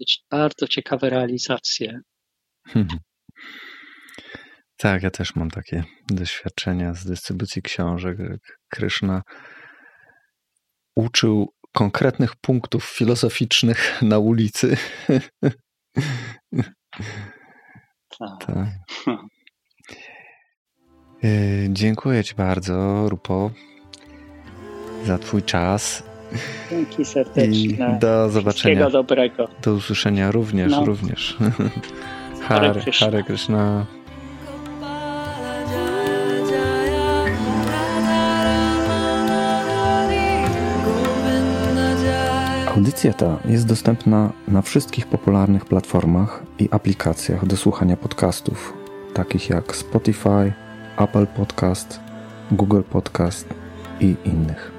mieć 0.00 0.24
bardzo 0.30 0.68
ciekawe 0.68 1.10
realizacje. 1.10 2.00
Tak, 4.78 5.02
ja 5.02 5.10
też 5.10 5.36
mam 5.36 5.50
takie 5.50 5.84
doświadczenia 6.10 6.94
z 6.94 7.06
dystrybucji 7.06 7.62
książek. 7.62 8.18
Kryszna 8.68 9.22
uczył 10.96 11.52
konkretnych 11.72 12.36
punktów 12.36 12.84
filozoficznych 12.84 14.02
na 14.02 14.18
ulicy. 14.18 14.76
Tak. 18.18 18.46
tak. 18.46 18.66
Y, 21.24 21.68
dziękuję 21.80 22.24
Ci 22.24 22.34
bardzo, 22.34 23.08
Rupo, 23.08 23.50
za 25.04 25.18
Twój 25.18 25.42
czas. 25.42 26.02
Dzięki 26.70 27.04
serdecznie. 27.04 27.64
I 27.64 27.98
do 28.00 28.30
zobaczenia. 28.30 28.90
dobrego. 28.90 29.48
Do 29.62 29.74
usłyszenia 29.74 30.30
również, 30.30 30.72
no. 30.72 30.84
również. 30.84 31.36
Hare, 32.48 32.68
Hare 32.68 32.80
Krishna. 32.80 33.06
Hare 33.06 33.22
Krishna. 33.22 33.97
Audycja 42.78 43.12
ta 43.12 43.38
jest 43.44 43.66
dostępna 43.66 44.32
na 44.48 44.62
wszystkich 44.62 45.06
popularnych 45.06 45.64
platformach 45.64 46.42
i 46.58 46.68
aplikacjach 46.70 47.46
do 47.46 47.56
słuchania 47.56 47.96
podcastów, 47.96 48.74
takich 49.14 49.50
jak 49.50 49.76
Spotify, 49.76 50.52
Apple 50.98 51.26
Podcast, 51.26 52.00
Google 52.52 52.82
Podcast 52.90 53.48
i 54.00 54.16
innych. 54.24 54.77